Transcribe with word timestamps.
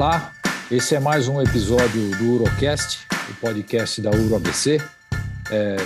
Olá, 0.00 0.32
esse 0.70 0.94
é 0.94 0.98
mais 0.98 1.28
um 1.28 1.42
episódio 1.42 2.08
do 2.16 2.32
Urocast, 2.32 3.06
o 3.30 3.38
podcast 3.38 4.00
da 4.00 4.08
UroABC. 4.08 4.78
É, 5.52 5.76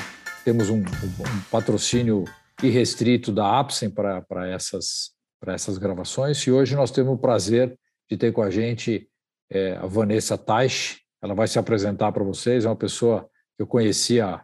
temos 0.44 0.70
um, 0.70 0.78
um, 0.78 1.40
patrocínio 1.50 2.22
irrestrito 2.62 3.32
da 3.32 3.58
Apsen 3.58 3.90
para 3.90 4.48
essas, 4.48 5.10
essas 5.48 5.78
gravações 5.78 6.38
e 6.46 6.52
hoje 6.52 6.76
nós 6.76 6.92
temos 6.92 7.12
o 7.12 7.18
prazer 7.18 7.76
de 8.08 8.16
ter 8.16 8.30
com 8.30 8.40
a 8.40 8.50
gente 8.50 9.10
é, 9.50 9.72
a 9.78 9.86
Vanessa 9.86 10.38
Teich. 10.38 11.00
Ela 11.20 11.34
vai 11.34 11.48
se 11.48 11.58
apresentar 11.58 12.12
para 12.12 12.22
vocês, 12.22 12.64
é 12.64 12.68
uma 12.68 12.76
pessoa 12.76 13.28
que 13.56 13.64
eu 13.64 13.66
conhecia 13.66 14.40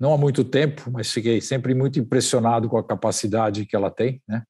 não 0.00 0.14
há 0.14 0.16
muito 0.16 0.42
tempo, 0.42 0.90
mas 0.90 1.12
fiquei 1.12 1.42
sempre 1.42 1.74
muito 1.74 2.00
impressionado 2.00 2.70
com 2.70 2.78
a 2.78 2.82
capacidade 2.82 3.66
que 3.66 3.76
ela 3.76 3.90
tem, 3.90 4.22
né? 4.26 4.42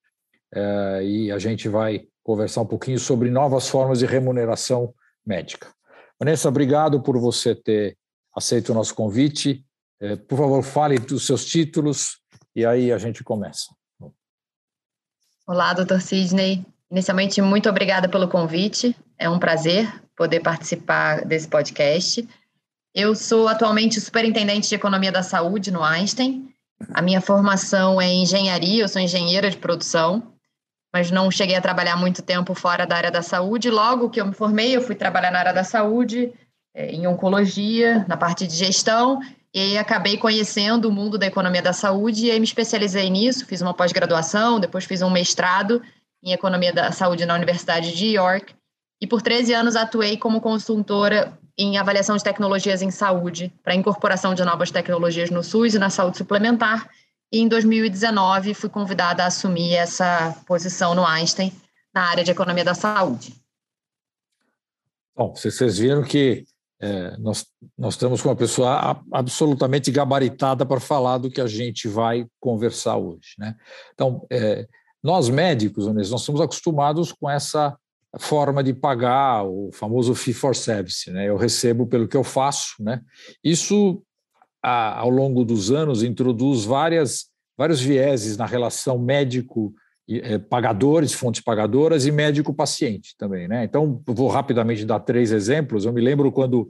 É, 0.54 1.04
e 1.04 1.32
a 1.32 1.40
gente 1.40 1.68
vai 1.68 2.06
conversar 2.24 2.62
um 2.62 2.66
pouquinho 2.66 2.98
sobre 2.98 3.30
novas 3.30 3.68
formas 3.68 3.98
de 3.98 4.06
remuneração 4.06 4.92
médica. 5.24 5.68
Vanessa, 6.18 6.48
obrigado 6.48 7.00
por 7.02 7.18
você 7.18 7.54
ter 7.54 7.96
aceito 8.34 8.70
o 8.70 8.74
nosso 8.74 8.94
convite. 8.94 9.64
É, 10.00 10.16
por 10.16 10.38
favor, 10.38 10.62
fale 10.62 10.98
dos 10.98 11.26
seus 11.26 11.44
títulos 11.44 12.18
e 12.56 12.64
aí 12.64 12.90
a 12.90 12.98
gente 12.98 13.22
começa. 13.22 13.66
Olá, 15.46 15.74
doutor 15.74 16.00
Sidney. 16.00 16.64
Inicialmente, 16.90 17.42
muito 17.42 17.68
obrigada 17.68 18.08
pelo 18.08 18.26
convite. 18.26 18.96
É 19.18 19.28
um 19.28 19.38
prazer 19.38 20.02
poder 20.16 20.40
participar 20.40 21.24
desse 21.26 21.46
podcast. 21.46 22.26
Eu 22.94 23.14
sou 23.14 23.48
atualmente 23.48 24.00
superintendente 24.00 24.68
de 24.68 24.74
economia 24.74 25.12
da 25.12 25.22
saúde 25.22 25.70
no 25.70 25.82
Einstein. 25.82 26.48
A 26.92 27.02
minha 27.02 27.20
formação 27.20 28.00
é 28.00 28.12
engenharia, 28.12 28.82
eu 28.82 28.88
sou 28.88 29.02
engenheira 29.02 29.50
de 29.50 29.56
produção 29.56 30.33
mas 30.94 31.10
não 31.10 31.28
cheguei 31.28 31.56
a 31.56 31.60
trabalhar 31.60 31.96
muito 31.96 32.22
tempo 32.22 32.54
fora 32.54 32.86
da 32.86 32.94
área 32.94 33.10
da 33.10 33.20
saúde. 33.20 33.68
Logo 33.68 34.08
que 34.08 34.20
eu 34.20 34.26
me 34.26 34.32
formei, 34.32 34.76
eu 34.76 34.80
fui 34.80 34.94
trabalhar 34.94 35.32
na 35.32 35.40
área 35.40 35.52
da 35.52 35.64
saúde, 35.64 36.32
é, 36.72 36.92
em 36.92 37.04
oncologia, 37.04 38.04
na 38.06 38.16
parte 38.16 38.46
de 38.46 38.54
gestão, 38.54 39.18
e 39.52 39.76
acabei 39.76 40.16
conhecendo 40.16 40.88
o 40.88 40.92
mundo 40.92 41.18
da 41.18 41.26
economia 41.26 41.60
da 41.60 41.72
saúde 41.72 42.26
e 42.26 42.30
aí 42.30 42.38
me 42.38 42.44
especializei 42.44 43.10
nisso, 43.10 43.44
fiz 43.44 43.60
uma 43.60 43.74
pós-graduação, 43.74 44.60
depois 44.60 44.84
fiz 44.84 45.02
um 45.02 45.10
mestrado 45.10 45.82
em 46.22 46.32
economia 46.32 46.72
da 46.72 46.92
saúde 46.92 47.26
na 47.26 47.34
Universidade 47.34 47.92
de 47.96 48.06
York, 48.14 48.54
e 49.00 49.06
por 49.06 49.20
13 49.20 49.52
anos 49.52 49.74
atuei 49.74 50.16
como 50.16 50.40
consultora 50.40 51.36
em 51.58 51.76
avaliação 51.76 52.16
de 52.16 52.22
tecnologias 52.22 52.82
em 52.82 52.90
saúde, 52.92 53.52
para 53.64 53.74
incorporação 53.74 54.32
de 54.32 54.44
novas 54.44 54.70
tecnologias 54.70 55.28
no 55.28 55.42
SUS 55.42 55.74
e 55.74 55.78
na 55.78 55.90
saúde 55.90 56.18
suplementar, 56.18 56.88
e 57.32 57.40
em 57.40 57.48
2019 57.48 58.54
fui 58.54 58.70
convidada 58.70 59.24
a 59.24 59.26
assumir 59.26 59.74
essa 59.74 60.36
posição 60.46 60.94
no 60.94 61.04
Einstein 61.04 61.52
na 61.94 62.02
área 62.08 62.24
de 62.24 62.30
economia 62.30 62.64
da 62.64 62.74
saúde. 62.74 63.34
Bom, 65.16 65.34
vocês 65.34 65.78
viram 65.78 66.02
que 66.02 66.44
é, 66.80 67.16
nós, 67.18 67.46
nós 67.78 67.94
estamos 67.94 68.20
com 68.20 68.28
uma 68.28 68.36
pessoa 68.36 69.00
absolutamente 69.12 69.90
gabaritada 69.90 70.66
para 70.66 70.80
falar 70.80 71.18
do 71.18 71.30
que 71.30 71.40
a 71.40 71.46
gente 71.46 71.88
vai 71.88 72.26
conversar 72.40 72.96
hoje. 72.96 73.34
Né? 73.38 73.54
Então, 73.94 74.26
é, 74.30 74.66
nós 75.02 75.28
médicos, 75.28 75.86
nós 75.86 76.10
estamos 76.10 76.40
acostumados 76.40 77.12
com 77.12 77.30
essa 77.30 77.76
forma 78.18 78.62
de 78.62 78.74
pagar, 78.74 79.44
o 79.44 79.70
famoso 79.72 80.14
fee 80.14 80.34
for 80.34 80.54
service. 80.54 81.10
Né? 81.10 81.28
Eu 81.28 81.36
recebo 81.36 81.86
pelo 81.86 82.08
que 82.08 82.16
eu 82.16 82.24
faço. 82.24 82.74
Né? 82.80 83.00
Isso 83.42 84.02
a, 84.64 84.98
ao 84.98 85.10
longo 85.10 85.44
dos 85.44 85.70
anos, 85.70 86.02
introduz 86.02 86.64
várias, 86.64 87.26
vários 87.56 87.82
vieses 87.82 88.38
na 88.38 88.46
relação 88.46 88.98
médico 88.98 89.74
é, 90.08 90.38
pagadores, 90.38 91.12
fontes 91.12 91.42
pagadoras 91.42 92.06
e 92.06 92.10
médico-paciente 92.10 93.14
também. 93.18 93.46
Né? 93.46 93.64
Então, 93.64 94.02
vou 94.06 94.28
rapidamente 94.28 94.86
dar 94.86 95.00
três 95.00 95.32
exemplos. 95.32 95.84
Eu 95.84 95.92
me 95.92 96.00
lembro 96.00 96.32
quando, 96.32 96.66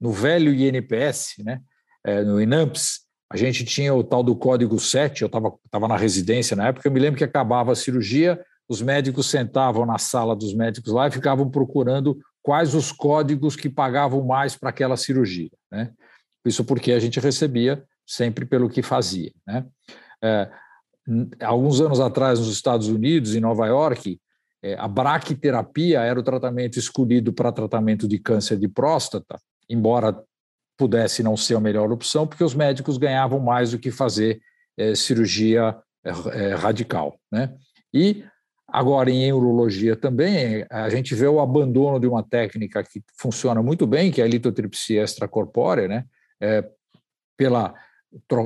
no 0.00 0.10
velho 0.10 0.52
INPS, 0.52 1.36
né, 1.44 1.60
é, 2.04 2.24
no 2.24 2.40
INAMPS, 2.40 3.06
a 3.30 3.36
gente 3.36 3.64
tinha 3.64 3.94
o 3.94 4.02
tal 4.02 4.22
do 4.22 4.34
código 4.34 4.80
7, 4.80 5.22
eu 5.22 5.26
estava 5.26 5.86
na 5.86 5.96
residência 5.96 6.56
na 6.56 6.68
época, 6.68 6.88
eu 6.88 6.92
me 6.92 6.98
lembro 6.98 7.18
que 7.18 7.24
acabava 7.24 7.70
a 7.70 7.76
cirurgia, 7.76 8.40
os 8.68 8.82
médicos 8.82 9.26
sentavam 9.26 9.86
na 9.86 9.98
sala 9.98 10.34
dos 10.34 10.54
médicos 10.54 10.92
lá 10.92 11.06
e 11.06 11.12
ficavam 11.12 11.48
procurando 11.48 12.18
quais 12.42 12.74
os 12.74 12.90
códigos 12.90 13.54
que 13.54 13.68
pagavam 13.68 14.24
mais 14.24 14.56
para 14.56 14.70
aquela 14.70 14.96
cirurgia. 14.96 15.50
Né? 15.70 15.90
Isso 16.48 16.64
porque 16.64 16.92
a 16.92 16.98
gente 16.98 17.20
recebia 17.20 17.84
sempre 18.06 18.44
pelo 18.44 18.68
que 18.68 18.82
fazia. 18.82 19.30
Né? 19.46 19.66
É, 20.22 20.50
alguns 21.42 21.80
anos 21.80 22.00
atrás, 22.00 22.38
nos 22.38 22.50
Estados 22.50 22.88
Unidos, 22.88 23.34
em 23.34 23.40
Nova 23.40 23.66
York, 23.66 24.18
é, 24.62 24.74
a 24.74 24.88
braquiterapia 24.88 26.00
era 26.00 26.18
o 26.18 26.22
tratamento 26.22 26.78
escolhido 26.78 27.32
para 27.32 27.52
tratamento 27.52 28.08
de 28.08 28.18
câncer 28.18 28.58
de 28.58 28.68
próstata, 28.68 29.38
embora 29.68 30.18
pudesse 30.76 31.22
não 31.22 31.36
ser 31.36 31.56
a 31.56 31.60
melhor 31.60 31.90
opção, 31.92 32.26
porque 32.26 32.44
os 32.44 32.54
médicos 32.54 32.98
ganhavam 32.98 33.40
mais 33.40 33.72
do 33.72 33.78
que 33.78 33.90
fazer 33.90 34.40
é, 34.76 34.94
cirurgia 34.94 35.76
é, 36.04 36.10
é, 36.10 36.54
radical. 36.54 37.18
Né? 37.30 37.54
E 37.92 38.24
agora, 38.66 39.10
em 39.10 39.32
urologia 39.32 39.96
também, 39.96 40.64
a 40.70 40.88
gente 40.88 41.14
vê 41.14 41.26
o 41.26 41.40
abandono 41.40 41.98
de 41.98 42.06
uma 42.06 42.22
técnica 42.22 42.82
que 42.82 43.02
funciona 43.16 43.62
muito 43.62 43.86
bem, 43.86 44.10
que 44.10 44.20
é 44.20 44.24
a 44.24 44.28
litotripsia 44.28 45.02
extracorpórea, 45.02 45.88
né? 45.88 46.04
É, 46.40 46.68
pela 47.36 47.74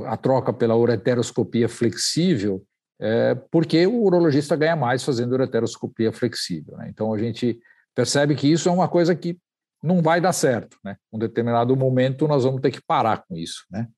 a 0.06 0.16
troca 0.16 0.52
pela 0.52 0.76
ureteroscopia 0.76 1.68
flexível, 1.68 2.64
é, 3.00 3.34
porque 3.50 3.86
o 3.86 4.02
urologista 4.02 4.56
ganha 4.56 4.76
mais 4.76 5.04
fazendo 5.04 5.32
ureteroscopia 5.32 6.12
flexível. 6.12 6.76
Né? 6.76 6.88
Então 6.88 7.12
a 7.12 7.18
gente 7.18 7.60
percebe 7.94 8.34
que 8.34 8.50
isso 8.50 8.68
é 8.68 8.72
uma 8.72 8.88
coisa 8.88 9.14
que 9.14 9.38
não 9.82 10.02
vai 10.02 10.20
dar 10.20 10.32
certo. 10.32 10.76
Né? 10.84 10.96
Um 11.12 11.18
determinado 11.18 11.76
momento 11.76 12.26
nós 12.26 12.44
vamos 12.44 12.60
ter 12.60 12.70
que 12.70 12.82
parar 12.82 13.24
com 13.24 13.36
isso. 13.36 13.64
Né? 13.70 13.88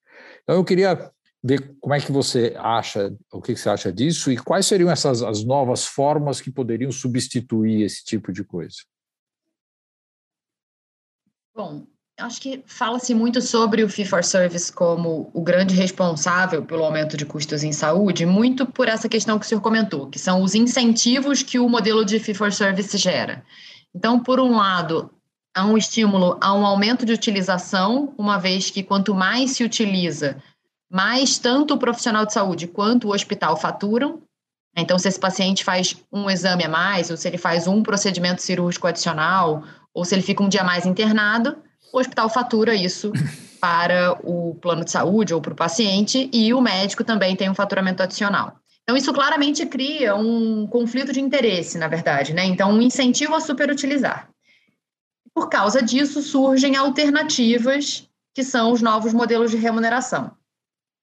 Então 0.42 0.56
eu 0.56 0.64
queria 0.64 1.10
ver 1.42 1.76
como 1.80 1.94
é 1.94 2.00
que 2.00 2.10
você 2.10 2.54
acha, 2.58 3.14
o 3.30 3.42
que 3.42 3.54
você 3.54 3.68
acha 3.68 3.92
disso 3.92 4.32
e 4.32 4.38
quais 4.38 4.66
seriam 4.66 4.90
essas 4.90 5.22
as 5.22 5.44
novas 5.44 5.84
formas 5.84 6.40
que 6.40 6.50
poderiam 6.50 6.90
substituir 6.90 7.82
esse 7.82 8.02
tipo 8.02 8.32
de 8.32 8.42
coisa. 8.42 8.76
Bom, 11.54 11.86
Acho 12.20 12.40
que 12.40 12.62
fala-se 12.64 13.12
muito 13.12 13.42
sobre 13.42 13.82
o 13.82 13.88
fee 13.88 14.04
for 14.04 14.22
service 14.22 14.72
como 14.72 15.30
o 15.34 15.42
grande 15.42 15.74
responsável 15.74 16.64
pelo 16.64 16.84
aumento 16.84 17.16
de 17.16 17.26
custos 17.26 17.64
em 17.64 17.72
saúde, 17.72 18.24
muito 18.24 18.64
por 18.64 18.86
essa 18.86 19.08
questão 19.08 19.36
que 19.36 19.44
o 19.44 19.48
senhor 19.48 19.60
comentou, 19.60 20.08
que 20.08 20.18
são 20.18 20.40
os 20.40 20.54
incentivos 20.54 21.42
que 21.42 21.58
o 21.58 21.68
modelo 21.68 22.04
de 22.04 22.20
fee 22.20 22.32
for 22.32 22.52
service 22.52 22.96
gera. 22.96 23.44
Então, 23.92 24.20
por 24.20 24.38
um 24.38 24.54
lado, 24.56 25.10
há 25.56 25.66
um 25.66 25.76
estímulo 25.76 26.38
a 26.40 26.54
um 26.54 26.64
aumento 26.64 27.04
de 27.04 27.12
utilização, 27.12 28.14
uma 28.16 28.38
vez 28.38 28.70
que 28.70 28.84
quanto 28.84 29.12
mais 29.12 29.50
se 29.50 29.64
utiliza, 29.64 30.40
mais 30.88 31.36
tanto 31.36 31.74
o 31.74 31.78
profissional 31.78 32.24
de 32.24 32.32
saúde 32.32 32.68
quanto 32.68 33.08
o 33.08 33.12
hospital 33.12 33.56
faturam. 33.56 34.22
Então, 34.76 35.00
se 35.00 35.08
esse 35.08 35.18
paciente 35.18 35.64
faz 35.64 35.96
um 36.12 36.30
exame 36.30 36.62
a 36.62 36.68
mais, 36.68 37.10
ou 37.10 37.16
se 37.16 37.26
ele 37.26 37.38
faz 37.38 37.66
um 37.66 37.82
procedimento 37.82 38.40
cirúrgico 38.40 38.86
adicional, 38.86 39.64
ou 39.92 40.04
se 40.04 40.14
ele 40.14 40.22
fica 40.22 40.44
um 40.44 40.48
dia 40.48 40.62
mais 40.62 40.86
internado, 40.86 41.56
o 41.94 42.00
hospital 42.00 42.28
fatura 42.28 42.74
isso 42.74 43.12
para 43.60 44.18
o 44.24 44.56
plano 44.56 44.84
de 44.84 44.90
saúde 44.90 45.32
ou 45.32 45.40
para 45.40 45.52
o 45.52 45.56
paciente 45.56 46.28
e 46.32 46.52
o 46.52 46.60
médico 46.60 47.04
também 47.04 47.36
tem 47.36 47.48
um 47.48 47.54
faturamento 47.54 48.02
adicional. 48.02 48.58
Então, 48.82 48.96
isso 48.96 49.12
claramente 49.14 49.64
cria 49.64 50.14
um 50.14 50.66
conflito 50.66 51.12
de 51.12 51.20
interesse, 51.20 51.78
na 51.78 51.86
verdade, 51.88 52.34
né? 52.34 52.44
Então, 52.44 52.70
um 52.70 52.82
incentivo 52.82 53.34
a 53.34 53.40
superutilizar. 53.40 54.28
Por 55.32 55.48
causa 55.48 55.80
disso, 55.80 56.20
surgem 56.20 56.76
alternativas 56.76 58.06
que 58.34 58.42
são 58.42 58.72
os 58.72 58.82
novos 58.82 59.14
modelos 59.14 59.52
de 59.52 59.56
remuneração. 59.56 60.32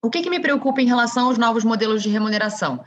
O 0.04 0.10
que, 0.10 0.22
que 0.22 0.30
me 0.30 0.40
preocupa 0.40 0.82
em 0.82 0.86
relação 0.88 1.28
aos 1.28 1.38
novos 1.38 1.64
modelos 1.64 2.04
de 2.04 2.10
remuneração? 2.10 2.84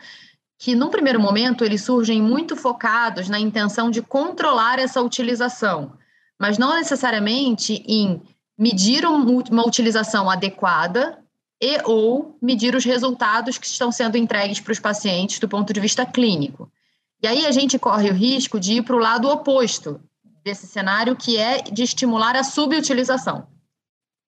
Que, 0.59 0.75
num 0.77 0.91
primeiro 0.91 1.19
momento, 1.19 1.65
eles 1.65 1.83
surgem 1.83 2.23
muito 2.23 2.55
focados 2.55 3.29
na 3.29 3.41
intenção 3.41 3.91
de 3.91 4.03
controlar 4.03 4.79
essa 4.79 5.01
utilização 5.01 5.93
mas 6.41 6.59
não 6.59 6.75
necessariamente 6.75 7.83
em 7.87 8.21
medir 8.59 9.05
uma 9.07 9.67
utilização 9.67 10.31
adequada 10.31 11.19
e 11.61 11.81
ou 11.85 12.37
medir 12.43 12.75
os 12.75 12.85
resultados 12.85 13.59
que 13.59 13.67
estão 13.67 13.91
sendo 13.91 14.17
entregues 14.17 14.61
para 14.61 14.73
os 14.73 14.79
pacientes 14.79 15.39
do 15.39 15.49
ponto 15.49 15.73
de 15.73 15.81
vista 15.81 16.05
clínico. 16.05 16.71
E 17.23 17.27
aí 17.27 17.47
a 17.47 17.51
gente 17.51 17.79
corre 17.79 18.11
o 18.11 18.15
risco 18.15 18.61
de 18.61 18.75
ir 18.75 18.83
para 18.83 18.97
o 18.97 18.99
lado 18.99 19.29
oposto 19.29 20.01
desse 20.45 20.67
cenário, 20.67 21.17
que 21.17 21.39
é 21.39 21.63
de 21.63 21.83
estimular 21.83 22.37
a 22.37 22.45
subutilização. 22.45 23.47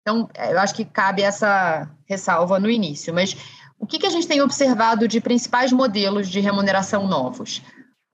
Então, 0.01 0.29
é, 0.35 0.53
eu 0.53 0.59
acho 0.59 0.75
que 0.75 0.85
cabe 0.85 1.23
essa 1.23 1.91
ressalva 2.07 2.59
no 2.59 2.71
início, 2.71 3.13
mas 3.13 3.37
o 3.79 3.87
que, 3.87 4.07
a 4.07 4.11
gente 4.11 4.27
tem 4.27 4.41
observado 4.41 5.07
de 5.07 5.21
principais 5.21 5.73
modelos 5.73 6.29
de 6.29 6.41
remuneração 6.41 7.07
novos? 7.07 7.61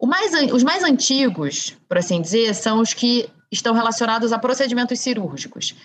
Mais, 0.02 0.32
os 0.52 0.64
mais 0.64 0.82
antigos, 0.82 1.76
por 1.88 1.96
assim 1.96 2.20
dizer, 2.20 2.52
são 2.54 2.80
os 2.80 2.92
que 2.92 3.30
estão 3.52 3.74
relacionados 3.74 4.32
a 4.32 4.38
procedimentos 4.38 4.98
cirúrgicos. 4.98 5.76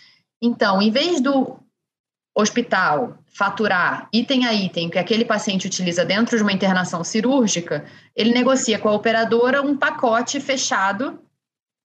Então, 0.41 0.81
em 0.81 0.89
vez 0.89 1.19
do 1.21 1.59
hospital 2.35 3.17
faturar 3.27 4.07
item 4.13 4.45
a 4.45 4.53
item 4.53 4.89
que 4.89 4.99
aquele 4.99 5.25
paciente 5.25 5.67
utiliza 5.67 6.05
dentro 6.05 6.37
de 6.37 6.43
uma 6.43 6.53
internação 6.53 7.03
cirúrgica, 7.03 7.85
ele 8.15 8.31
negocia 8.31 8.79
com 8.79 8.87
a 8.87 8.93
operadora 8.93 9.61
um 9.61 9.75
pacote 9.75 10.39
fechado 10.39 11.19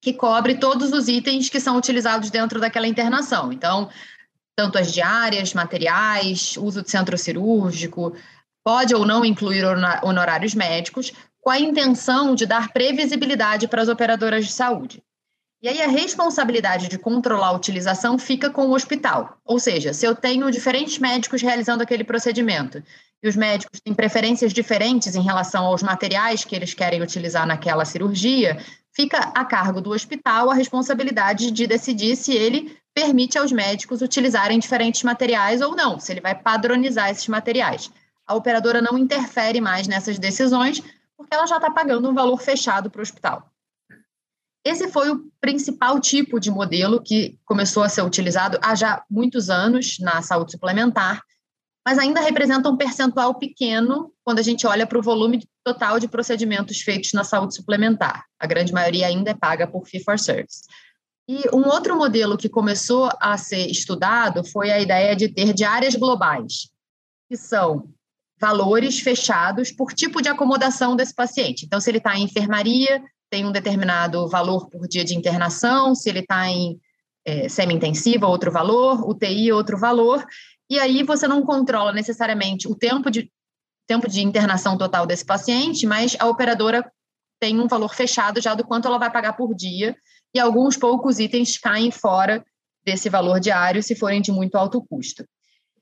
que 0.00 0.12
cobre 0.12 0.56
todos 0.56 0.92
os 0.92 1.08
itens 1.08 1.48
que 1.48 1.60
são 1.60 1.76
utilizados 1.76 2.30
dentro 2.30 2.60
daquela 2.60 2.88
internação. 2.88 3.52
Então, 3.52 3.88
tanto 4.56 4.76
as 4.76 4.92
diárias, 4.92 5.54
materiais, 5.54 6.56
uso 6.56 6.82
de 6.82 6.90
centro 6.90 7.16
cirúrgico, 7.16 8.14
pode 8.64 8.94
ou 8.94 9.06
não 9.06 9.24
incluir 9.24 9.64
honorários 10.02 10.54
médicos, 10.54 11.12
com 11.40 11.50
a 11.50 11.58
intenção 11.58 12.34
de 12.34 12.46
dar 12.46 12.72
previsibilidade 12.72 13.66
para 13.66 13.82
as 13.82 13.88
operadoras 13.88 14.44
de 14.44 14.52
saúde. 14.52 15.02
E 15.62 15.68
aí 15.68 15.80
a 15.80 15.86
responsabilidade 15.86 16.88
de 16.88 16.98
controlar 16.98 17.48
a 17.48 17.52
utilização 17.52 18.18
fica 18.18 18.50
com 18.50 18.66
o 18.66 18.74
hospital. 18.74 19.38
Ou 19.44 19.60
seja, 19.60 19.92
se 19.92 20.04
eu 20.04 20.12
tenho 20.12 20.50
diferentes 20.50 20.98
médicos 20.98 21.40
realizando 21.40 21.84
aquele 21.84 22.02
procedimento 22.02 22.82
e 23.22 23.28
os 23.28 23.36
médicos 23.36 23.78
têm 23.78 23.94
preferências 23.94 24.52
diferentes 24.52 25.14
em 25.14 25.22
relação 25.22 25.64
aos 25.64 25.80
materiais 25.80 26.44
que 26.44 26.56
eles 26.56 26.74
querem 26.74 27.00
utilizar 27.00 27.46
naquela 27.46 27.84
cirurgia, 27.84 28.58
fica 28.90 29.18
a 29.18 29.44
cargo 29.44 29.80
do 29.80 29.90
hospital 29.90 30.50
a 30.50 30.54
responsabilidade 30.54 31.52
de 31.52 31.64
decidir 31.68 32.16
se 32.16 32.34
ele 32.34 32.76
permite 32.92 33.38
aos 33.38 33.52
médicos 33.52 34.02
utilizarem 34.02 34.58
diferentes 34.58 35.04
materiais 35.04 35.60
ou 35.60 35.76
não, 35.76 35.96
se 35.96 36.12
ele 36.12 36.20
vai 36.20 36.34
padronizar 36.34 37.08
esses 37.08 37.28
materiais. 37.28 37.88
A 38.26 38.34
operadora 38.34 38.82
não 38.82 38.98
interfere 38.98 39.60
mais 39.60 39.86
nessas 39.86 40.18
decisões, 40.18 40.82
porque 41.16 41.32
ela 41.32 41.46
já 41.46 41.56
está 41.56 41.70
pagando 41.70 42.10
um 42.10 42.14
valor 42.14 42.40
fechado 42.40 42.90
para 42.90 42.98
o 42.98 43.02
hospital. 43.02 43.51
Esse 44.64 44.88
foi 44.88 45.10
o 45.10 45.30
principal 45.40 45.98
tipo 46.00 46.38
de 46.38 46.50
modelo 46.50 47.02
que 47.02 47.38
começou 47.44 47.82
a 47.82 47.88
ser 47.88 48.02
utilizado 48.02 48.58
há 48.62 48.74
já 48.74 49.04
muitos 49.10 49.50
anos 49.50 49.98
na 49.98 50.22
saúde 50.22 50.52
suplementar, 50.52 51.22
mas 51.84 51.98
ainda 51.98 52.20
representa 52.20 52.68
um 52.68 52.76
percentual 52.76 53.34
pequeno 53.34 54.12
quando 54.22 54.38
a 54.38 54.42
gente 54.42 54.66
olha 54.66 54.86
para 54.86 54.98
o 54.98 55.02
volume 55.02 55.44
total 55.64 55.98
de 55.98 56.06
procedimentos 56.06 56.80
feitos 56.80 57.12
na 57.12 57.24
saúde 57.24 57.56
suplementar. 57.56 58.24
A 58.38 58.46
grande 58.46 58.72
maioria 58.72 59.08
ainda 59.08 59.32
é 59.32 59.34
paga 59.34 59.66
por 59.66 59.84
fee 59.86 60.02
for 60.02 60.16
service. 60.16 60.62
E 61.28 61.42
um 61.52 61.66
outro 61.66 61.96
modelo 61.96 62.36
que 62.36 62.48
começou 62.48 63.10
a 63.20 63.36
ser 63.36 63.66
estudado 63.66 64.44
foi 64.44 64.70
a 64.70 64.80
ideia 64.80 65.16
de 65.16 65.28
ter 65.28 65.52
diárias 65.52 65.94
globais, 65.96 66.70
que 67.28 67.36
são 67.36 67.88
valores 68.40 68.98
fechados 68.98 69.72
por 69.72 69.92
tipo 69.92 70.20
de 70.20 70.28
acomodação 70.28 70.94
desse 70.94 71.14
paciente. 71.14 71.64
Então, 71.64 71.80
se 71.80 71.90
ele 71.90 71.98
está 71.98 72.16
em 72.16 72.24
enfermaria, 72.24 73.02
tem 73.32 73.46
um 73.46 73.50
determinado 73.50 74.28
valor 74.28 74.68
por 74.68 74.86
dia 74.86 75.02
de 75.02 75.16
internação, 75.16 75.94
se 75.94 76.10
ele 76.10 76.18
está 76.18 76.50
em 76.50 76.78
é, 77.24 77.48
semi-intensiva, 77.48 78.26
outro 78.26 78.52
valor, 78.52 79.08
UTI, 79.08 79.50
outro 79.52 79.78
valor, 79.78 80.22
e 80.68 80.78
aí 80.78 81.02
você 81.02 81.26
não 81.26 81.42
controla 81.42 81.94
necessariamente 81.94 82.68
o 82.68 82.74
tempo 82.74 83.10
de, 83.10 83.32
tempo 83.86 84.06
de 84.06 84.20
internação 84.20 84.76
total 84.76 85.06
desse 85.06 85.24
paciente, 85.24 85.86
mas 85.86 86.14
a 86.20 86.26
operadora 86.26 86.84
tem 87.40 87.58
um 87.58 87.66
valor 87.66 87.94
fechado 87.94 88.38
já 88.38 88.54
do 88.54 88.66
quanto 88.66 88.86
ela 88.86 88.98
vai 88.98 89.10
pagar 89.10 89.32
por 89.32 89.54
dia, 89.54 89.96
e 90.34 90.38
alguns 90.38 90.76
poucos 90.76 91.18
itens 91.18 91.56
caem 91.56 91.90
fora 91.90 92.44
desse 92.84 93.08
valor 93.08 93.40
diário 93.40 93.82
se 93.82 93.94
forem 93.94 94.20
de 94.20 94.30
muito 94.30 94.56
alto 94.56 94.84
custo. 94.86 95.24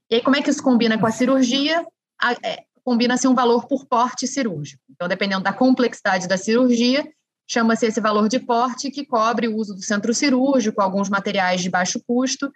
E 0.08 0.14
aí, 0.14 0.23
como 0.23 0.37
é 0.37 0.43
que 0.43 0.50
isso 0.50 0.62
combina 0.62 0.96
com 0.96 1.06
a 1.06 1.11
cirurgia? 1.11 1.85
É, 2.44 2.62
combina-se 2.85 3.26
um 3.26 3.35
valor 3.35 3.67
por 3.67 3.87
porte 3.87 4.29
cirúrgico. 4.29 4.81
Então, 4.88 5.08
dependendo 5.08 5.43
da 5.43 5.53
complexidade 5.53 6.29
da 6.29 6.37
cirurgia, 6.37 7.05
chama-se 7.50 7.85
esse 7.85 8.00
valor 8.00 8.29
de 8.29 8.38
porte, 8.38 8.93
que 8.93 9.05
cobre 9.05 9.49
o 9.49 9.56
uso 9.56 9.75
do 9.75 9.82
centro 9.82 10.14
cirúrgico, 10.14 10.81
alguns 10.81 11.08
materiais 11.08 11.61
de 11.61 11.69
baixo 11.69 12.00
custo, 12.06 12.49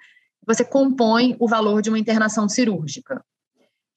você 0.46 0.64
compõe 0.64 1.34
o 1.40 1.48
valor 1.48 1.82
de 1.82 1.88
uma 1.88 1.98
internação 1.98 2.48
cirúrgica. 2.48 3.20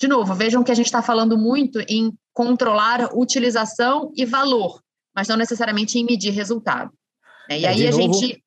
De 0.02 0.08
novo, 0.08 0.34
vejam 0.34 0.64
que 0.64 0.72
a 0.72 0.76
gente 0.76 0.88
está 0.88 1.04
falando 1.04 1.38
muito 1.38 1.80
em 1.88 2.12
controlar 2.34 3.16
utilização 3.16 4.12
e 4.16 4.26
valor, 4.26 4.82
mas 5.16 5.28
não 5.28 5.38
necessariamente 5.38 6.00
em 6.00 6.04
medir 6.04 6.32
resultado. 6.32 6.92
Né? 7.48 7.60
E 7.60 7.66
é, 7.66 7.70
aí 7.70 7.88
a 7.88 7.92
novo, 7.92 8.14
gente. 8.14 8.44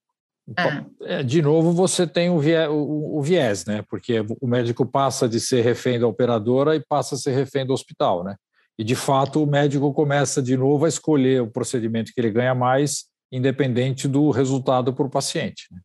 É. 1.03 1.23
De 1.23 1.41
novo, 1.41 1.73
você 1.73 2.05
tem 2.05 2.31
o 2.31 2.41
viés, 2.41 2.69
o, 2.69 3.19
o 3.19 3.23
viés, 3.23 3.65
né? 3.65 3.85
Porque 3.89 4.25
o 4.41 4.49
médico 4.49 4.85
passa 4.85 5.29
de 5.29 5.39
ser 5.39 5.63
refém 5.63 6.01
da 6.01 6.09
operadora 6.09 6.75
e 6.75 6.85
passa 6.89 7.15
a 7.15 7.19
ser 7.19 7.31
refém 7.31 7.65
do 7.65 7.73
hospital, 7.73 8.25
né? 8.25 8.35
E, 8.81 8.85
de 8.85 8.97
fato, 8.97 9.43
o 9.43 9.47
médico 9.47 9.93
começa 9.93 10.41
de 10.41 10.57
novo 10.57 10.87
a 10.87 10.89
escolher 10.89 11.43
o 11.43 11.51
procedimento 11.51 12.15
que 12.15 12.19
ele 12.19 12.31
ganha 12.31 12.55
mais, 12.55 13.05
independente 13.31 14.09
do 14.09 14.31
resultado 14.31 14.95
para 14.95 15.05
o 15.05 15.11
paciente. 15.11 15.67
Né? 15.71 15.81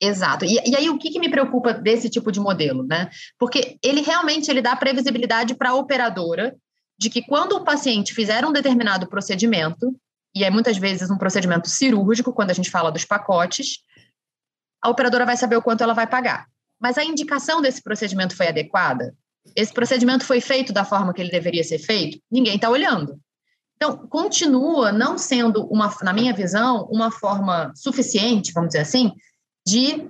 Exato. 0.00 0.44
E, 0.44 0.56
e, 0.64 0.76
aí, 0.76 0.88
o 0.88 0.96
que, 0.98 1.10
que, 1.10 1.18
me 1.18 1.28
preocupa 1.28 1.74
desse 1.74 2.08
tipo 2.08 2.30
de 2.30 2.38
modelo? 2.38 2.84
Né? 2.84 3.10
Porque 3.36 3.76
ele 3.82 4.02
realmente 4.02 4.48
ele 4.48 4.62
dá 4.62 4.76
previsibilidade 4.76 5.56
para 5.56 5.70
a 5.70 5.74
operadora 5.74 6.54
de 6.96 7.10
que 7.10 7.22
quando 7.22 7.56
o 7.56 7.64
paciente 7.64 8.14
fizer 8.14 8.46
um 8.46 8.52
determinado 8.52 9.08
procedimento, 9.08 9.92
e 10.32 10.44
é 10.44 10.50
muitas 10.50 10.78
vezes 10.78 11.10
um 11.10 11.18
procedimento 11.18 11.68
cirúrgico, 11.68 12.32
quando 12.32 12.52
a 12.52 12.54
gente 12.54 12.70
fala 12.70 12.92
dos 12.92 13.04
pacotes, 13.04 13.80
a 14.80 14.88
operadora 14.88 15.26
vai 15.26 15.36
saber 15.36 15.56
o 15.56 15.62
quanto 15.62 15.82
ela 15.82 15.92
vai 15.92 16.06
pagar. 16.06 16.46
Mas 16.80 16.96
a 16.96 17.04
indicação 17.04 17.60
desse 17.60 17.82
procedimento 17.82 18.36
foi 18.36 18.46
adequada? 18.46 19.12
Esse 19.56 19.72
procedimento 19.72 20.24
foi 20.24 20.40
feito 20.40 20.72
da 20.72 20.84
forma 20.84 21.12
que 21.12 21.20
ele 21.20 21.30
deveria 21.30 21.64
ser 21.64 21.78
feito, 21.78 22.18
ninguém 22.30 22.56
está 22.56 22.70
olhando. 22.70 23.20
Então, 23.76 24.06
continua 24.06 24.92
não 24.92 25.18
sendo, 25.18 25.66
uma, 25.66 25.92
na 26.02 26.12
minha 26.12 26.32
visão, 26.32 26.86
uma 26.90 27.10
forma 27.10 27.72
suficiente, 27.74 28.52
vamos 28.52 28.68
dizer 28.68 28.82
assim, 28.82 29.12
de 29.66 30.08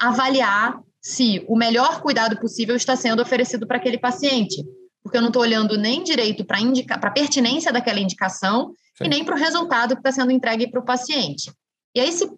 avaliar 0.00 0.80
se 1.00 1.44
o 1.48 1.56
melhor 1.56 2.00
cuidado 2.00 2.38
possível 2.38 2.74
está 2.74 2.96
sendo 2.96 3.20
oferecido 3.20 3.66
para 3.66 3.76
aquele 3.76 3.98
paciente. 3.98 4.64
Porque 5.02 5.16
eu 5.16 5.20
não 5.20 5.28
estou 5.28 5.42
olhando 5.42 5.76
nem 5.76 6.02
direito 6.02 6.44
para 6.44 6.58
a 6.58 7.10
pertinência 7.10 7.72
daquela 7.72 8.00
indicação 8.00 8.72
Sim. 8.96 9.04
e 9.04 9.08
nem 9.08 9.24
para 9.24 9.34
o 9.34 9.38
resultado 9.38 9.94
que 9.94 10.00
está 10.00 10.12
sendo 10.12 10.30
entregue 10.30 10.70
para 10.70 10.80
o 10.80 10.84
paciente. 10.84 11.52
E 11.94 12.00
aí, 12.00 12.10
se 12.10 12.30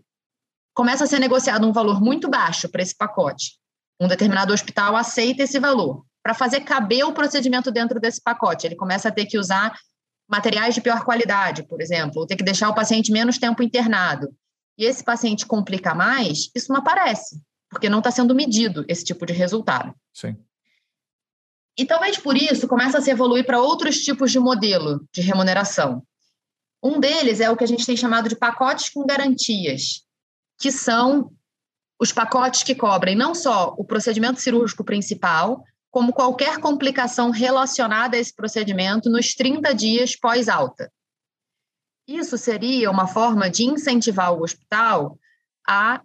começa 0.75 1.04
a 1.04 1.06
ser 1.06 1.20
negociado 1.20 1.66
um 1.69 1.72
valor 1.72 2.00
muito 2.00 2.28
baixo 2.28 2.69
para 2.69 2.82
esse 2.82 2.96
pacote, 2.96 3.58
um 4.00 4.08
determinado 4.08 4.52
hospital 4.52 4.96
aceita 4.96 5.44
esse 5.44 5.60
valor 5.60 6.04
para 6.25 6.32
fazer 6.32 6.62
caber 6.62 7.05
o 7.05 7.12
procedimento 7.12 7.71
dentro 7.71 8.00
desse 8.00 8.21
pacote. 8.21 8.67
Ele 8.67 8.75
começa 8.75 9.11
a 9.11 9.12
ter 9.12 9.26
que 9.26 9.38
usar 9.38 9.79
materiais 10.26 10.75
de 10.75 10.81
pior 10.81 11.05
qualidade, 11.05 11.65
por 11.65 11.82
exemplo, 11.82 12.23
ou 12.23 12.26
ter 12.26 12.35
que 12.35 12.43
deixar 12.43 12.71
o 12.71 12.75
paciente 12.75 13.12
menos 13.12 13.37
tempo 13.37 13.62
internado. 13.62 14.35
E 14.79 14.87
esse 14.87 15.05
paciente 15.05 15.44
complica 15.44 15.94
mais, 15.94 16.50
isso 16.55 16.73
não 16.73 16.81
aparece, 16.81 17.38
porque 17.69 17.91
não 17.91 17.99
está 17.99 18.11
sendo 18.11 18.35
medido 18.35 18.87
esse 18.88 19.05
tipo 19.05 19.26
de 19.26 19.35
resultado. 19.35 19.94
Sim. 20.14 20.35
E 21.76 21.85
talvez 21.85 22.16
por 22.16 22.37
isso 22.37 22.66
começa 22.66 22.97
a 22.97 23.00
se 23.02 23.11
evoluir 23.11 23.45
para 23.45 23.61
outros 23.61 23.99
tipos 23.99 24.33
de 24.33 24.38
modelo 24.38 25.07
de 25.12 25.21
remuneração. 25.21 26.02
Um 26.83 26.99
deles 27.00 27.40
é 27.40 27.50
o 27.50 27.57
que 27.57 27.64
a 27.64 27.69
gente 27.69 27.85
tem 27.85 27.97
chamado 27.97 28.31
de 28.31 28.37
pacotes 28.37 28.88
com 28.88 29.04
garantias, 29.04 30.07
que 30.59 30.73
são 30.73 31.31
os 32.00 32.12
pacotes 32.12 32.62
que 32.62 32.75
cobrem 32.75 33.14
não 33.14 33.35
só 33.35 33.75
o 33.76 33.85
procedimento 33.85 34.40
cirúrgico 34.40 34.85
principal, 34.85 35.62
como 35.94 36.12
qualquer 36.12 36.58
complicação 36.58 37.30
relacionada 37.30 38.16
a 38.16 38.18
esse 38.18 38.34
procedimento 38.34 39.08
nos 39.08 39.32
30 39.32 39.72
dias 39.72 40.16
pós-alta. 40.16 40.92
Isso 42.04 42.36
seria 42.36 42.90
uma 42.90 43.06
forma 43.06 43.48
de 43.48 43.62
incentivar 43.62 44.32
o 44.32 44.42
hospital 44.42 45.16
a 45.64 46.02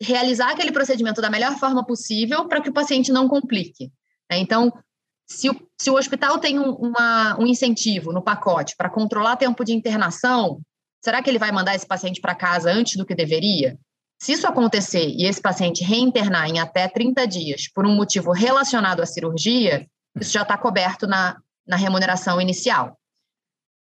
realizar 0.00 0.52
aquele 0.52 0.72
procedimento 0.72 1.20
da 1.20 1.28
melhor 1.28 1.58
forma 1.58 1.84
possível 1.84 2.48
para 2.48 2.62
que 2.62 2.70
o 2.70 2.72
paciente 2.72 3.12
não 3.12 3.28
complique. 3.28 3.92
Né? 4.30 4.38
Então, 4.38 4.72
se 5.28 5.50
o, 5.50 5.68
se 5.78 5.90
o 5.90 5.96
hospital 5.98 6.38
tem 6.38 6.58
um, 6.58 6.70
uma, 6.70 7.38
um 7.38 7.46
incentivo 7.46 8.10
no 8.10 8.22
pacote 8.22 8.74
para 8.74 8.88
controlar 8.88 9.36
tempo 9.36 9.66
de 9.66 9.74
internação, 9.74 10.62
será 11.04 11.22
que 11.22 11.28
ele 11.28 11.38
vai 11.38 11.52
mandar 11.52 11.74
esse 11.74 11.86
paciente 11.86 12.22
para 12.22 12.34
casa 12.34 12.72
antes 12.72 12.96
do 12.96 13.04
que 13.04 13.14
deveria? 13.14 13.78
Se 14.18 14.32
isso 14.32 14.46
acontecer 14.46 15.06
e 15.06 15.26
esse 15.26 15.40
paciente 15.40 15.84
reinternar 15.84 16.48
em 16.48 16.58
até 16.58 16.88
30 16.88 17.26
dias 17.26 17.68
por 17.68 17.86
um 17.86 17.94
motivo 17.94 18.32
relacionado 18.32 19.00
à 19.00 19.06
cirurgia, 19.06 19.86
isso 20.20 20.32
já 20.32 20.42
está 20.42 20.58
coberto 20.58 21.06
na, 21.06 21.36
na 21.66 21.76
remuneração 21.76 22.40
inicial, 22.40 22.98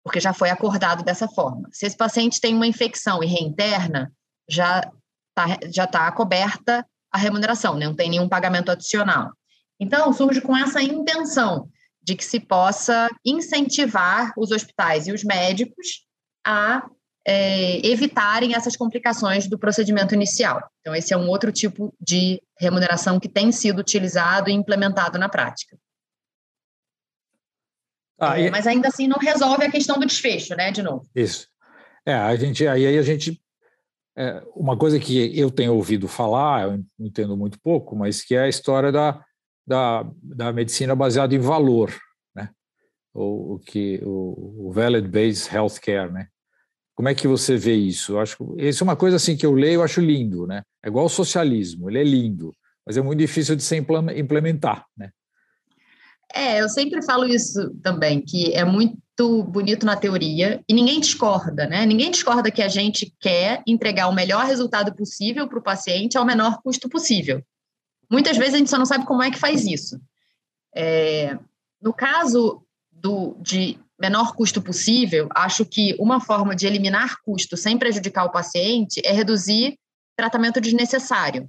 porque 0.02 0.18
já 0.18 0.32
foi 0.32 0.50
acordado 0.50 1.04
dessa 1.04 1.28
forma. 1.28 1.68
Se 1.72 1.86
esse 1.86 1.96
paciente 1.96 2.40
tem 2.40 2.54
uma 2.54 2.66
infecção 2.66 3.22
e 3.22 3.26
reinterna, 3.26 4.12
já 4.48 4.80
está 4.80 5.58
já 5.72 5.86
tá 5.86 6.10
coberta 6.10 6.84
a 7.12 7.18
remuneração, 7.18 7.76
né? 7.76 7.86
não 7.86 7.94
tem 7.94 8.10
nenhum 8.10 8.28
pagamento 8.28 8.72
adicional. 8.72 9.30
Então, 9.78 10.12
surge 10.12 10.40
com 10.40 10.56
essa 10.56 10.82
intenção 10.82 11.68
de 12.02 12.14
que 12.14 12.24
se 12.24 12.40
possa 12.40 13.08
incentivar 13.24 14.32
os 14.36 14.50
hospitais 14.50 15.06
e 15.06 15.12
os 15.12 15.22
médicos 15.24 16.04
a 16.44 16.82
é, 17.26 17.84
evitarem 17.86 18.54
essas 18.54 18.76
complicações 18.76 19.48
do 19.48 19.58
procedimento 19.58 20.14
inicial. 20.14 20.62
Então, 20.80 20.94
esse 20.94 21.14
é 21.14 21.16
um 21.16 21.28
outro 21.28 21.50
tipo 21.50 21.94
de 22.00 22.40
remuneração 22.58 23.18
que 23.18 23.28
tem 23.28 23.50
sido 23.50 23.78
utilizado 23.78 24.50
e 24.50 24.52
implementado 24.52 25.18
na 25.18 25.28
prática. 25.28 25.76
Ah, 28.18 28.38
é, 28.38 28.46
e... 28.46 28.50
Mas 28.50 28.66
ainda 28.66 28.88
assim 28.88 29.08
não 29.08 29.18
resolve 29.18 29.64
a 29.64 29.70
questão 29.70 29.98
do 29.98 30.06
desfecho, 30.06 30.54
né? 30.54 30.70
De 30.70 30.82
novo. 30.82 31.08
Isso. 31.14 31.48
É, 32.06 32.14
a 32.14 32.36
gente, 32.36 32.66
aí, 32.66 32.98
a 32.98 33.02
gente. 33.02 33.40
É, 34.16 34.42
uma 34.54 34.76
coisa 34.76 35.00
que 35.00 35.36
eu 35.36 35.50
tenho 35.50 35.74
ouvido 35.74 36.06
falar, 36.06 36.68
eu 36.68 36.84
entendo 37.00 37.36
muito 37.36 37.58
pouco, 37.60 37.96
mas 37.96 38.22
que 38.22 38.36
é 38.36 38.42
a 38.42 38.48
história 38.48 38.92
da, 38.92 39.24
da, 39.66 40.08
da 40.22 40.52
medicina 40.52 40.94
baseada 40.94 41.34
em 41.34 41.38
valor, 41.38 41.92
né? 42.34 42.50
O, 43.12 43.54
o 43.54 43.58
que 43.58 44.00
o, 44.04 44.68
o 44.68 44.72
valid 44.72 45.08
based 45.08 45.52
healthcare, 45.52 46.12
né? 46.12 46.28
Como 46.94 47.08
é 47.08 47.14
que 47.14 47.26
você 47.26 47.56
vê 47.56 47.74
isso? 47.74 48.12
Eu 48.12 48.20
acho 48.20 48.54
isso 48.58 48.82
é 48.82 48.86
uma 48.86 48.96
coisa 48.96 49.16
assim 49.16 49.36
que 49.36 49.44
eu 49.44 49.52
leio, 49.52 49.76
eu 49.76 49.82
acho 49.82 50.00
lindo, 50.00 50.46
né? 50.46 50.62
É 50.82 50.88
igual 50.88 51.06
o 51.06 51.10
socialismo, 51.10 51.90
ele 51.90 51.98
é 51.98 52.04
lindo, 52.04 52.54
mas 52.86 52.96
é 52.96 53.02
muito 53.02 53.18
difícil 53.18 53.56
de 53.56 53.62
se 53.62 53.76
implementar, 53.76 54.86
né? 54.96 55.10
É, 56.32 56.60
eu 56.60 56.68
sempre 56.68 57.02
falo 57.02 57.26
isso 57.26 57.70
também, 57.82 58.20
que 58.20 58.52
é 58.54 58.64
muito 58.64 59.44
bonito 59.44 59.86
na 59.86 59.96
teoria 59.96 60.62
e 60.68 60.74
ninguém 60.74 60.98
discorda, 61.00 61.66
né? 61.66 61.86
Ninguém 61.86 62.10
discorda 62.10 62.50
que 62.50 62.62
a 62.62 62.68
gente 62.68 63.14
quer 63.20 63.62
entregar 63.66 64.08
o 64.08 64.14
melhor 64.14 64.44
resultado 64.44 64.94
possível 64.94 65.48
para 65.48 65.58
o 65.58 65.62
paciente 65.62 66.18
ao 66.18 66.24
menor 66.24 66.60
custo 66.62 66.88
possível. 66.88 67.42
Muitas 68.10 68.36
vezes 68.36 68.54
a 68.54 68.58
gente 68.58 68.70
só 68.70 68.78
não 68.78 68.86
sabe 68.86 69.06
como 69.06 69.22
é 69.22 69.30
que 69.30 69.38
faz 69.38 69.64
isso. 69.64 70.00
É, 70.74 71.38
no 71.80 71.92
caso 71.92 72.64
do, 72.90 73.36
de 73.40 73.78
menor 74.00 74.34
custo 74.34 74.60
possível, 74.60 75.28
acho 75.34 75.64
que 75.64 75.94
uma 75.98 76.20
forma 76.20 76.54
de 76.54 76.66
eliminar 76.66 77.20
custo 77.22 77.56
sem 77.56 77.78
prejudicar 77.78 78.24
o 78.24 78.32
paciente 78.32 79.00
é 79.04 79.12
reduzir 79.12 79.78
tratamento 80.16 80.60
desnecessário. 80.60 81.48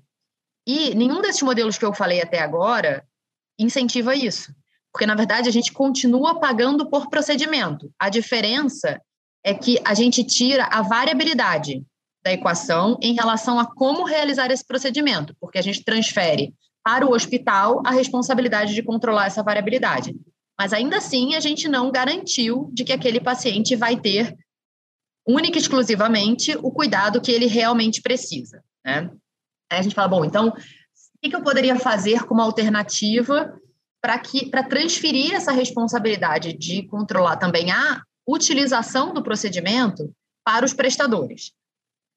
E 0.67 0.95
nenhum 0.95 1.21
desses 1.21 1.41
modelos 1.41 1.77
que 1.77 1.85
eu 1.85 1.93
falei 1.93 2.21
até 2.21 2.39
agora 2.39 3.05
incentiva 3.59 4.15
isso. 4.15 4.53
Porque, 4.91 5.05
na 5.05 5.15
verdade, 5.15 5.49
a 5.49 5.51
gente 5.51 5.73
continua 5.73 6.39
pagando 6.39 6.89
por 6.89 7.09
procedimento. 7.09 7.91
A 7.99 8.09
diferença 8.09 8.99
é 9.43 9.53
que 9.53 9.79
a 9.83 9.93
gente 9.93 10.23
tira 10.23 10.65
a 10.65 10.81
variabilidade 10.81 11.83
da 12.23 12.31
equação 12.31 12.97
em 13.01 13.13
relação 13.13 13.59
a 13.59 13.65
como 13.65 14.03
realizar 14.03 14.49
esse 14.49 14.65
procedimento, 14.65 15.35
porque 15.39 15.59
a 15.59 15.61
gente 15.61 15.83
transfere 15.83 16.53
para 16.83 17.05
o 17.05 17.13
hospital 17.13 17.83
a 17.85 17.91
responsabilidade 17.91 18.73
de 18.73 18.81
controlar 18.81 19.27
essa 19.27 19.43
variabilidade. 19.43 20.15
Mas 20.57 20.73
ainda 20.73 20.97
assim, 20.97 21.35
a 21.35 21.39
gente 21.39 21.67
não 21.67 21.91
garantiu 21.91 22.69
de 22.73 22.83
que 22.83 22.93
aquele 22.93 23.19
paciente 23.19 23.75
vai 23.75 23.99
ter 23.99 24.35
única 25.27 25.57
e 25.57 25.61
exclusivamente 25.61 26.55
o 26.57 26.71
cuidado 26.71 27.19
que 27.19 27.31
ele 27.31 27.47
realmente 27.47 28.01
precisa. 28.01 28.63
Né? 28.85 29.09
Aí 29.71 29.79
a 29.79 29.81
gente 29.81 29.95
fala, 29.95 30.07
bom, 30.07 30.23
então, 30.23 30.49
o 30.49 31.29
que 31.29 31.35
eu 31.35 31.43
poderia 31.43 31.77
fazer 31.77 32.23
como 32.25 32.41
alternativa 32.41 33.59
para 34.01 34.19
que 34.19 34.45
para 34.45 34.63
transferir 34.63 35.33
essa 35.33 35.51
responsabilidade 35.51 36.53
de 36.53 36.83
controlar 36.83 37.37
também 37.37 37.71
a 37.71 38.03
utilização 38.27 39.13
do 39.13 39.23
procedimento 39.23 40.13
para 40.45 40.63
os 40.63 40.73
prestadores. 40.73 41.51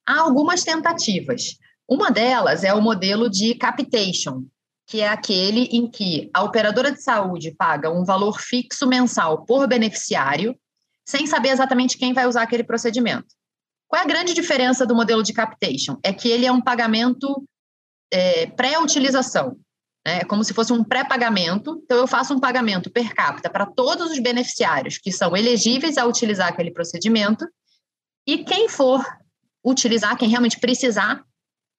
Há 0.06 0.20
algumas 0.20 0.62
tentativas. 0.62 1.56
Uma 1.88 2.10
delas 2.10 2.62
é 2.62 2.74
o 2.74 2.82
modelo 2.82 3.30
de 3.30 3.54
capitation, 3.54 4.44
que 4.88 5.02
é 5.02 5.08
aquele 5.08 5.64
em 5.64 5.86
que 5.86 6.30
a 6.32 6.42
operadora 6.42 6.90
de 6.90 7.02
saúde 7.02 7.54
paga 7.54 7.90
um 7.90 8.06
valor 8.06 8.40
fixo 8.40 8.86
mensal 8.86 9.44
por 9.44 9.68
beneficiário, 9.68 10.58
sem 11.06 11.26
saber 11.26 11.50
exatamente 11.50 11.98
quem 11.98 12.14
vai 12.14 12.26
usar 12.26 12.42
aquele 12.42 12.64
procedimento. 12.64 13.26
Qual 13.86 14.00
é 14.00 14.04
a 14.04 14.08
grande 14.08 14.32
diferença 14.32 14.86
do 14.86 14.94
modelo 14.94 15.22
de 15.22 15.34
capitation? 15.34 15.98
É 16.02 16.10
que 16.10 16.28
ele 16.30 16.46
é 16.46 16.52
um 16.52 16.60
pagamento 16.60 17.46
é, 18.10 18.46
pré-utilização. 18.46 19.58
Né? 20.06 20.20
É 20.20 20.24
como 20.24 20.42
se 20.42 20.54
fosse 20.54 20.72
um 20.72 20.82
pré-pagamento. 20.82 21.82
Então, 21.84 21.98
eu 21.98 22.06
faço 22.06 22.32
um 22.32 22.40
pagamento 22.40 22.90
per 22.90 23.14
capita 23.14 23.50
para 23.50 23.66
todos 23.66 24.10
os 24.10 24.18
beneficiários 24.18 24.96
que 24.96 25.12
são 25.12 25.36
elegíveis 25.36 25.98
a 25.98 26.06
utilizar 26.06 26.48
aquele 26.48 26.70
procedimento. 26.70 27.46
E 28.26 28.38
quem 28.38 28.70
for 28.70 29.04
utilizar, 29.62 30.16
quem 30.16 30.30
realmente 30.30 30.58
precisar 30.58 31.22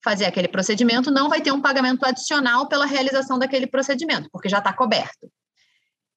fazer 0.03 0.25
aquele 0.25 0.47
procedimento, 0.47 1.11
não 1.11 1.29
vai 1.29 1.41
ter 1.41 1.51
um 1.51 1.61
pagamento 1.61 2.05
adicional 2.05 2.67
pela 2.67 2.85
realização 2.85 3.37
daquele 3.37 3.67
procedimento, 3.67 4.29
porque 4.31 4.49
já 4.49 4.59
está 4.59 4.71
coberto. 4.73 5.29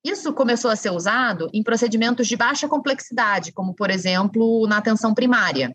Isso 0.05 0.33
começou 0.33 0.71
a 0.71 0.77
ser 0.77 0.91
usado 0.91 1.49
em 1.53 1.63
procedimentos 1.63 2.27
de 2.27 2.37
baixa 2.37 2.69
complexidade, 2.69 3.53
como, 3.53 3.75
por 3.75 3.91
exemplo, 3.91 4.67
na 4.67 4.79
atenção 4.79 5.15
primária. 5.15 5.75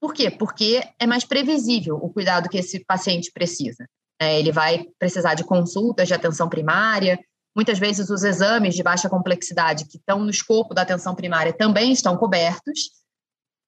Por 0.00 0.14
quê? 0.14 0.30
Porque 0.30 0.82
é 0.98 1.06
mais 1.06 1.24
previsível 1.24 1.96
o 1.96 2.10
cuidado 2.10 2.48
que 2.48 2.58
esse 2.58 2.84
paciente 2.84 3.30
precisa. 3.32 3.86
É, 4.20 4.38
ele 4.38 4.50
vai 4.50 4.86
precisar 4.98 5.34
de 5.34 5.44
consultas 5.44 6.08
de 6.08 6.14
atenção 6.14 6.48
primária, 6.48 7.18
muitas 7.54 7.78
vezes 7.78 8.08
os 8.08 8.24
exames 8.24 8.74
de 8.74 8.82
baixa 8.82 9.08
complexidade 9.08 9.86
que 9.86 9.98
estão 9.98 10.20
no 10.20 10.30
escopo 10.30 10.74
da 10.74 10.82
atenção 10.82 11.14
primária 11.14 11.52
também 11.52 11.92
estão 11.92 12.16
cobertos. 12.16 12.90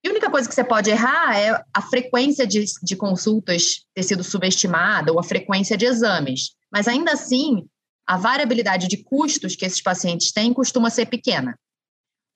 E 0.04 0.08
a 0.08 0.11
única 0.11 0.30
coisa 0.30 0.46
que 0.46 0.54
você 0.54 0.62
pode 0.62 0.90
errar 0.90 1.34
é 1.34 1.64
a 1.73 1.80
frequência 1.80 2.46
de, 2.46 2.66
de 2.82 2.94
consultas 2.94 3.87
ter 3.94 4.02
sido 4.02 4.23
subestimada 4.23 5.11
ou 5.11 5.18
a 5.18 5.23
frequência 5.23 5.78
de 5.78 5.87
exames. 5.87 6.50
Mas 6.70 6.87
ainda 6.87 7.12
assim, 7.12 7.66
a 8.06 8.18
variabilidade 8.18 8.87
de 8.87 9.02
custos 9.02 9.56
que 9.56 9.64
esses 9.64 9.80
pacientes 9.80 10.30
têm 10.30 10.52
costuma 10.52 10.90
ser 10.90 11.06
pequena. 11.06 11.58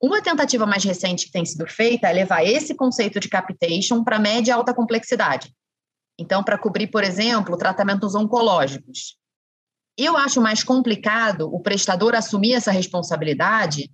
Uma 0.01 0.23
tentativa 0.23 0.65
mais 0.65 0.83
recente 0.83 1.27
que 1.27 1.33
tem 1.33 1.45
sido 1.45 1.67
feita 1.67 2.09
é 2.09 2.13
levar 2.13 2.43
esse 2.43 2.75
conceito 2.75 3.21
de 3.21 3.29
capitation 3.29 4.03
para 4.03 4.19
média 4.19 4.53
e 4.53 4.55
alta 4.55 4.73
complexidade. 4.73 5.53
Então, 6.19 6.43
para 6.43 6.57
cobrir, 6.57 6.87
por 6.87 7.05
exemplo, 7.05 7.59
tratamentos 7.59 8.15
oncológicos. 8.15 9.17
Eu 9.97 10.17
acho 10.17 10.41
mais 10.41 10.63
complicado 10.63 11.53
o 11.53 11.61
prestador 11.61 12.15
assumir 12.15 12.55
essa 12.55 12.71
responsabilidade, 12.71 13.91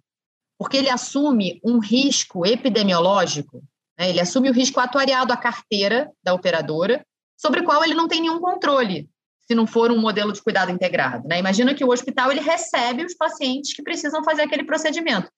porque 0.58 0.76
ele 0.76 0.90
assume 0.90 1.60
um 1.64 1.78
risco 1.78 2.46
epidemiológico, 2.46 3.62
né? 3.98 4.10
ele 4.10 4.20
assume 4.20 4.50
o 4.50 4.52
risco 4.52 4.80
atuariado 4.80 5.32
à 5.32 5.36
carteira 5.36 6.10
da 6.22 6.34
operadora, 6.34 7.04
sobre 7.36 7.60
o 7.60 7.64
qual 7.64 7.84
ele 7.84 7.94
não 7.94 8.08
tem 8.08 8.20
nenhum 8.20 8.40
controle, 8.40 9.08
se 9.46 9.54
não 9.54 9.66
for 9.66 9.90
um 9.90 10.00
modelo 10.00 10.32
de 10.32 10.42
cuidado 10.42 10.70
integrado. 10.70 11.26
Né? 11.28 11.38
Imagina 11.38 11.74
que 11.74 11.84
o 11.84 11.90
hospital 11.90 12.30
ele 12.30 12.40
recebe 12.40 13.04
os 13.04 13.14
pacientes 13.14 13.74
que 13.74 13.82
precisam 13.82 14.24
fazer 14.24 14.42
aquele 14.42 14.64
procedimento. 14.64 15.30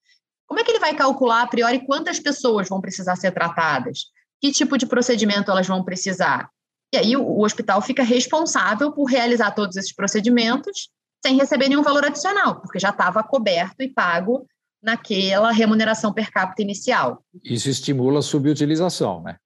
Como 0.47 0.61
é 0.61 0.65
que 0.65 0.71
ele 0.71 0.79
vai 0.79 0.95
calcular 0.95 1.43
a 1.43 1.47
priori 1.47 1.85
quantas 1.85 2.21
pessoas 2.21 2.69
vão 2.69 2.81
precisar 2.81 3.17
ser 3.17 3.33
tratadas? 3.33 4.05
Que 4.41 4.53
tipo 4.53 4.79
de 4.79 4.87
procedimento 4.87 5.51
elas 5.51 5.67
vão 5.67 5.83
precisar? 5.83 6.49
E 6.95 6.97
aí 6.97 7.17
o, 7.17 7.41
hospital 7.41 7.83
fica 7.83 8.03
responsável 8.03 8.93
por 8.93 9.07
realizar 9.07 9.51
todos 9.51 9.77
esses 9.77 9.93
procedimentos 9.93 10.89
sem 11.25 11.37
receber 11.37 11.69
nenhum 11.69 11.83
valor 11.83 12.05
adicional, 12.05 12.61
porque 12.61 12.79
já 12.79 12.91
estava 12.91 13.25
coberto 13.25 13.83
e 13.83 13.89
pago 13.89 14.47
naquela 14.87 15.51
remuneração 15.51 16.13
per 16.13 16.31
capita 16.31 16.63
inicial. 16.63 17.25
Isso 17.45 17.69
estimula 17.69 18.21
a 18.21 18.23
subutilização, 18.23 19.21
né? 19.21 19.37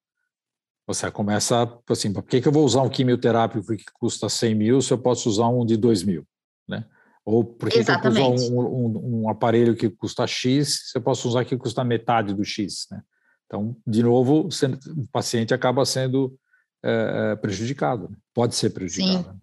Você 0.87 1.11
começa 1.11 1.67
assim, 1.89 2.13
por 2.13 2.23
que, 2.25 2.41
que 2.41 2.49
eu 2.49 2.53
vou 2.53 2.65
usar 2.65 2.83
um 2.83 2.91
quimioterápico 2.91 3.75
que 3.75 3.85
custa 3.95 4.29
100 4.29 4.55
mil 4.55 4.83
se 4.83 4.93
eu 4.93 4.99
posso 4.99 5.31
usar 5.31 5.49
um 5.49 5.65
de 5.65 5.77
2 5.79 6.03
mil, 6.03 6.27
né? 6.69 6.85
Ou 7.25 7.43
por 7.43 7.71
que, 7.71 7.83
que 7.83 7.91
eu 7.91 8.01
posso 8.01 8.09
usar 8.09 8.53
um, 8.53 8.59
um, 8.59 9.23
um, 9.23 9.29
aparelho 9.31 9.75
que 9.75 9.89
custa 9.89 10.27
X 10.27 10.91
se 10.91 10.99
eu 10.99 11.03
posso 11.03 11.27
usar 11.29 11.45
que 11.45 11.57
custa 11.57 11.83
metade 11.83 12.35
do 12.35 12.45
X, 12.45 12.87
né? 12.91 13.01
Então, 13.47 13.77
de 13.87 14.03
novo, 14.03 14.49
o 14.49 15.09
paciente 15.11 15.55
acaba 15.55 15.85
sendo 15.85 16.37
é, 16.85 17.35
prejudicado, 17.37 18.09
né? 18.11 18.17
pode 18.35 18.55
ser 18.55 18.71
prejudicado. 18.71 19.33
Sim. 19.33 19.41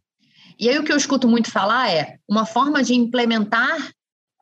E 0.60 0.70
aí 0.70 0.78
o 0.80 0.84
que 0.84 0.92
eu 0.92 0.98
escuto 0.98 1.28
muito 1.28 1.52
falar 1.52 1.92
é 1.92 2.18
uma 2.28 2.46
forma 2.46 2.84
de 2.84 2.94
implementar 2.94 3.92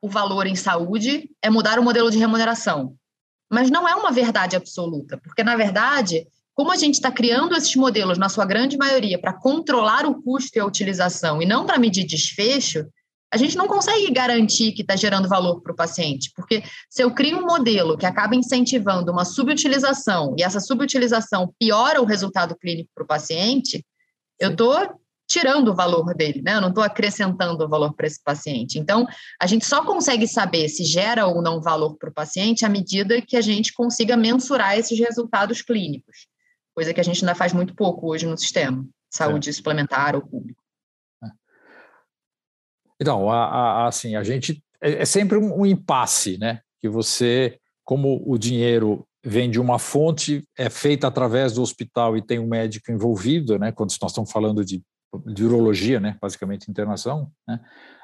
o 0.06 0.08
valor 0.08 0.46
em 0.46 0.54
saúde 0.54 1.28
é 1.42 1.50
mudar 1.50 1.80
o 1.80 1.82
modelo 1.82 2.10
de 2.10 2.18
remuneração. 2.18 2.94
Mas 3.50 3.70
não 3.70 3.88
é 3.88 3.94
uma 3.94 4.12
verdade 4.12 4.54
absoluta, 4.54 5.18
porque, 5.18 5.42
na 5.42 5.56
verdade, 5.56 6.26
como 6.54 6.70
a 6.70 6.76
gente 6.76 6.94
está 6.94 7.10
criando 7.10 7.56
esses 7.56 7.74
modelos, 7.74 8.16
na 8.16 8.28
sua 8.28 8.44
grande 8.44 8.76
maioria, 8.76 9.20
para 9.20 9.32
controlar 9.32 10.06
o 10.06 10.22
custo 10.22 10.56
e 10.56 10.60
a 10.60 10.64
utilização 10.64 11.42
e 11.42 11.46
não 11.46 11.66
para 11.66 11.78
medir 11.78 12.04
desfecho, 12.04 12.86
a 13.32 13.36
gente 13.36 13.56
não 13.56 13.66
consegue 13.66 14.08
garantir 14.12 14.70
que 14.72 14.82
está 14.82 14.94
gerando 14.94 15.28
valor 15.28 15.60
para 15.60 15.72
o 15.72 15.76
paciente, 15.76 16.30
porque 16.36 16.62
se 16.88 17.02
eu 17.02 17.10
crio 17.10 17.38
um 17.38 17.46
modelo 17.46 17.98
que 17.98 18.06
acaba 18.06 18.36
incentivando 18.36 19.10
uma 19.10 19.24
subutilização 19.24 20.36
e 20.38 20.44
essa 20.44 20.60
subutilização 20.60 21.52
piora 21.58 22.00
o 22.00 22.04
resultado 22.04 22.54
clínico 22.56 22.90
para 22.94 23.02
o 23.02 23.06
paciente, 23.06 23.84
eu 24.38 24.52
estou 24.52 25.00
tirando 25.26 25.68
o 25.68 25.74
valor 25.74 26.14
dele, 26.14 26.40
né? 26.40 26.54
Eu 26.54 26.60
não 26.60 26.68
estou 26.68 26.84
acrescentando 26.84 27.64
o 27.64 27.68
valor 27.68 27.94
para 27.94 28.06
esse 28.06 28.22
paciente. 28.22 28.78
Então, 28.78 29.06
a 29.40 29.46
gente 29.46 29.66
só 29.66 29.84
consegue 29.84 30.28
saber 30.28 30.68
se 30.68 30.84
gera 30.84 31.26
ou 31.26 31.42
não 31.42 31.60
valor 31.60 31.96
para 31.96 32.10
o 32.10 32.14
paciente 32.14 32.64
à 32.64 32.68
medida 32.68 33.20
que 33.20 33.36
a 33.36 33.40
gente 33.40 33.72
consiga 33.72 34.16
mensurar 34.16 34.78
esses 34.78 34.98
resultados 34.98 35.62
clínicos, 35.62 36.28
coisa 36.74 36.94
que 36.94 37.00
a 37.00 37.04
gente 37.04 37.24
ainda 37.24 37.34
faz 37.34 37.52
muito 37.52 37.74
pouco 37.74 38.08
hoje 38.08 38.26
no 38.26 38.38
sistema 38.38 38.82
de 38.82 39.16
saúde 39.16 39.50
é. 39.50 39.52
suplementar 39.52 40.14
ou 40.14 40.22
público. 40.22 40.62
Então, 43.00 43.30
a, 43.30 43.44
a, 43.44 43.86
assim, 43.88 44.16
a 44.16 44.22
gente 44.22 44.62
é, 44.80 45.02
é 45.02 45.04
sempre 45.04 45.36
um, 45.36 45.60
um, 45.60 45.66
impasse, 45.66 46.38
né? 46.38 46.60
Que 46.80 46.88
você, 46.88 47.58
como 47.84 48.22
o 48.26 48.38
dinheiro 48.38 49.06
vem 49.24 49.50
de 49.50 49.60
uma 49.60 49.78
fonte, 49.78 50.46
é 50.56 50.70
feita 50.70 51.06
através 51.06 51.52
do 51.52 51.62
hospital 51.62 52.16
e 52.16 52.22
tem 52.22 52.38
um 52.38 52.46
médico 52.46 52.90
envolvido, 52.90 53.58
né? 53.58 53.72
Quando 53.72 53.90
nós 54.00 54.12
estamos 54.12 54.30
falando 54.30 54.64
de, 54.64 54.82
de 55.26 55.44
urologia, 55.44 56.00
né? 56.00 56.16
Basicamente 56.20 56.70
internação, 56.70 57.30
né? 57.46 57.60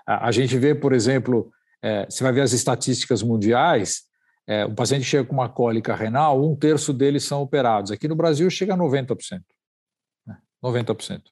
A, 0.07 0.29
a 0.29 0.33
gente 0.33 0.57
vê, 0.59 0.75
por 0.75 0.93
exemplo, 0.93 1.51
é, 1.83 2.07
você 2.07 2.23
vai 2.23 2.33
ver 2.33 2.43
as 2.43 2.53
estatísticas 2.53 3.23
mundiais, 3.23 4.03
é, 4.47 4.65
o 4.65 4.75
paciente 4.75 5.05
chega 5.05 5.25
com 5.25 5.35
uma 5.35 5.49
cólica 5.49 5.95
renal, 5.95 6.43
um 6.43 6.57
terço 6.57 6.93
deles 6.93 7.25
são 7.25 7.43
operados. 7.43 7.91
Aqui 7.91 8.09
no 8.09 8.17
Brasil 8.17 8.49
chega 8.51 8.75
a 8.75 8.77
90%. 8.77 9.41
Né? 10.27 10.37
90%. 10.63 11.23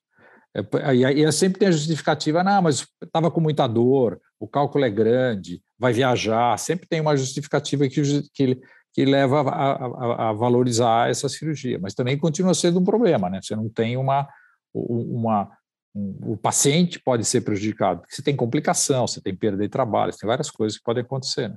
É, 0.55 0.95
e 0.95 1.05
aí 1.05 1.33
sempre 1.33 1.59
tem 1.59 1.69
a 1.69 1.73
justificativa, 1.73 2.43
não, 2.43 2.63
mas 2.63 2.87
estava 3.03 3.31
com 3.31 3.41
muita 3.41 3.67
dor, 3.67 4.21
o 4.39 4.49
cálculo 4.49 4.85
é 4.85 4.91
grande, 4.91 5.63
vai 5.79 5.93
viajar, 5.93 6.59
sempre 6.59 6.89
tem 6.89 7.01
uma 7.01 7.17
justificativa 7.17 7.89
que, 7.89 8.03
que, 8.33 8.61
que 8.93 9.05
leva 9.05 9.43
a, 9.43 9.73
a, 9.73 10.31
a, 10.31 10.33
valorizar 10.33 11.11
essa 11.11 11.29
cirurgia. 11.29 11.79
Mas 11.81 11.95
também 11.95 12.19
continua 12.19 12.55
sendo 12.55 12.81
um 12.81 12.85
problema, 12.85 13.31
né? 13.31 13.41
Você 13.43 13.55
não 13.55 13.69
tem 13.69 13.97
uma. 13.97 14.27
uma 14.75 15.45
um, 15.45 15.51
o 15.95 16.37
paciente 16.37 17.01
pode 17.01 17.25
ser 17.25 17.41
prejudicado, 17.41 18.01
porque 18.01 18.15
você 18.15 18.23
tem 18.23 18.37
complicação, 18.37 19.07
você 19.07 19.21
tem 19.21 19.35
perda 19.35 19.63
de 19.63 19.69
trabalho, 19.69 20.17
tem 20.17 20.27
várias 20.27 20.51
coisas 20.51 20.79
que 20.79 20.85
podem 20.85 21.03
acontecer. 21.03 21.49
Né? 21.49 21.57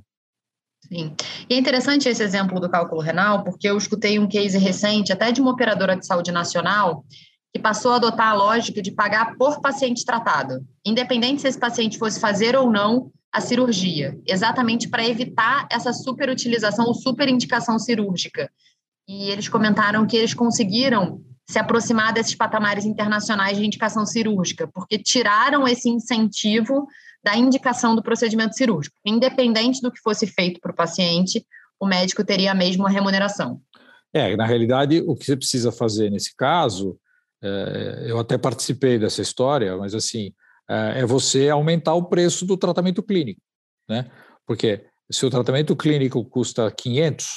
Sim. 0.87 1.15
E 1.49 1.53
é 1.53 1.57
interessante 1.57 2.09
esse 2.09 2.23
exemplo 2.23 2.59
do 2.59 2.69
cálculo 2.69 3.01
renal, 3.01 3.43
porque 3.43 3.69
eu 3.69 3.77
escutei 3.77 4.19
um 4.19 4.27
case 4.27 4.57
recente, 4.57 5.13
até 5.13 5.31
de 5.31 5.39
uma 5.39 5.51
operadora 5.51 5.95
de 5.95 6.05
saúde 6.05 6.31
nacional, 6.31 7.05
que 7.53 7.59
passou 7.61 7.91
a 7.91 7.97
adotar 7.97 8.29
a 8.29 8.33
lógica 8.33 8.81
de 8.81 8.91
pagar 8.91 9.37
por 9.37 9.61
paciente 9.61 10.03
tratado, 10.03 10.65
independente 10.83 11.41
se 11.41 11.47
esse 11.47 11.59
paciente 11.59 11.99
fosse 11.99 12.19
fazer 12.19 12.55
ou 12.55 12.71
não 12.71 13.11
a 13.31 13.39
cirurgia, 13.39 14.19
exatamente 14.27 14.89
para 14.89 15.07
evitar 15.07 15.67
essa 15.71 15.93
superutilização 15.93 16.85
ou 16.85 16.93
superindicação 16.93 17.77
cirúrgica. 17.79 18.51
E 19.07 19.29
eles 19.29 19.47
comentaram 19.47 20.05
que 20.05 20.17
eles 20.17 20.33
conseguiram 20.33 21.21
se 21.49 21.59
aproximar 21.59 22.13
desses 22.13 22.35
patamares 22.35 22.85
internacionais 22.85 23.57
de 23.57 23.65
indicação 23.65 24.05
cirúrgica, 24.05 24.67
porque 24.73 24.97
tiraram 24.97 25.67
esse 25.67 25.89
incentivo 25.89 26.87
da 27.23 27.35
indicação 27.35 27.95
do 27.95 28.03
procedimento 28.03 28.55
cirúrgico. 28.55 28.95
Independente 29.05 29.81
do 29.81 29.91
que 29.91 30.01
fosse 30.01 30.27
feito 30.27 30.59
para 30.59 30.71
o 30.71 30.75
paciente, 30.75 31.45
o 31.79 31.85
médico 31.85 32.23
teria 32.23 32.51
a 32.51 32.55
mesma 32.55 32.89
remuneração. 32.89 33.61
É, 34.13 34.35
na 34.35 34.45
realidade, 34.45 35.01
o 35.05 35.15
que 35.15 35.25
você 35.25 35.35
precisa 35.35 35.71
fazer 35.71 36.09
nesse 36.09 36.35
caso, 36.35 36.97
é, 37.41 38.05
eu 38.07 38.19
até 38.19 38.37
participei 38.37 38.99
dessa 38.99 39.21
história, 39.21 39.75
mas 39.77 39.93
assim, 39.93 40.33
é, 40.69 41.01
é 41.01 41.05
você 41.05 41.49
aumentar 41.49 41.93
o 41.93 42.05
preço 42.05 42.45
do 42.45 42.55
tratamento 42.55 43.01
clínico, 43.01 43.41
né? 43.89 44.09
Porque 44.45 44.85
se 45.11 45.25
o 45.25 45.29
tratamento 45.29 45.75
clínico 45.75 46.23
custa 46.25 46.71
500, 46.71 47.27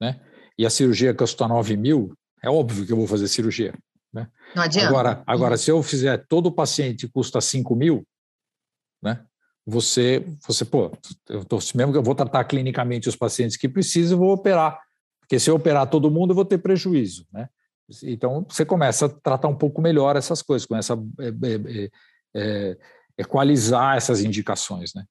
né? 0.00 0.20
E 0.58 0.64
a 0.66 0.70
cirurgia 0.70 1.14
custa 1.14 1.48
9 1.48 1.76
mil, 1.76 2.14
é 2.42 2.50
óbvio 2.50 2.86
que 2.86 2.92
eu 2.92 2.96
vou 2.96 3.06
fazer 3.06 3.28
cirurgia. 3.28 3.74
Né? 4.12 4.28
Não 4.54 4.62
adianta. 4.62 4.88
Agora, 4.88 5.22
agora, 5.26 5.56
se 5.56 5.70
eu 5.70 5.82
fizer 5.82 6.24
todo 6.28 6.46
o 6.46 6.52
paciente 6.52 7.08
custa 7.08 7.40
5 7.40 7.74
mil, 7.74 8.06
né? 9.02 9.24
você, 9.66 10.24
você 10.46 10.64
pô, 10.64 10.92
eu 11.28 11.44
tô, 11.44 11.58
mesmo 11.74 11.92
que 11.92 11.98
eu 11.98 12.02
vou 12.02 12.14
tratar 12.14 12.44
clinicamente 12.44 13.08
os 13.08 13.16
pacientes 13.16 13.56
que 13.56 13.68
precisam, 13.68 14.16
eu 14.16 14.24
vou 14.24 14.32
operar, 14.32 14.78
porque 15.20 15.40
se 15.40 15.50
eu 15.50 15.56
operar 15.56 15.90
todo 15.90 16.10
mundo, 16.10 16.30
eu 16.30 16.36
vou 16.36 16.44
ter 16.44 16.58
prejuízo, 16.58 17.26
né? 17.32 17.48
Então, 18.02 18.44
você 18.48 18.64
começa 18.64 19.06
a 19.06 19.08
tratar 19.08 19.46
um 19.46 19.54
pouco 19.54 19.80
melhor 19.80 20.16
essas 20.16 20.42
coisas, 20.42 20.66
começa 20.66 20.94
a 20.94 20.98
é, 21.20 21.28
é, 21.28 21.84
é, 21.84 21.90
é 22.34 22.76
equalizar 23.18 23.96
essas 23.96 24.22
indicações, 24.22 24.92
né? 24.94 25.04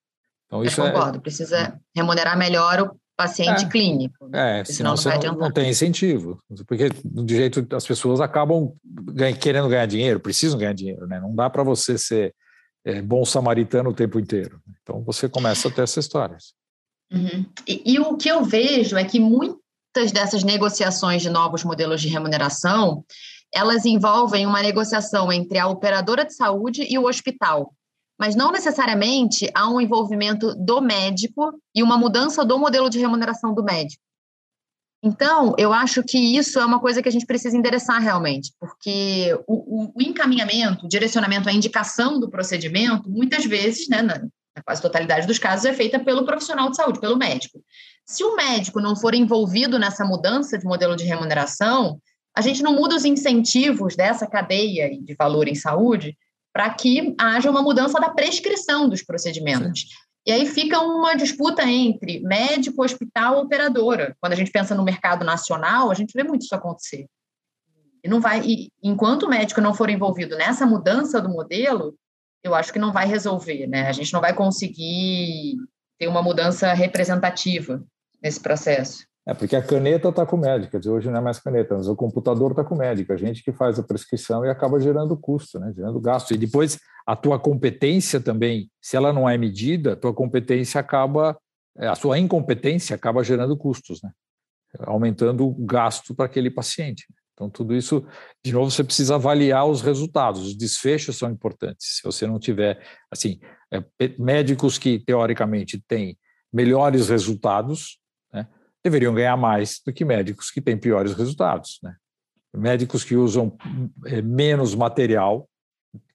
Então, 0.45 0.63
isso 0.63 0.81
eu 0.81 0.85
concordo, 0.87 1.17
é, 1.17 1.21
precisa 1.21 1.79
remunerar 1.95 2.37
melhor 2.37 2.81
o 2.81 2.99
paciente 3.15 3.65
é, 3.65 3.69
clínico. 3.69 4.29
É, 4.33 4.63
senão, 4.65 4.97
senão 4.97 5.17
você 5.17 5.27
não, 5.27 5.35
não, 5.35 5.51
tem 5.51 5.69
incentivo, 5.69 6.37
porque 6.67 6.89
do 7.03 7.33
jeito 7.33 7.65
as 7.75 7.85
pessoas 7.85 8.19
acabam 8.19 8.73
querendo 9.39 9.69
ganhar 9.69 9.85
dinheiro, 9.85 10.19
precisam 10.19 10.59
ganhar 10.59 10.73
dinheiro, 10.73 11.07
né? 11.07 11.19
Não 11.19 11.33
dá 11.33 11.49
para 11.49 11.63
você 11.63 11.97
ser 11.97 12.33
é, 12.85 13.01
bom 13.01 13.25
samaritano 13.25 13.89
o 13.89 13.93
tempo 13.93 14.19
inteiro. 14.19 14.59
Então 14.81 15.01
você 15.03 15.29
começa 15.29 15.67
a 15.67 15.71
ter 15.71 15.83
essas 15.83 16.05
histórias. 16.05 16.53
Uhum. 17.11 17.45
E, 17.67 17.93
e, 17.93 17.99
o 17.99 18.17
que 18.17 18.29
eu 18.29 18.43
vejo 18.43 18.97
é 18.97 19.05
que 19.05 19.19
muitas 19.19 20.11
dessas 20.11 20.43
negociações 20.43 21.21
de 21.21 21.29
novos 21.29 21.63
modelos 21.63 22.01
de 22.01 22.07
remuneração 22.07 23.05
elas 23.53 23.85
envolvem 23.85 24.45
uma 24.45 24.61
negociação 24.61 25.31
entre 25.31 25.57
a 25.57 25.67
operadora 25.67 26.25
de 26.25 26.35
saúde 26.35 26.85
e 26.89 26.97
o 26.97 27.07
hospital, 27.07 27.73
mas 28.17 28.35
não 28.35 28.51
necessariamente 28.51 29.49
há 29.53 29.69
um 29.69 29.81
envolvimento 29.81 30.55
do 30.55 30.81
médico 30.81 31.53
e 31.73 31.83
uma 31.83 31.97
mudança 31.97 32.45
do 32.45 32.57
modelo 32.57 32.89
de 32.89 32.99
remuneração 32.99 33.53
do 33.53 33.63
médico. 33.63 34.01
Então, 35.03 35.53
eu 35.57 35.71
acho 35.71 36.01
que 36.01 36.17
isso 36.17 36.59
é 36.59 36.65
uma 36.65 36.79
coisa 36.79 37.01
que 37.01 37.07
a 37.07 37.11
gente 37.11 37.27
precisa 37.27 37.55
endereçar 37.55 38.01
realmente, 38.01 38.51
porque 38.59 39.37
o, 39.47 39.91
o, 39.95 40.01
encaminhamento, 40.01 40.85
o 40.85 40.89
direcionamento, 40.89 41.47
a 41.47 41.53
indicação 41.53 42.19
do 42.19 42.29
procedimento, 42.29 43.07
muitas 43.07 43.45
vezes, 43.45 43.87
né, 43.87 44.01
na, 44.01 44.17
na 44.17 44.63
quase 44.65 44.81
totalidade 44.81 45.27
dos 45.27 45.37
casos, 45.37 45.65
é 45.65 45.73
feita 45.73 45.99
pelo 45.99 46.25
profissional 46.25 46.71
de 46.71 46.77
saúde, 46.77 46.99
pelo 46.99 47.17
médico. 47.17 47.59
Se 48.03 48.23
o 48.23 48.35
médico 48.35 48.79
não 48.79 48.95
for 48.95 49.13
envolvido 49.13 49.77
nessa 49.77 50.03
mudança 50.03 50.57
de 50.57 50.65
modelo 50.65 50.95
de 50.95 51.03
remuneração, 51.03 51.99
a 52.35 52.41
gente 52.41 52.63
não 52.63 52.73
muda 52.73 52.95
os 52.95 53.05
incentivos 53.05 53.95
dessa 53.95 54.25
cadeia 54.25 54.89
de 54.89 55.15
valor 55.15 55.47
em 55.47 55.55
saúde 55.55 56.17
para 56.55 56.69
que 56.69 57.13
haja 57.19 57.51
uma 57.51 57.61
mudança 57.61 57.99
da 57.99 58.09
prescrição 58.09 58.87
dos 58.87 59.03
procedimentos. 59.03 59.81
Sim. 59.81 59.87
E 60.25 60.31
aí 60.31 60.45
fica 60.45 60.79
uma 60.79 61.13
disputa 61.13 61.63
entre 61.63 62.21
médico, 62.21 62.81
hospital, 62.81 63.41
operadora. 63.41 64.15
Quando 64.21 64.31
a 64.31 64.35
gente 64.37 64.51
pensa 64.51 64.73
no 64.73 64.81
mercado 64.81 65.25
nacional, 65.25 65.91
a 65.91 65.93
gente 65.93 66.13
vê 66.13 66.23
muito 66.23 66.43
isso 66.43 66.55
acontecer. 66.55 67.07
E 68.01 68.07
não 68.07 68.21
vai, 68.21 68.41
e 68.41 68.69
enquanto 68.81 69.23
o 69.23 69.29
médico 69.29 69.59
não 69.59 69.73
for 69.73 69.89
envolvido 69.89 70.37
nessa 70.37 70.65
mudança 70.65 71.21
do 71.21 71.27
modelo, 71.27 71.93
eu 72.41 72.55
acho 72.55 72.71
que 72.71 72.79
não 72.79 72.93
vai 72.93 73.05
resolver, 73.05 73.67
né? 73.67 73.89
A 73.89 73.91
gente 73.91 74.13
não 74.13 74.21
vai 74.21 74.33
conseguir 74.33 75.57
ter 75.99 76.07
uma 76.07 76.23
mudança 76.23 76.71
representativa 76.71 77.83
nesse 78.23 78.39
processo. 78.39 79.05
É 79.27 79.33
porque 79.33 79.55
a 79.55 79.61
caneta 79.61 80.09
está 80.09 80.23
com 80.23 80.39
dizer, 80.39 80.89
hoje 80.89 81.09
não 81.09 81.17
é 81.17 81.21
mais 81.21 81.39
caneta, 81.39 81.75
mas 81.75 81.87
o 81.87 81.95
computador 81.95 82.51
está 82.51 82.63
com 82.63 82.75
o 82.75 82.77
médico, 82.77 83.11
a 83.11 83.17
gente 83.17 83.43
que 83.43 83.51
faz 83.51 83.79
a 83.79 83.83
prescrição 83.83 84.45
e 84.45 84.49
acaba 84.49 84.79
gerando 84.79 85.17
custo, 85.17 85.59
né? 85.59 85.73
gerando 85.75 85.99
gasto. 85.99 86.31
E 86.33 86.37
depois 86.37 86.79
a 87.07 87.15
tua 87.15 87.39
competência 87.39 88.21
também, 88.21 88.69
se 88.79 88.95
ela 88.95 89.11
não 89.11 89.27
é 89.27 89.35
medida, 89.35 89.93
a 89.93 89.95
tua 89.95 90.13
competência 90.13 90.79
acaba, 90.79 91.35
é, 91.75 91.87
a 91.87 91.95
sua 91.95 92.19
incompetência 92.19 92.95
acaba 92.95 93.23
gerando 93.23 93.57
custos, 93.57 93.99
né? 94.03 94.11
aumentando 94.81 95.47
o 95.47 95.65
gasto 95.65 96.13
para 96.13 96.25
aquele 96.25 96.51
paciente. 96.51 97.07
Então, 97.33 97.49
tudo 97.49 97.75
isso, 97.75 98.05
de 98.45 98.53
novo, 98.53 98.69
você 98.69 98.83
precisa 98.83 99.15
avaliar 99.15 99.65
os 99.65 99.81
resultados, 99.81 100.45
os 100.45 100.55
desfechos 100.55 101.17
são 101.17 101.29
importantes. 101.31 101.97
Se 101.97 102.03
você 102.03 102.27
não 102.27 102.39
tiver, 102.39 102.81
assim, 103.11 103.39
é, 103.73 103.83
médicos 104.19 104.77
que 104.77 104.99
teoricamente 104.99 105.83
têm 105.87 106.17
melhores 106.53 107.09
resultados, 107.09 107.99
deveriam 108.85 109.15
ganhar 109.15 109.35
mais 109.35 109.81
do 109.83 109.91
que 109.91 110.05
médicos 110.05 110.51
que 110.51 110.61
têm 110.61 110.77
piores 110.77 111.15
resultados. 111.15 111.79
Né? 111.81 111.95
Médicos 112.55 113.03
que 113.03 113.15
usam 113.15 113.57
é, 114.05 114.21
menos 114.21 114.75
material, 114.75 115.49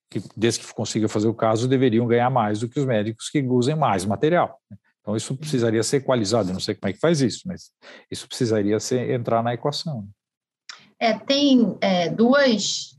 que, 0.08 0.22
desde 0.36 0.60
que 0.60 0.72
consiga 0.72 1.08
fazer 1.08 1.26
o 1.26 1.34
caso, 1.34 1.66
deveriam 1.66 2.06
ganhar 2.06 2.30
mais 2.30 2.60
do 2.60 2.68
que 2.68 2.78
os 2.78 2.86
médicos 2.86 3.28
que 3.28 3.42
usem 3.42 3.74
mais 3.74 4.04
material. 4.04 4.56
Né? 4.70 4.76
Então, 5.00 5.16
isso 5.16 5.36
precisaria 5.36 5.82
ser 5.82 5.96
equalizado. 5.96 6.50
Eu 6.50 6.52
não 6.52 6.60
sei 6.60 6.76
como 6.76 6.88
é 6.88 6.92
que 6.92 7.00
faz 7.00 7.20
isso, 7.20 7.42
mas 7.44 7.72
isso 8.08 8.28
precisaria 8.28 8.78
ser, 8.78 9.10
entrar 9.10 9.42
na 9.42 9.52
equação. 9.52 10.08
É, 10.96 11.18
tem 11.18 11.76
é, 11.80 12.08
duas, 12.08 12.96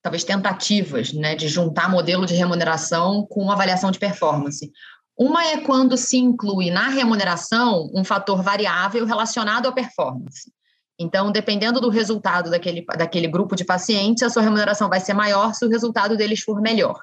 talvez, 0.00 0.22
tentativas 0.22 1.12
né, 1.12 1.34
de 1.34 1.48
juntar 1.48 1.90
modelo 1.90 2.24
de 2.24 2.34
remuneração 2.34 3.26
com 3.26 3.50
avaliação 3.50 3.90
de 3.90 3.98
performance. 3.98 4.70
Uma 5.18 5.46
é 5.46 5.60
quando 5.60 5.96
se 5.96 6.18
inclui 6.18 6.70
na 6.70 6.88
remuneração 6.88 7.90
um 7.94 8.04
fator 8.04 8.42
variável 8.42 9.06
relacionado 9.06 9.66
à 9.66 9.72
performance. 9.72 10.52
Então, 10.98 11.32
dependendo 11.32 11.80
do 11.80 11.88
resultado 11.88 12.50
daquele, 12.50 12.84
daquele 12.84 13.28
grupo 13.28 13.56
de 13.56 13.64
pacientes, 13.64 14.22
a 14.22 14.30
sua 14.30 14.42
remuneração 14.42 14.88
vai 14.88 15.00
ser 15.00 15.14
maior 15.14 15.54
se 15.54 15.64
o 15.64 15.68
resultado 15.68 16.16
deles 16.16 16.40
for 16.40 16.60
melhor. 16.60 17.00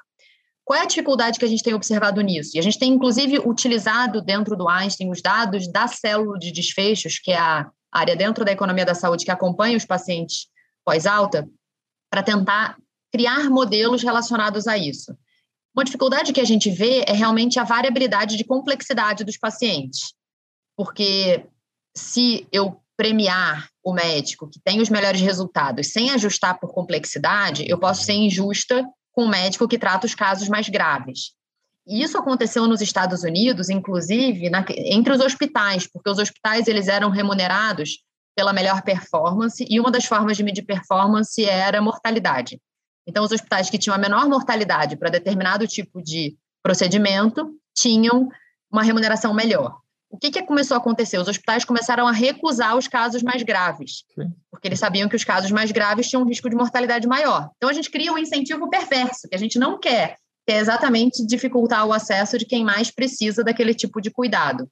Qual 0.64 0.78
é 0.78 0.82
a 0.82 0.86
dificuldade 0.86 1.38
que 1.38 1.44
a 1.44 1.48
gente 1.48 1.62
tem 1.62 1.74
observado 1.74 2.20
nisso? 2.20 2.56
E 2.56 2.58
a 2.58 2.62
gente 2.62 2.78
tem, 2.78 2.92
inclusive, 2.92 3.38
utilizado 3.38 4.22
dentro 4.22 4.56
do 4.56 4.68
Einstein 4.68 5.10
os 5.10 5.20
dados 5.20 5.70
da 5.70 5.86
célula 5.86 6.38
de 6.38 6.50
desfechos, 6.50 7.18
que 7.18 7.32
é 7.32 7.38
a 7.38 7.68
área 7.92 8.16
dentro 8.16 8.44
da 8.44 8.52
economia 8.52 8.84
da 8.84 8.94
saúde 8.94 9.24
que 9.24 9.30
acompanha 9.30 9.76
os 9.76 9.84
pacientes 9.84 10.46
pós-alta, 10.84 11.46
para 12.10 12.22
tentar 12.22 12.76
criar 13.12 13.50
modelos 13.50 14.02
relacionados 14.02 14.66
a 14.66 14.76
isso. 14.78 15.16
Uma 15.74 15.84
dificuldade 15.84 16.32
que 16.32 16.40
a 16.40 16.44
gente 16.44 16.70
vê 16.70 17.04
é 17.06 17.12
realmente 17.12 17.58
a 17.58 17.64
variabilidade 17.64 18.36
de 18.36 18.44
complexidade 18.44 19.24
dos 19.24 19.36
pacientes. 19.36 20.14
Porque 20.76 21.44
se 21.96 22.46
eu 22.52 22.80
premiar 22.96 23.68
o 23.82 23.92
médico 23.92 24.48
que 24.48 24.60
tem 24.60 24.80
os 24.80 24.88
melhores 24.88 25.20
resultados 25.20 25.88
sem 25.88 26.10
ajustar 26.10 26.60
por 26.60 26.72
complexidade, 26.72 27.64
eu 27.68 27.78
posso 27.78 28.04
ser 28.04 28.12
injusta 28.12 28.84
com 29.12 29.24
o 29.24 29.28
médico 29.28 29.66
que 29.66 29.78
trata 29.78 30.06
os 30.06 30.14
casos 30.14 30.48
mais 30.48 30.68
graves. 30.68 31.32
E 31.86 32.02
isso 32.02 32.16
aconteceu 32.16 32.66
nos 32.66 32.80
Estados 32.80 33.24
Unidos, 33.24 33.68
inclusive, 33.68 34.48
na, 34.48 34.64
entre 34.76 35.12
os 35.12 35.20
hospitais, 35.20 35.86
porque 35.86 36.08
os 36.08 36.18
hospitais 36.18 36.66
eles 36.66 36.88
eram 36.88 37.10
remunerados 37.10 37.98
pela 38.34 38.52
melhor 38.52 38.82
performance 38.82 39.64
e 39.68 39.78
uma 39.78 39.90
das 39.90 40.06
formas 40.06 40.36
de 40.36 40.42
medir 40.42 40.62
performance 40.62 41.44
era 41.44 41.82
mortalidade. 41.82 42.60
Então, 43.06 43.24
os 43.24 43.32
hospitais 43.32 43.68
que 43.68 43.78
tinham 43.78 43.94
a 43.94 43.98
menor 43.98 44.28
mortalidade 44.28 44.96
para 44.96 45.10
determinado 45.10 45.66
tipo 45.66 46.02
de 46.02 46.36
procedimento 46.62 47.54
tinham 47.74 48.28
uma 48.70 48.82
remuneração 48.82 49.34
melhor. 49.34 49.78
O 50.10 50.16
que, 50.16 50.30
que 50.30 50.42
começou 50.42 50.76
a 50.76 50.78
acontecer? 50.78 51.18
Os 51.18 51.26
hospitais 51.26 51.64
começaram 51.64 52.06
a 52.06 52.12
recusar 52.12 52.76
os 52.76 52.86
casos 52.86 53.22
mais 53.22 53.42
graves, 53.42 54.04
Sim. 54.14 54.32
porque 54.50 54.68
eles 54.68 54.78
sabiam 54.78 55.08
que 55.08 55.16
os 55.16 55.24
casos 55.24 55.50
mais 55.50 55.72
graves 55.72 56.08
tinham 56.08 56.22
um 56.22 56.26
risco 56.26 56.48
de 56.48 56.54
mortalidade 56.54 57.06
maior. 57.06 57.50
Então, 57.56 57.68
a 57.68 57.72
gente 57.72 57.90
cria 57.90 58.12
um 58.12 58.18
incentivo 58.18 58.70
perverso, 58.70 59.28
que 59.28 59.34
a 59.34 59.38
gente 59.38 59.58
não 59.58 59.78
quer, 59.78 60.16
que 60.46 60.52
é 60.52 60.58
exatamente 60.58 61.26
dificultar 61.26 61.84
o 61.84 61.92
acesso 61.92 62.38
de 62.38 62.44
quem 62.44 62.64
mais 62.64 62.90
precisa 62.90 63.42
daquele 63.42 63.74
tipo 63.74 64.00
de 64.00 64.10
cuidado. 64.10 64.68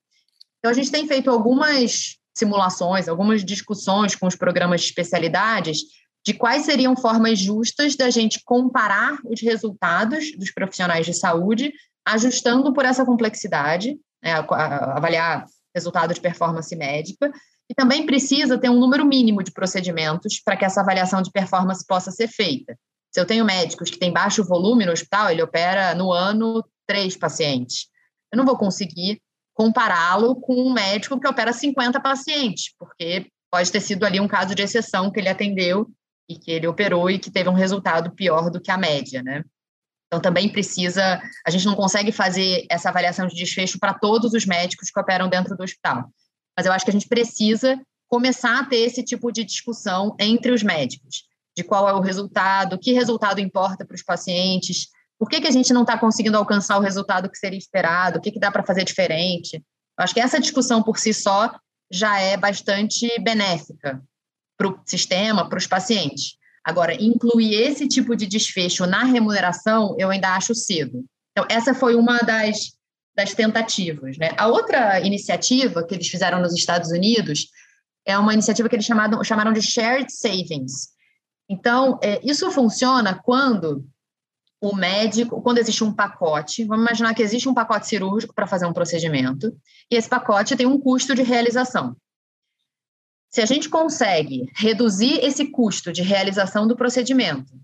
Então, 0.59 0.71
a 0.71 0.75
gente 0.75 0.92
tem 0.92 1.09
feito 1.09 1.29
algumas 1.29 2.18
simulações, 2.35 3.09
algumas 3.09 3.45
discussões 3.45 4.14
com 4.14 4.27
os 4.27 4.37
programas 4.37 4.81
de 4.81 4.87
especialidades 4.87 5.81
de 6.25 6.35
quais 6.35 6.65
seriam 6.65 6.97
formas 6.97 7.39
justas 7.39 7.97
da 7.97 8.09
gente 8.11 8.41
comparar 8.45 9.19
os 9.25 9.41
resultados 9.41 10.33
dos 10.37 10.53
profissionais 10.53 11.05
de 11.05 11.15
saúde, 11.15 11.73
ajustando 12.07 12.73
por 12.73 12.85
essa 12.85 13.05
complexidade, 13.05 13.99
né, 14.23 14.33
avaliar 14.35 15.45
resultado 15.75 16.15
de 16.15 16.21
performance 16.21 16.75
médica, 16.77 17.33
e 17.69 17.75
também 17.75 18.07
precisa 18.07 18.59
ter 18.59 18.69
um 18.69 18.79
número 18.79 19.05
mínimo 19.05 19.43
de 19.43 19.51
procedimentos 19.51 20.41
para 20.45 20.57
que 20.57 20.65
essa 20.65 20.81
avaliação 20.81 21.23
de 21.23 21.31
performance 21.31 21.85
possa 21.87 22.11
ser 22.11 22.29
feita. 22.29 22.77
Se 23.11 23.21
eu 23.21 23.27
tenho 23.27 23.45
médicos 23.45 23.91
que 23.91 23.99
têm 23.99 24.13
baixo 24.13 24.45
volume 24.45 24.87
no 24.87 24.93
hospital, 24.93 25.31
ele 25.31 25.43
opera 25.43 25.95
no 25.95 26.13
ano 26.13 26.65
três 26.87 27.17
pacientes. 27.17 27.87
Eu 28.33 28.37
não 28.39 28.45
vou 28.45 28.57
conseguir 28.57 29.21
compará-lo 29.55 30.37
com 30.37 30.55
um 30.55 30.73
médico 30.73 31.19
que 31.21 31.29
opera 31.29 31.53
50 31.53 32.01
pacientes, 32.01 32.75
porque 32.79 33.27
pode 33.51 33.71
ter 33.71 33.81
sido 33.81 34.05
ali 34.05 34.19
um 34.19 34.29
caso 34.29 34.55
de 34.55 34.63
exceção 34.63 35.11
que 35.11 35.21
ele 35.21 35.29
atendeu 35.29 35.91
e 36.33 36.38
que 36.38 36.51
ele 36.51 36.66
operou 36.66 37.11
e 37.11 37.18
que 37.18 37.31
teve 37.31 37.49
um 37.49 37.55
resultado 37.55 38.11
pior 38.11 38.51
do 38.51 38.61
que 38.61 38.71
a 38.71 38.79
média, 38.79 39.23
né? 39.23 39.45
Então 40.07 40.21
também 40.21 40.49
precisa, 40.49 41.23
a 41.47 41.51
gente 41.51 41.64
não 41.64 41.75
consegue 41.75 42.12
fazer 42.12 42.66
essa 42.71 42.90
avaliação 42.90 43.27
de 43.27 43.35
desfecho 43.35 43.79
para 43.79 43.95
todos 43.95 44.35
os 44.35 44.45
médicos 44.45 44.90
que 44.90 45.01
operam 45.01 45.29
dentro 45.29 45.57
do 45.57 45.62
hospital. 45.62 46.11
Mas 46.57 46.66
eu 46.66 46.73
acho 46.73 46.85
que 46.85 46.90
a 46.90 46.92
gente 46.92 47.09
precisa 47.09 47.81
começar 48.09 48.61
a 48.61 48.64
ter 48.64 48.77
esse 48.77 49.03
tipo 49.03 49.33
de 49.33 49.42
discussão 49.42 50.14
entre 50.18 50.53
os 50.53 50.62
médicos, 50.62 51.25
de 51.57 51.64
qual 51.64 51.88
é 51.88 51.95
o 51.95 52.01
resultado, 52.01 52.79
que 52.79 52.92
resultado 52.92 53.40
importa 53.40 53.87
para 53.87 53.95
os 53.95 54.03
pacientes, 54.03 54.88
por 55.18 55.31
que, 55.31 55.40
que 55.40 55.49
a 55.49 55.53
gente 55.53 55.73
não 55.73 55.81
está 55.83 55.97
conseguindo 55.97 56.37
alcançar 56.37 56.77
o 56.77 56.83
resultado 56.83 57.31
que 57.31 57.38
seria 57.38 57.59
esperado, 57.59 58.18
o 58.18 58.21
que, 58.21 58.33
que 58.33 58.40
dá 58.40 58.51
para 58.51 58.64
fazer 58.64 58.85
diferente. 58.85 59.57
Eu 59.57 60.05
acho 60.05 60.12
que 60.12 60.21
essa 60.21 60.40
discussão 60.40 60.83
por 60.83 60.99
si 60.99 61.14
só 61.14 61.55
já 61.90 62.18
é 62.18 62.37
bastante 62.37 63.09
benéfica 63.21 64.03
para 64.57 64.69
o 64.69 64.79
sistema, 64.87 65.49
para 65.49 65.59
os 65.59 65.67
pacientes. 65.67 66.37
Agora, 66.65 66.95
incluir 66.95 67.55
esse 67.55 67.88
tipo 67.88 68.15
de 68.15 68.27
desfecho 68.27 68.87
na 68.87 69.05
remuneração, 69.05 69.97
eu 69.99 70.11
ainda 70.11 70.35
acho 70.37 70.55
cedo. 70.55 71.05
Então, 71.33 71.47
essa 71.51 71.75
foi 71.75 71.97
uma 71.97 72.19
das, 72.19 72.77
das 73.17 73.35
tentativas. 73.35 74.17
Né? 74.17 74.31
A 74.37 74.47
outra 74.47 75.01
iniciativa 75.01 75.85
que 75.85 75.95
eles 75.95 76.09
fizeram 76.09 76.41
nos 76.41 76.55
Estados 76.55 76.91
Unidos 76.91 77.49
é 78.07 78.17
uma 78.17 78.33
iniciativa 78.33 78.69
que 78.69 78.77
eles 78.77 78.87
chamaram, 78.87 79.23
chamaram 79.25 79.53
de 79.53 79.62
Shared 79.62 80.12
Savings. 80.12 80.91
Então, 81.49 81.99
é, 82.03 82.21
isso 82.23 82.51
funciona 82.51 83.15
quando 83.15 83.85
o 84.61 84.77
médico, 84.77 85.43
quando 85.43 85.59
existe 85.59 85.83
um 85.83 85.93
pacote, 85.93 86.65
vamos 86.65 86.85
imaginar 86.85 87.15
que 87.15 87.23
existe 87.23 87.49
um 87.49 87.55
pacote 87.55 87.88
cirúrgico 87.88 88.33
para 88.33 88.47
fazer 88.47 88.65
um 88.65 88.73
procedimento, 88.73 89.53
e 89.91 89.97
esse 89.97 90.09
pacote 90.09 90.55
tem 90.55 90.67
um 90.67 90.79
custo 90.79 91.17
de 91.17 91.23
realização. 91.23 91.97
Se 93.33 93.40
a 93.40 93.47
gente 93.47 93.71
consegue 93.71 94.45
reduzir 94.55 95.25
esse 95.25 95.47
custo 95.47 95.90
de 95.90 96.03
realização 96.03 96.68
do 96.68 96.77
procedimento 96.77 97.59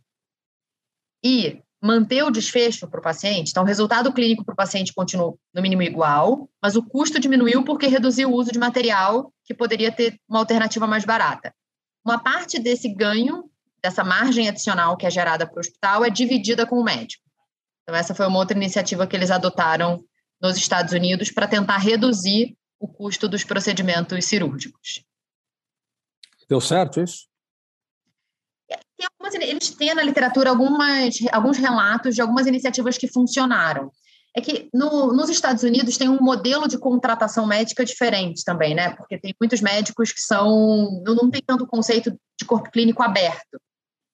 e 1.22 1.62
manter 1.80 2.22
o 2.22 2.30
desfecho 2.30 2.88
para 2.88 2.98
o 2.98 3.02
paciente, 3.02 3.50
então 3.50 3.62
o 3.62 3.66
resultado 3.66 4.10
clínico 4.12 4.44
para 4.44 4.54
o 4.54 4.56
paciente 4.56 4.94
continuou 4.94 5.38
no 5.54 5.60
mínimo 5.60 5.82
igual, 5.82 6.48
mas 6.62 6.74
o 6.74 6.82
custo 6.82 7.20
diminuiu 7.20 7.62
porque 7.64 7.86
reduziu 7.86 8.30
o 8.30 8.34
uso 8.34 8.50
de 8.50 8.58
material 8.58 9.30
que 9.44 9.52
poderia 9.52 9.92
ter 9.92 10.18
uma 10.26 10.38
alternativa 10.38 10.86
mais 10.86 11.04
barata. 11.04 11.54
Uma 12.02 12.18
parte 12.18 12.58
desse 12.58 12.88
ganho, 12.88 13.44
dessa 13.82 14.02
margem 14.02 14.48
adicional 14.48 14.96
que 14.96 15.06
é 15.06 15.10
gerada 15.10 15.46
para 15.46 15.58
o 15.58 15.60
hospital, 15.60 16.02
é 16.02 16.08
dividida 16.08 16.64
com 16.64 16.76
o 16.76 16.84
médico. 16.84 17.22
Então, 17.82 17.94
essa 17.94 18.14
foi 18.14 18.26
uma 18.26 18.38
outra 18.38 18.56
iniciativa 18.56 19.06
que 19.06 19.14
eles 19.14 19.30
adotaram 19.30 20.02
nos 20.40 20.56
Estados 20.56 20.94
Unidos 20.94 21.30
para 21.30 21.46
tentar 21.46 21.76
reduzir 21.76 22.56
o 22.80 22.88
custo 22.88 23.28
dos 23.28 23.44
procedimentos 23.44 24.24
cirúrgicos. 24.24 25.06
Deu 26.48 26.60
certo 26.60 27.00
isso? 27.00 27.26
Tem 28.96 29.06
algumas, 29.12 29.34
eles 29.34 29.70
têm 29.70 29.94
na 29.94 30.02
literatura 30.02 30.50
algumas, 30.50 31.14
alguns 31.32 31.56
relatos 31.56 32.14
de 32.14 32.20
algumas 32.20 32.46
iniciativas 32.46 32.98
que 32.98 33.06
funcionaram. 33.06 33.92
É 34.36 34.40
que 34.40 34.68
no, 34.74 35.12
nos 35.12 35.30
Estados 35.30 35.62
Unidos 35.62 35.96
tem 35.96 36.08
um 36.08 36.20
modelo 36.20 36.68
de 36.68 36.78
contratação 36.78 37.46
médica 37.46 37.84
diferente 37.84 38.44
também, 38.44 38.74
né? 38.74 38.90
Porque 38.94 39.18
tem 39.18 39.34
muitos 39.40 39.60
médicos 39.60 40.12
que 40.12 40.20
são. 40.20 41.02
não, 41.04 41.14
não 41.14 41.30
tem 41.30 41.42
tanto 41.44 41.66
conceito 41.66 42.10
de 42.38 42.44
corpo 42.44 42.70
clínico 42.70 43.02
aberto. 43.02 43.60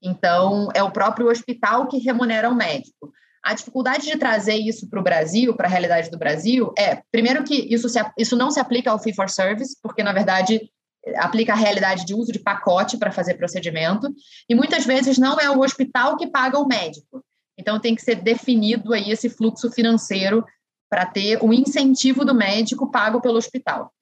Então, 0.03 0.69
é 0.75 0.83
o 0.83 0.91
próprio 0.91 1.29
hospital 1.29 1.89
que 1.89 1.99
remunera 1.99 2.49
o 2.49 2.55
médico. 2.55 3.11
A 3.43 3.55
dificuldade 3.55 4.07
de 4.07 4.19
trazer 4.19 4.57
isso 4.57 4.89
para 4.89 5.01
o 5.01 5.03
Brasil, 5.03 5.55
para 5.55 5.67
a 5.67 5.71
realidade 5.71 6.11
do 6.11 6.19
Brasil, 6.19 6.73
é, 6.79 7.03
primeiro, 7.11 7.43
que 7.45 7.55
isso, 7.55 7.89
se, 7.89 7.99
isso 8.19 8.37
não 8.37 8.51
se 8.51 8.61
aplica 8.61 8.91
ao 8.91 8.99
fee 8.99 9.15
for 9.15 9.29
service, 9.29 9.77
porque, 9.83 10.03
na 10.03 10.13
verdade, 10.13 10.71
aplica 11.17 11.53
a 11.53 11.57
realidade 11.57 12.05
de 12.05 12.15
uso 12.15 12.33
de 12.33 12.39
pacote 12.39 12.97
para 12.97 13.13
fazer 13.13 13.35
procedimento, 13.35 14.13
e 14.49 14.55
muitas 14.55 14.85
vezes 14.85 15.19
não 15.19 15.39
é 15.39 15.51
o 15.51 15.61
hospital 15.61 16.17
que 16.17 16.27
paga 16.27 16.59
o 16.59 16.67
médico. 16.67 17.25
Então 17.59 17.79
tem 17.79 17.95
que 17.95 18.03
ser 18.03 18.17
definido 18.17 18.93
aí 18.93 19.11
esse 19.11 19.29
fluxo 19.29 19.71
financeiro 19.71 20.45
para 20.89 21.07
ter 21.07 21.43
o 21.43 21.53
incentivo 21.53 22.25
do 22.25 22.35
médico 22.35 22.91
pago 22.91 23.21
pelo 23.21 23.37
hospital. 23.37 23.93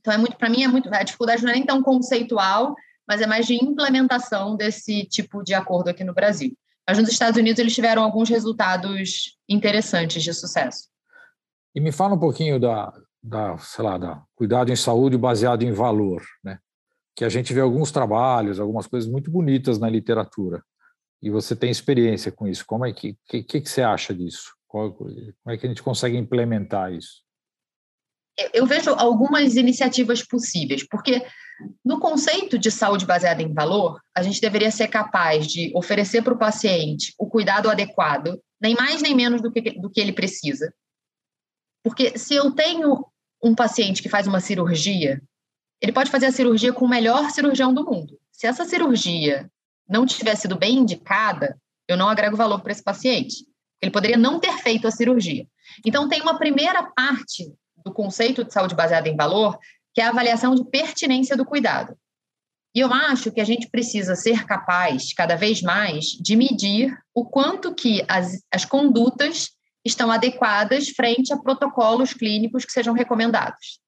Então 0.00 0.12
é 0.12 0.18
muito, 0.18 0.36
para 0.36 0.50
mim 0.50 0.64
é 0.64 0.68
muito, 0.68 0.92
a 0.92 1.02
dificuldade 1.02 1.42
não 1.42 1.50
é 1.50 1.54
nem 1.54 1.64
tão 1.64 1.82
conceitual, 1.82 2.74
mas 3.06 3.20
é 3.20 3.26
mais 3.26 3.46
de 3.46 3.54
implementação 3.54 4.56
desse 4.56 5.04
tipo 5.04 5.42
de 5.42 5.54
acordo 5.54 5.88
aqui 5.88 6.04
no 6.04 6.14
Brasil. 6.14 6.56
Mas 6.88 6.98
nos 6.98 7.08
Estados 7.08 7.38
Unidos 7.38 7.60
eles 7.60 7.74
tiveram 7.74 8.02
alguns 8.02 8.28
resultados 8.28 9.36
interessantes 9.48 10.22
de 10.22 10.34
sucesso. 10.34 10.88
E 11.74 11.80
me 11.80 11.92
fala 11.92 12.14
um 12.14 12.18
pouquinho 12.18 12.58
da, 12.60 12.92
da, 13.22 13.56
sei 13.58 13.84
lá, 13.84 13.96
da 13.96 14.22
cuidado 14.34 14.72
em 14.72 14.76
saúde 14.76 15.16
baseado 15.16 15.62
em 15.62 15.72
valor, 15.72 16.22
né? 16.42 16.58
Que 17.14 17.24
a 17.24 17.28
gente 17.28 17.52
vê 17.52 17.60
alguns 17.60 17.92
trabalhos, 17.92 18.58
algumas 18.58 18.86
coisas 18.86 19.08
muito 19.08 19.30
bonitas 19.30 19.78
na 19.78 19.88
literatura. 19.88 20.62
E 21.22 21.30
você 21.30 21.54
tem 21.54 21.70
experiência 21.70 22.32
com 22.32 22.48
isso. 22.48 22.64
Como 22.66 22.84
é 22.84 22.92
que 22.92 23.16
que, 23.28 23.42
que 23.42 23.68
você 23.68 23.82
acha 23.82 24.12
disso? 24.12 24.54
Qual, 24.66 24.92
como 24.92 25.14
é 25.46 25.56
que 25.56 25.66
a 25.66 25.68
gente 25.68 25.82
consegue 25.82 26.16
implementar 26.16 26.92
isso? 26.92 27.22
Eu 28.52 28.66
vejo 28.66 28.90
algumas 28.90 29.56
iniciativas 29.56 30.22
possíveis, 30.22 30.86
porque 30.88 31.22
no 31.84 32.00
conceito 32.00 32.58
de 32.58 32.70
saúde 32.70 33.04
baseada 33.04 33.42
em 33.42 33.52
valor, 33.52 34.00
a 34.16 34.22
gente 34.22 34.40
deveria 34.40 34.70
ser 34.70 34.88
capaz 34.88 35.46
de 35.46 35.70
oferecer 35.76 36.22
para 36.22 36.32
o 36.32 36.38
paciente 36.38 37.14
o 37.18 37.28
cuidado 37.28 37.70
adequado, 37.70 38.40
nem 38.60 38.74
mais 38.74 39.02
nem 39.02 39.14
menos 39.14 39.42
do 39.42 39.52
que, 39.52 39.78
do 39.78 39.90
que 39.90 40.00
ele 40.00 40.14
precisa. 40.14 40.72
Porque 41.84 42.16
se 42.18 42.34
eu 42.34 42.52
tenho 42.52 43.04
um 43.42 43.54
paciente 43.54 44.02
que 44.02 44.08
faz 44.08 44.26
uma 44.26 44.40
cirurgia, 44.40 45.20
ele 45.80 45.92
pode 45.92 46.10
fazer 46.10 46.26
a 46.26 46.32
cirurgia 46.32 46.72
com 46.72 46.84
o 46.84 46.88
melhor 46.88 47.30
cirurgião 47.30 47.74
do 47.74 47.84
mundo. 47.84 48.18
Se 48.30 48.46
essa 48.46 48.64
cirurgia 48.64 49.50
não 49.88 50.06
tiver 50.06 50.36
sido 50.36 50.56
bem 50.56 50.76
indicada, 50.76 51.58
eu 51.88 51.96
não 51.96 52.08
agrego 52.08 52.36
valor 52.36 52.60
para 52.60 52.72
esse 52.72 52.82
paciente. 52.82 53.44
Ele 53.80 53.90
poderia 53.90 54.16
não 54.16 54.38
ter 54.38 54.56
feito 54.58 54.86
a 54.86 54.92
cirurgia. 54.92 55.46
Então, 55.84 56.08
tem 56.08 56.22
uma 56.22 56.38
primeira 56.38 56.84
parte 56.84 57.52
do 57.84 57.92
conceito 57.92 58.44
de 58.44 58.52
saúde 58.52 58.76
baseada 58.76 59.08
em 59.08 59.16
valor, 59.16 59.58
que 59.92 60.00
é 60.00 60.04
a 60.04 60.10
avaliação 60.10 60.54
de 60.54 60.64
pertinência 60.64 61.36
do 61.36 61.44
cuidado. 61.44 61.96
E 62.74 62.80
eu 62.80 62.92
acho 62.92 63.30
que 63.30 63.40
a 63.40 63.44
gente 63.44 63.68
precisa 63.68 64.14
ser 64.14 64.46
capaz, 64.46 65.12
cada 65.12 65.36
vez 65.36 65.60
mais, 65.60 66.06
de 66.06 66.36
medir 66.36 66.96
o 67.12 67.24
quanto 67.24 67.74
que 67.74 68.02
as, 68.08 68.40
as 68.50 68.64
condutas 68.64 69.50
estão 69.84 70.10
adequadas 70.10 70.88
frente 70.88 71.32
a 71.32 71.36
protocolos 71.36 72.12
clínicos 72.12 72.64
que 72.64 72.72
sejam 72.72 72.94
recomendados. 72.94 73.80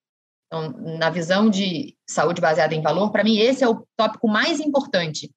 Então, 0.47 0.71
na 0.99 1.11
visão 1.11 1.49
de 1.49 1.97
saúde 2.09 2.41
baseada 2.41 2.75
em 2.75 2.83
valor, 2.83 3.11
para 3.11 3.25
mim 3.25 3.39
esse 3.39 3.65
é 3.65 3.69
o 3.69 3.87
tópico 3.97 4.29
mais 4.29 4.61
importante. 4.61 5.31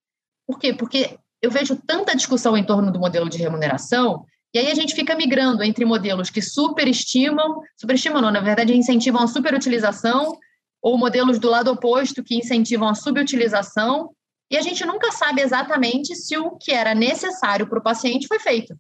Por 0.46 0.60
quê? 0.60 0.74
Porque 0.74 1.18
eu 1.42 1.52
vejo 1.52 1.76
tanta 1.88 2.16
discussão 2.16 2.58
em 2.58 2.64
torno 2.64 2.92
do 2.92 3.00
modelo 3.00 3.30
de 3.30 3.38
remuneração 3.38 4.26
e 4.54 4.60
aí 4.60 4.72
a 4.72 4.76
gente 4.76 4.96
fica 4.96 5.16
migrando 5.16 5.64
entre 5.64 5.86
modelos 5.86 6.30
que 6.30 6.42
superestimam, 6.42 7.62
superestimam 7.80 8.22
não, 8.22 8.32
na 8.32 8.40
verdade 8.40 8.76
incentivam 8.76 9.22
a 9.22 9.28
superutilização, 9.28 10.38
ou 10.82 10.98
modelos 10.98 11.38
do 11.38 11.50
lado 11.50 11.72
oposto 11.72 12.24
que 12.24 12.36
incentivam 12.36 12.88
a 12.88 12.96
subutilização, 12.96 14.12
e 14.50 14.58
a 14.58 14.62
gente 14.62 14.86
nunca 14.86 15.12
sabe 15.12 15.42
exatamente 15.42 16.16
se 16.16 16.38
o 16.38 16.52
que 16.52 16.72
era 16.72 16.96
necessário 16.96 17.68
para 17.68 17.80
o 17.80 17.84
paciente 17.84 18.28
foi 18.28 18.40
feito. 18.40 18.76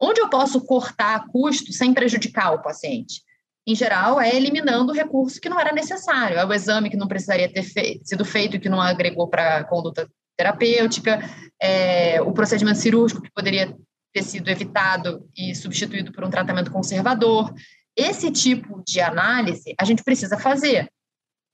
Onde 0.00 0.20
eu 0.20 0.28
posso 0.28 0.60
cortar 0.60 1.26
custo 1.28 1.72
sem 1.72 1.92
prejudicar 1.92 2.52
o 2.52 2.62
paciente? 2.62 3.22
Em 3.66 3.74
geral, 3.74 4.20
é 4.20 4.34
eliminando 4.34 4.92
o 4.92 4.94
recurso 4.94 5.40
que 5.40 5.48
não 5.48 5.60
era 5.60 5.72
necessário. 5.72 6.38
É 6.38 6.46
o 6.46 6.52
exame 6.52 6.88
que 6.88 6.96
não 6.96 7.08
precisaria 7.08 7.52
ter 7.52 7.64
sido 8.04 8.24
feito 8.24 8.60
que 8.60 8.68
não 8.68 8.80
agregou 8.80 9.28
para 9.28 9.58
a 9.58 9.64
conduta 9.64 10.08
terapêutica, 10.36 11.18
é 11.60 12.22
o 12.22 12.32
procedimento 12.32 12.78
cirúrgico 12.78 13.20
que 13.20 13.32
poderia 13.32 13.76
ter 14.14 14.22
sido 14.22 14.48
evitado 14.48 15.28
e 15.36 15.54
substituído 15.54 16.12
por 16.12 16.24
um 16.24 16.30
tratamento 16.30 16.70
conservador. 16.70 17.52
Esse 17.96 18.30
tipo 18.30 18.82
de 18.86 19.00
análise 19.00 19.74
a 19.78 19.84
gente 19.84 20.04
precisa 20.04 20.38
fazer 20.38 20.88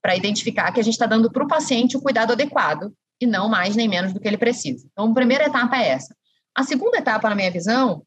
para 0.02 0.14
identificar 0.14 0.70
que 0.70 0.78
a 0.78 0.82
gente 0.84 0.92
está 0.92 1.06
dando 1.06 1.32
para 1.32 1.42
o 1.42 1.48
paciente 1.48 1.96
o 1.96 2.02
cuidado 2.02 2.32
adequado 2.32 2.92
e 3.18 3.26
não 3.26 3.48
mais 3.48 3.74
nem 3.74 3.88
menos 3.88 4.12
do 4.12 4.20
que 4.20 4.28
ele 4.28 4.36
precisa. 4.36 4.86
Então, 4.92 5.10
a 5.10 5.14
primeira 5.14 5.46
etapa 5.46 5.78
é 5.78 5.88
essa. 5.88 6.14
A 6.54 6.62
segunda 6.62 6.98
etapa, 6.98 7.28
na 7.30 7.34
minha 7.34 7.50
visão, 7.50 8.04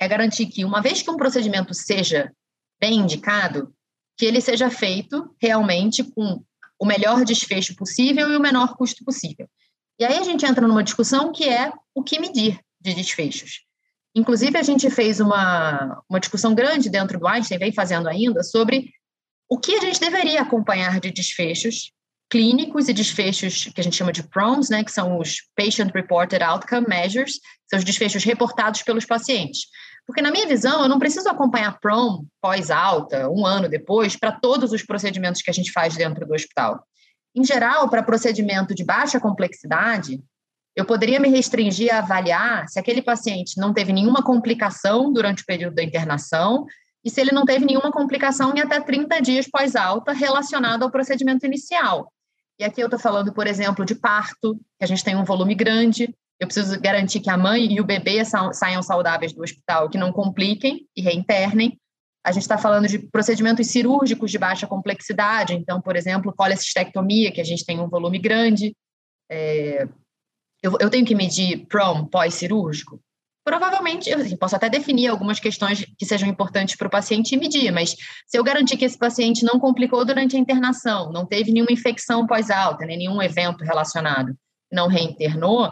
é 0.00 0.08
garantir 0.08 0.46
que, 0.46 0.64
uma 0.64 0.80
vez 0.80 1.02
que 1.02 1.10
um 1.10 1.16
procedimento 1.16 1.72
seja 1.74 2.32
bem 2.80 2.98
indicado, 2.98 3.72
que 4.16 4.26
ele 4.26 4.40
seja 4.40 4.70
feito 4.70 5.34
realmente 5.40 6.04
com 6.04 6.42
o 6.78 6.86
melhor 6.86 7.24
desfecho 7.24 7.74
possível 7.76 8.30
e 8.30 8.36
o 8.36 8.40
menor 8.40 8.76
custo 8.76 9.04
possível. 9.04 9.48
E 9.98 10.04
aí 10.04 10.18
a 10.18 10.22
gente 10.22 10.44
entra 10.44 10.66
numa 10.66 10.82
discussão 10.82 11.32
que 11.32 11.48
é 11.48 11.72
o 11.94 12.02
que 12.02 12.18
medir 12.18 12.58
de 12.80 12.94
desfechos. 12.94 13.64
Inclusive, 14.14 14.56
a 14.56 14.62
gente 14.62 14.88
fez 14.90 15.18
uma, 15.18 16.02
uma 16.08 16.20
discussão 16.20 16.54
grande 16.54 16.88
dentro 16.88 17.18
do 17.18 17.26
Einstein, 17.26 17.58
vem 17.58 17.72
fazendo 17.72 18.08
ainda, 18.08 18.42
sobre 18.42 18.92
o 19.48 19.58
que 19.58 19.74
a 19.74 19.80
gente 19.80 19.98
deveria 19.98 20.42
acompanhar 20.42 21.00
de 21.00 21.10
desfechos 21.10 21.92
clínicos 22.30 22.88
e 22.88 22.92
desfechos 22.92 23.70
que 23.74 23.80
a 23.80 23.84
gente 23.84 23.96
chama 23.96 24.12
de 24.12 24.22
PROMs, 24.22 24.70
né, 24.70 24.82
que 24.82 24.90
são 24.90 25.18
os 25.18 25.36
Patient 25.56 25.92
Reported 25.94 26.42
Outcome 26.42 26.86
Measures, 26.88 27.38
são 27.68 27.78
os 27.78 27.84
desfechos 27.84 28.24
reportados 28.24 28.82
pelos 28.82 29.04
pacientes. 29.04 29.66
Porque, 30.06 30.20
na 30.20 30.30
minha 30.30 30.46
visão, 30.46 30.82
eu 30.82 30.88
não 30.88 30.98
preciso 30.98 31.28
acompanhar 31.28 31.78
PROM 31.80 32.24
pós-alta, 32.40 33.28
um 33.30 33.46
ano 33.46 33.68
depois, 33.68 34.16
para 34.16 34.32
todos 34.32 34.72
os 34.72 34.82
procedimentos 34.82 35.40
que 35.40 35.50
a 35.50 35.54
gente 35.54 35.72
faz 35.72 35.96
dentro 35.96 36.26
do 36.26 36.34
hospital. 36.34 36.84
Em 37.34 37.44
geral, 37.44 37.88
para 37.88 38.02
procedimento 38.02 38.74
de 38.74 38.84
baixa 38.84 39.18
complexidade, 39.18 40.20
eu 40.76 40.84
poderia 40.84 41.20
me 41.20 41.28
restringir 41.28 41.94
a 41.94 41.98
avaliar 41.98 42.68
se 42.68 42.78
aquele 42.78 43.00
paciente 43.00 43.58
não 43.58 43.72
teve 43.72 43.92
nenhuma 43.92 44.22
complicação 44.22 45.12
durante 45.12 45.42
o 45.42 45.46
período 45.46 45.74
da 45.74 45.82
internação 45.82 46.66
e 47.04 47.10
se 47.10 47.20
ele 47.20 47.32
não 47.32 47.44
teve 47.44 47.64
nenhuma 47.64 47.92
complicação 47.92 48.54
em 48.54 48.60
até 48.60 48.80
30 48.80 49.20
dias 49.20 49.46
pós-alta 49.46 50.12
relacionada 50.12 50.84
ao 50.84 50.90
procedimento 50.90 51.44
inicial. 51.44 52.10
E 52.58 52.64
aqui 52.64 52.80
eu 52.80 52.86
estou 52.86 52.98
falando, 52.98 53.32
por 53.32 53.46
exemplo, 53.46 53.84
de 53.84 53.94
parto, 53.94 54.54
que 54.78 54.84
a 54.84 54.86
gente 54.86 55.04
tem 55.04 55.16
um 55.16 55.24
volume 55.24 55.54
grande, 55.54 56.14
eu 56.40 56.46
preciso 56.46 56.80
garantir 56.80 57.20
que 57.20 57.30
a 57.30 57.36
mãe 57.36 57.72
e 57.72 57.80
o 57.80 57.84
bebê 57.84 58.24
saiam 58.24 58.82
saudáveis 58.82 59.32
do 59.32 59.42
hospital, 59.42 59.88
que 59.88 59.98
não 59.98 60.12
compliquem 60.12 60.86
e 60.96 61.00
reinternem. 61.00 61.78
A 62.24 62.32
gente 62.32 62.42
está 62.42 62.56
falando 62.58 62.88
de 62.88 62.98
procedimentos 62.98 63.66
cirúrgicos 63.66 64.30
de 64.30 64.38
baixa 64.38 64.66
complexidade, 64.66 65.52
então, 65.52 65.80
por 65.80 65.94
exemplo, 65.94 66.34
colecistectomia, 66.34 67.30
que 67.30 67.40
a 67.40 67.44
gente 67.44 67.64
tem 67.64 67.78
um 67.80 67.88
volume 67.88 68.18
grande. 68.18 68.74
É, 69.30 69.86
eu, 70.62 70.76
eu, 70.80 70.90
tenho 70.90 71.04
que 71.04 71.14
medir 71.14 71.66
PROM 71.66 72.06
pós-cirúrgico? 72.06 73.00
Provavelmente, 73.44 74.08
eu 74.08 74.18
assim, 74.18 74.36
posso 74.36 74.56
até 74.56 74.70
definir 74.70 75.08
algumas 75.08 75.38
questões 75.38 75.84
que 75.98 76.06
sejam 76.06 76.26
importantes 76.26 76.76
para 76.76 76.86
o 76.86 76.90
paciente 76.90 77.34
e 77.34 77.38
medir, 77.38 77.70
mas 77.70 77.94
se 78.26 78.38
eu 78.38 78.42
garantir 78.42 78.78
que 78.78 78.86
esse 78.86 78.96
paciente 78.96 79.44
não 79.44 79.60
complicou 79.60 80.02
durante 80.02 80.34
a 80.34 80.38
internação, 80.38 81.12
não 81.12 81.26
teve 81.26 81.52
nenhuma 81.52 81.70
infecção 81.70 82.26
pós-alta, 82.26 82.86
nem 82.86 82.96
nenhum 82.96 83.22
evento 83.22 83.62
relacionado, 83.62 84.34
não 84.72 84.88
reinternou, 84.88 85.70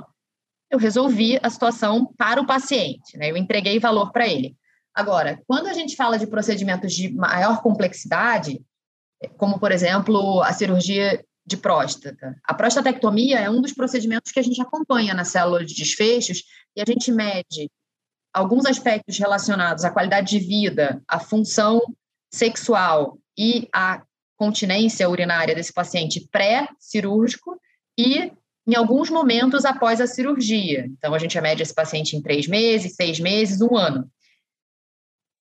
eu 0.71 0.79
resolvi 0.79 1.39
a 1.43 1.49
situação 1.49 2.13
para 2.17 2.43
o 2.43 2.47
paciente, 2.47 3.17
né? 3.17 3.31
eu 3.31 3.37
entreguei 3.39 3.79
valor 3.79 4.13
para 4.13 4.29
ele. 4.29 4.55
Agora, 4.95 5.41
quando 5.47 5.69
a 5.69 5.73
gente 5.73 5.97
fala 5.97 6.19
de 6.19 6.27
procedimentos 6.27 6.93
de 6.93 7.11
maior 7.15 7.63
complexidade, 7.63 8.61
como, 9.39 9.59
por 9.59 9.73
exemplo, 9.73 10.43
a 10.43 10.53
cirurgia 10.53 11.25
de 11.45 11.57
próstata, 11.57 12.37
a 12.45 12.55
prostatectomia 12.55 13.41
é 13.41 13.51
um 13.51 13.61
dos 13.61 13.73
procedimentos 13.73 14.31
que 14.31 14.39
a 14.39 14.43
gente 14.43 14.61
acompanha 14.61 15.13
na 15.13 15.25
célula 15.25 15.65
de 15.65 15.75
desfechos 15.75 16.45
e 16.77 16.81
a 16.81 16.85
gente 16.87 17.11
mede 17.11 17.71
alguns 18.33 18.65
aspectos 18.65 19.19
relacionados 19.19 19.85
à 19.85 19.91
qualidade 19.91 20.31
de 20.31 20.39
vida, 20.39 21.03
à 21.07 21.19
função 21.19 21.81
sexual 22.33 23.19
e 23.37 23.69
à 23.75 24.03
continência 24.37 25.09
urinária 25.09 25.55
desse 25.55 25.73
paciente 25.73 26.27
pré-cirúrgico 26.31 27.61
e 27.99 28.33
em 28.67 28.75
alguns 28.75 29.11
momentos 29.11 29.65
após 29.65 30.01
a 30.01 30.07
cirurgia. 30.07 30.87
Então, 30.87 31.13
a 31.15 31.19
gente 31.19 31.39
mede 31.41 31.63
esse 31.63 31.75
paciente 31.75 32.17
em 32.17 32.23
três 32.23 32.47
meses, 32.47 32.95
seis 32.95 33.19
meses, 33.19 33.61
um 33.61 33.77
ano. 33.77 34.11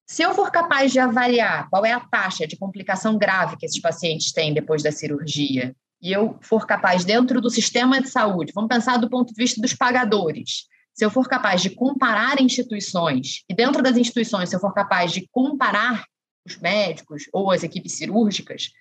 Se 0.08 0.24
eu 0.24 0.34
for 0.34 0.52
capaz 0.52 0.92
de 0.92 1.00
avaliar 1.00 1.70
qual 1.70 1.86
é 1.86 1.94
a 1.94 2.00
taxa 2.00 2.46
de 2.46 2.58
complicação 2.58 3.18
grave 3.18 3.56
que 3.56 3.66
esses 3.66 3.80
pacientes 3.80 4.34
têm 4.34 4.54
depois 4.54 4.84
da 4.84 4.92
cirurgia, 4.92 5.76
e 6.02 6.12
eu 6.12 6.38
for 6.42 6.66
capaz, 6.66 7.06
dentro 7.06 7.40
do 7.40 7.50
sistema 7.50 8.02
de 8.02 8.10
saúde, 8.10 8.52
vamos 8.56 8.70
pensar 8.70 8.98
do 8.98 9.10
ponto 9.10 9.34
de 9.34 9.42
vista 9.42 9.62
dos 9.62 9.74
pagadores, 9.74 10.66
se 10.94 11.06
eu 11.06 11.10
for 11.10 11.28
capaz 11.28 11.62
de 11.62 11.70
comparar 11.70 12.42
instituições, 12.42 13.44
e 13.50 13.54
dentro 13.54 13.82
das 13.82 13.98
instituições, 13.98 14.50
se 14.50 14.56
eu 14.56 14.60
for 14.60 14.74
capaz 14.74 15.12
de 15.12 15.28
comparar 15.32 16.06
os 16.46 16.58
médicos 16.58 17.24
ou 17.32 17.52
as 17.52 17.64
equipes 17.64 17.94
cirúrgicas, 17.94 18.72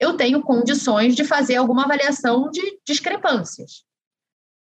eu 0.00 0.16
tenho 0.16 0.42
condições 0.42 1.14
de 1.14 1.24
fazer 1.24 1.56
alguma 1.56 1.84
avaliação 1.84 2.50
de 2.50 2.78
discrepâncias. 2.86 3.84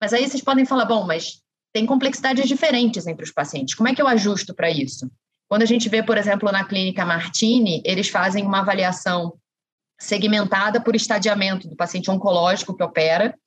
Mas 0.01 0.12
aí 0.12 0.29
vocês 0.29 0.42
podem 0.42 0.64
falar, 0.64 0.85
bom, 0.85 1.05
mas 1.05 1.42
tem 1.73 1.87
complexidades 1.87 2.47
diferentes 2.47 3.07
entre 3.07 3.25
os 3.25 3.33
pacientes. 3.33 3.75
Como 3.75 3.88
é 3.88 3.95
que 3.95 4.03
eu 4.03 4.09
ajusto 4.09 4.55
para 4.55 4.71
isso? 4.71 5.11
Quando 5.49 5.62
a 5.62 5.66
gente 5.66 5.88
vê, 5.88 6.03
por 6.03 6.18
exemplo, 6.18 6.51
na 6.53 6.64
clínica 6.64 7.05
Martini, 7.05 7.83
eles 7.85 8.09
fazem 8.09 8.45
uma 8.45 8.61
avaliação 8.61 9.38
segmentada 10.03 10.81
por 10.81 10.97
estadiamento 10.97 11.69
do 11.69 11.77
paciente 11.77 12.11
oncológico 12.11 12.77
que 12.77 12.83
opera, 12.83 13.38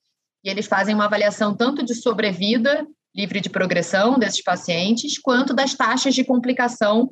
e 0.42 0.48
eles 0.48 0.66
fazem 0.66 0.94
uma 0.94 1.04
avaliação 1.04 1.54
tanto 1.54 1.84
de 1.84 1.94
sobrevida 1.94 2.86
livre 3.14 3.40
de 3.40 3.48
progressão 3.48 4.18
desses 4.18 4.42
pacientes, 4.42 5.18
quanto 5.18 5.54
das 5.54 5.74
taxas 5.74 6.14
de 6.14 6.22
complicação 6.22 7.10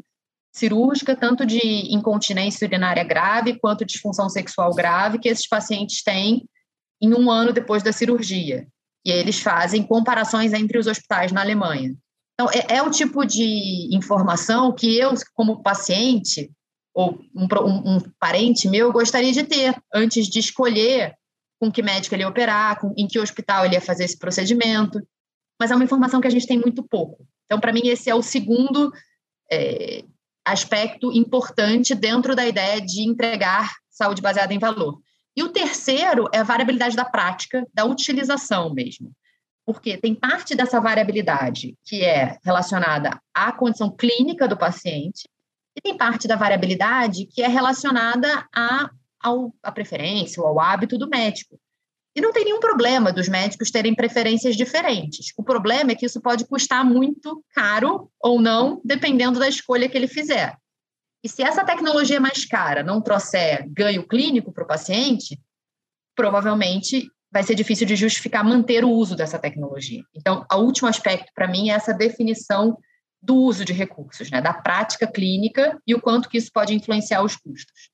cirúrgica, 0.55 1.17
tanto 1.17 1.45
de 1.47 1.59
incontinência 1.95 2.67
urinária 2.67 3.03
grave 3.03 3.59
quanto 3.59 3.85
disfunção 3.85 4.29
sexual 4.29 4.75
grave, 4.75 5.19
que 5.19 5.29
esses 5.29 5.49
pacientes 5.49 6.03
têm 6.03 6.47
em 7.01 7.15
um 7.15 7.31
ano 7.31 7.53
depois 7.53 7.83
da 7.83 7.93
cirurgia. 7.93 8.67
E 9.05 9.11
eles 9.11 9.41
fazem 9.41 9.83
comparações 9.83 10.53
entre 10.53 10.79
os 10.79 10.87
hospitais 10.87 11.33
na 11.33 11.41
Alemanha. 11.41 11.95
Então, 12.35 12.51
é, 12.51 12.77
é 12.77 12.83
o 12.83 12.91
tipo 12.91 13.25
de 13.25 13.89
informação 13.95 14.73
que 14.73 14.99
eu, 14.99 15.13
como 15.35 15.63
paciente, 15.63 16.51
ou 16.95 17.21
um, 17.35 17.45
um, 17.45 17.97
um, 17.97 18.01
parente 18.21 18.69
meu, 18.69 18.93
gostaria 18.93 19.33
de 19.33 19.43
ter 19.43 19.75
antes 19.93 20.29
de 20.29 20.39
escolher 20.39 21.15
com 21.59 21.71
que 21.71 21.83
médico 21.83 22.15
ele 22.15 22.23
ia 22.23 22.29
operar, 22.29 22.79
com, 22.79 22.95
em 22.97 23.09
que 23.09 23.19
hospital 23.19 23.65
ele 23.65 23.75
ia 23.75 23.81
fazer 23.81 24.05
esse 24.05 24.19
procedimento. 24.19 25.01
Mas 25.61 25.71
é 25.71 25.75
uma 25.75 25.85
informação 25.85 26.21
que 26.21 26.29
a 26.29 26.31
gente 26.31 26.47
tem 26.47 26.59
muito 26.59 26.83
pouco. 26.83 27.27
Então, 27.47 27.59
para 27.59 27.73
mim, 27.73 27.83
esse 27.85 28.09
é 28.09 28.15
o 28.15 28.23
segundo 28.23 28.93
é, 29.51 30.05
aspecto 30.45 31.13
importante 31.13 31.95
dentro 31.95 32.35
da 32.37 32.47
ideia 32.47 32.81
de 32.81 33.03
entregar 33.03 33.73
saúde 33.91 34.23
baseada 34.23 34.55
em 34.55 34.59
valor. 34.59 35.01
E 35.37 35.43
o 35.43 35.49
terceiro 35.49 36.29
é 36.33 36.39
a 36.39 36.45
variabilidade 36.45 36.95
da 36.95 37.05
prática, 37.05 37.67
da 37.73 37.85
utilização 37.85 38.73
mesmo. 38.73 39.13
Porque 39.67 39.97
tem 39.97 40.15
parte 40.15 40.55
dessa 40.55 40.81
variabilidade 40.81 41.75
que 41.85 42.05
é 42.05 42.39
relacionada 42.45 43.19
à 43.35 43.51
condição 43.51 43.91
clínica 43.91 44.47
do 44.47 44.57
paciente, 44.57 45.29
e 45.77 45.81
tem 45.81 45.97
parte 45.97 46.29
da 46.29 46.37
variabilidade 46.37 47.27
que 47.27 47.43
é 47.43 47.49
relacionada 47.49 48.47
à, 48.55 48.91
ao, 49.21 49.53
à 49.63 49.73
preferência 49.73 50.41
ou 50.43 50.49
ao 50.49 50.61
hábito 50.61 50.97
do 50.97 51.09
médico. 51.09 51.59
E 52.17 52.21
não 52.21 52.33
tem 52.33 52.45
nenhum 52.45 52.61
problema 52.61 53.13
dos 53.13 53.29
médicos 53.29 53.73
terem 53.73 53.93
preferências 53.95 54.55
diferentes. 54.55 55.33
O 55.37 55.43
problema 55.43 55.91
é 55.91 55.95
que 55.97 56.07
isso 56.07 56.21
pode 56.21 56.47
custar 56.47 56.85
muito 56.85 57.45
caro 57.53 58.09
ou 58.21 58.41
não, 58.41 58.81
dependendo 58.85 59.41
da 59.41 59.49
escolha 59.49 59.89
que 59.89 59.99
ele 59.99 60.07
fizer. 60.07 60.57
E 61.25 61.29
se 61.29 61.43
essa 61.43 61.65
tecnologia 61.65 62.21
mais 62.21 62.45
cara 62.45 62.85
não 62.85 63.01
trouxer 63.01 63.69
ganho 63.71 64.07
clínico 64.07 64.53
para 64.53 64.63
o 64.63 64.67
paciente, 64.67 65.41
provavelmente 66.15 67.11
vai 67.33 67.43
ser 67.43 67.57
difícil 67.57 67.85
de 67.85 67.97
justificar 67.97 68.45
manter 68.45 68.85
o 68.85 68.91
uso 68.91 69.17
dessa 69.17 69.39
tecnologia. 69.39 70.05
Então, 70.15 70.47
o 70.53 70.57
último 70.59 70.87
aspecto 70.87 71.33
para 71.35 71.49
mim 71.49 71.71
é 71.71 71.73
essa 71.73 71.93
definição 71.93 72.79
do 73.25 73.37
uso 73.37 73.65
de 73.65 73.73
recursos, 73.73 74.31
né, 74.31 74.41
da 74.41 74.53
prática 74.53 75.07
clínica 75.07 75.81
e 75.87 75.95
o 75.95 76.01
quanto 76.01 76.29
que 76.29 76.37
isso 76.37 76.51
pode 76.53 76.75
influenciar 76.75 77.23
os 77.23 77.37
custos. 77.37 77.91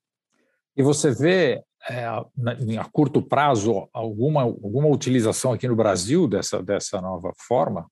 E 0.76 0.82
você 0.82 1.12
vê 1.12 1.62
é, 1.88 2.04
a 2.04 2.84
curto 2.92 3.22
prazo 3.22 3.88
alguma, 3.92 4.42
alguma 4.42 4.88
utilização 4.88 5.52
aqui 5.52 5.68
no 5.68 5.76
Brasil 5.76 6.26
dessa, 6.26 6.62
dessa 6.62 7.00
nova 7.00 7.32
forma, 7.36 7.88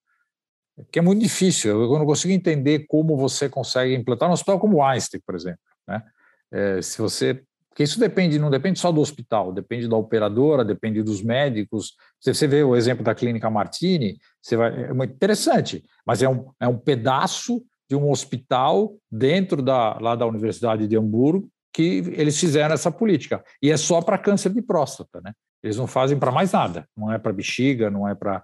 que 0.91 0.99
é 0.99 1.03
muito 1.03 1.23
difícil. 1.23 1.83
Eu 1.83 1.99
não 1.99 2.07
consigo 2.07 2.33
entender 2.33 2.87
como 2.89 3.17
você 3.17 3.49
consegue 3.49 3.95
implantar 3.95 4.29
um 4.29 4.33
hospital 4.33 4.59
como 4.59 4.79
o 4.79 4.83
Einstein, 4.83 5.21
por 5.25 5.35
exemplo. 5.35 5.61
Né? 5.87 6.03
É, 6.51 6.83
se 6.83 7.01
você, 7.01 7.43
porque 7.79 7.85
isso 7.85 8.01
depende, 8.01 8.41
não 8.41 8.51
depende 8.51 8.81
só 8.81 8.91
do 8.91 9.01
hospital, 9.01 9.53
depende 9.53 9.87
da 9.87 9.97
operadora, 9.97 10.65
depende 10.65 11.01
dos 11.01 11.23
médicos. 11.23 11.93
Se 12.19 12.35
você 12.35 12.45
vê 12.49 12.61
o 12.65 12.75
exemplo 12.75 13.05
da 13.05 13.15
clínica 13.15 13.49
Martini, 13.49 14.19
você 14.43 14.57
vai, 14.57 14.87
é 14.87 14.93
muito 14.93 15.15
interessante, 15.15 15.85
mas 16.05 16.21
é 16.21 16.29
um, 16.29 16.51
é 16.59 16.67
um 16.67 16.77
pedaço 16.77 17.63
de 17.89 17.95
um 17.95 18.11
hospital 18.11 18.97
dentro 19.09 19.63
da, 19.63 19.97
lá 20.01 20.17
da 20.17 20.27
Universidade 20.27 20.89
de 20.89 20.97
Hamburgo 20.97 21.49
que 21.73 22.03
eles 22.17 22.37
fizeram 22.41 22.75
essa 22.75 22.91
política. 22.91 23.45
E 23.63 23.71
é 23.71 23.77
só 23.77 24.03
para 24.03 24.19
câncer 24.19 24.53
de 24.53 24.61
próstata, 24.61 25.21
né? 25.21 25.33
Eles 25.63 25.77
não 25.77 25.87
fazem 25.87 26.19
para 26.19 26.33
mais 26.33 26.51
nada. 26.51 26.85
Não 26.97 27.13
é 27.13 27.17
para 27.17 27.33
bexiga, 27.33 27.89
não 27.89 28.09
é 28.09 28.15
para 28.17 28.43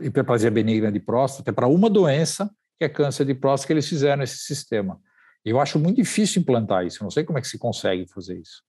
hiperplasia 0.00 0.52
benigna 0.52 0.92
de 0.92 1.00
próstata, 1.00 1.50
é 1.50 1.52
para 1.52 1.66
uma 1.66 1.90
doença 1.90 2.48
que 2.78 2.84
é 2.84 2.88
câncer 2.88 3.24
de 3.24 3.34
próstata 3.34 3.66
que 3.66 3.72
eles 3.72 3.88
fizeram 3.88 4.22
esse 4.22 4.36
sistema. 4.36 5.00
Eu 5.44 5.60
acho 5.60 5.78
muito 5.78 5.96
difícil 5.96 6.42
implantar 6.42 6.86
isso. 6.86 6.98
Eu 6.98 7.04
não 7.04 7.10
sei 7.10 7.24
como 7.24 7.38
é 7.38 7.40
que 7.40 7.48
se 7.48 7.58
consegue 7.58 8.06
fazer 8.06 8.38
isso. 8.38 8.62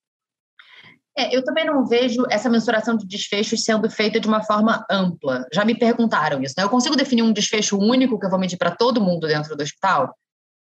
É, 1.18 1.36
eu 1.36 1.44
também 1.44 1.66
não 1.66 1.86
vejo 1.86 2.26
essa 2.30 2.50
mensuração 2.50 2.96
de 2.96 3.06
desfechos 3.06 3.64
sendo 3.64 3.90
feita 3.90 4.20
de 4.20 4.28
uma 4.28 4.42
forma 4.42 4.86
ampla. 4.90 5.46
Já 5.54 5.66
me 5.66 5.78
perguntaram 5.78 6.42
isso. 6.42 6.56
Né? 6.58 6.64
Eu 6.64 6.70
consigo 6.70 6.96
definir 6.96 7.22
um 7.22 7.34
desfecho 7.34 7.78
único 7.78 8.18
que 8.18 8.26
eu 8.26 8.30
vou 8.30 8.40
medir 8.40 8.58
para 8.58 8.72
todo 8.72 9.02
mundo 9.02 9.28
dentro 9.28 9.56
do 9.56 9.62
hospital? 9.62 10.16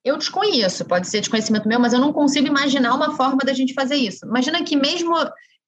Eu 0.03 0.17
desconheço, 0.17 0.83
pode 0.83 1.07
ser 1.07 1.21
desconhecimento 1.21 1.65
meu, 1.65 1.79
mas 1.79 1.93
eu 1.93 1.99
não 1.99 2.11
consigo 2.11 2.45
imaginar 2.45 2.93
uma 2.93 3.15
forma 3.15 3.39
da 3.45 3.53
gente 3.53 3.73
fazer 3.73 3.95
isso. 3.95 4.25
Imagina 4.25 4.61
que 4.61 4.75
mesmo 4.75 5.15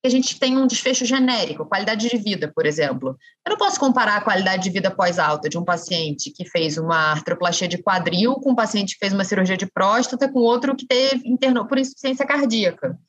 que 0.05 0.07
a 0.07 0.11
gente 0.11 0.39
tem 0.39 0.55
um 0.55 0.67
desfecho 0.67 1.03
genérico, 1.03 1.65
qualidade 1.65 2.07
de 2.07 2.15
vida, 2.15 2.51
por 2.53 2.67
exemplo. 2.67 3.17
Eu 3.43 3.49
não 3.49 3.57
posso 3.57 3.79
comparar 3.79 4.17
a 4.17 4.21
qualidade 4.21 4.61
de 4.61 4.69
vida 4.69 4.91
pós-alta 4.91 5.49
de 5.49 5.57
um 5.57 5.63
paciente 5.63 6.29
que 6.29 6.45
fez 6.45 6.77
uma 6.77 7.11
artroplastia 7.11 7.67
de 7.67 7.79
quadril 7.79 8.35
com 8.35 8.51
um 8.51 8.55
paciente 8.55 8.93
que 8.93 8.99
fez 8.99 9.11
uma 9.11 9.23
cirurgia 9.23 9.57
de 9.57 9.65
próstata 9.65 10.31
com 10.31 10.37
outro 10.41 10.75
que 10.75 10.85
teve 10.85 11.27
internou 11.27 11.65
por 11.65 11.79
insuficiência 11.79 12.23
cardíaca. 12.23 12.99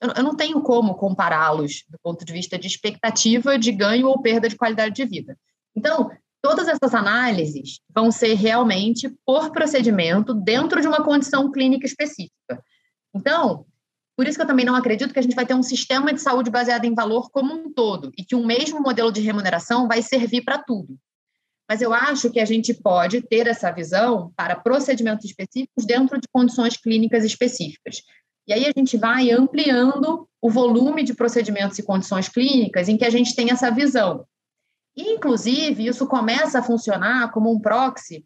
Eu, 0.00 0.10
eu 0.16 0.24
não 0.24 0.34
tenho 0.34 0.60
como 0.60 0.96
compará-los 0.96 1.84
do 1.88 1.96
ponto 2.02 2.24
de 2.24 2.32
vista 2.32 2.58
de 2.58 2.66
expectativa 2.66 3.56
de 3.56 3.70
ganho 3.70 4.08
ou 4.08 4.20
perda 4.20 4.48
de 4.48 4.56
qualidade 4.56 4.96
de 4.96 5.04
vida. 5.04 5.38
Então, 5.76 6.10
todas 6.42 6.66
essas 6.66 6.92
análises 6.92 7.78
vão 7.94 8.10
ser 8.10 8.34
realmente 8.34 9.08
por 9.24 9.52
procedimento 9.52 10.34
dentro 10.34 10.80
de 10.80 10.88
uma 10.88 11.04
condição 11.04 11.48
clínica 11.52 11.86
específica. 11.86 12.60
Então, 13.14 13.66
por 14.20 14.28
isso 14.28 14.36
que 14.36 14.42
eu 14.42 14.46
também 14.46 14.66
não 14.66 14.76
acredito 14.76 15.14
que 15.14 15.18
a 15.18 15.22
gente 15.22 15.34
vai 15.34 15.46
ter 15.46 15.54
um 15.54 15.62
sistema 15.62 16.12
de 16.12 16.20
saúde 16.20 16.50
baseado 16.50 16.84
em 16.84 16.94
valor 16.94 17.30
como 17.30 17.54
um 17.54 17.72
todo 17.72 18.12
e 18.18 18.22
que 18.22 18.36
um 18.36 18.44
mesmo 18.44 18.78
modelo 18.78 19.10
de 19.10 19.22
remuneração 19.22 19.88
vai 19.88 20.02
servir 20.02 20.42
para 20.42 20.62
tudo. 20.62 20.94
Mas 21.66 21.80
eu 21.80 21.94
acho 21.94 22.28
que 22.28 22.38
a 22.38 22.44
gente 22.44 22.74
pode 22.74 23.22
ter 23.22 23.46
essa 23.46 23.70
visão 23.70 24.30
para 24.36 24.54
procedimentos 24.54 25.24
específicos 25.24 25.86
dentro 25.86 26.20
de 26.20 26.28
condições 26.30 26.76
clínicas 26.76 27.24
específicas. 27.24 28.02
E 28.46 28.52
aí 28.52 28.66
a 28.66 28.72
gente 28.78 28.98
vai 28.98 29.30
ampliando 29.30 30.28
o 30.38 30.50
volume 30.50 31.02
de 31.02 31.14
procedimentos 31.14 31.78
e 31.78 31.82
condições 31.82 32.28
clínicas 32.28 32.90
em 32.90 32.98
que 32.98 33.06
a 33.06 33.10
gente 33.10 33.34
tem 33.34 33.50
essa 33.50 33.70
visão. 33.70 34.26
Inclusive, 34.94 35.86
isso 35.86 36.06
começa 36.06 36.58
a 36.58 36.62
funcionar 36.62 37.30
como 37.30 37.50
um 37.50 37.58
proxy 37.58 38.22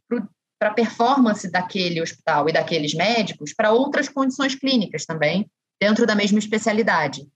para 0.59 0.70
a 0.70 0.74
performance 0.74 1.48
daquele 1.48 2.02
hospital 2.02 2.48
e 2.48 2.52
daqueles 2.52 2.94
médicos 2.94 3.54
para 3.54 3.70
outras 3.70 4.09
condições 4.09 4.57
clínicas 4.57 5.07
também, 5.07 5.48
dentro 5.80 6.06
da 6.06 6.14
mesma 6.14 6.38
especialidade. 6.38 7.26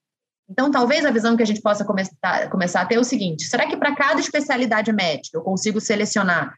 Então, 0.49 0.71
talvez 0.71 1.05
a 1.05 1.11
visão 1.11 1.37
que 1.37 1.43
a 1.43 1.47
gente 1.47 1.61
possa 1.61 1.85
começar, 1.85 2.49
começar 2.51 2.81
a 2.81 2.87
ter 2.87 2.95
é 2.95 2.99
o 2.99 3.05
seguinte: 3.05 3.45
será 3.45 3.67
que 3.67 3.77
para 3.77 3.95
cada 3.95 4.21
especialidade 4.21 4.93
médica 4.93 5.37
eu 5.37 5.43
consigo 5.43 5.81
selecionar 5.81 6.55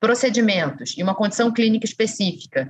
procedimentos 0.00 0.96
e 0.96 1.02
uma 1.02 1.14
condição 1.14 1.52
clínica 1.52 1.84
específica 1.84 2.68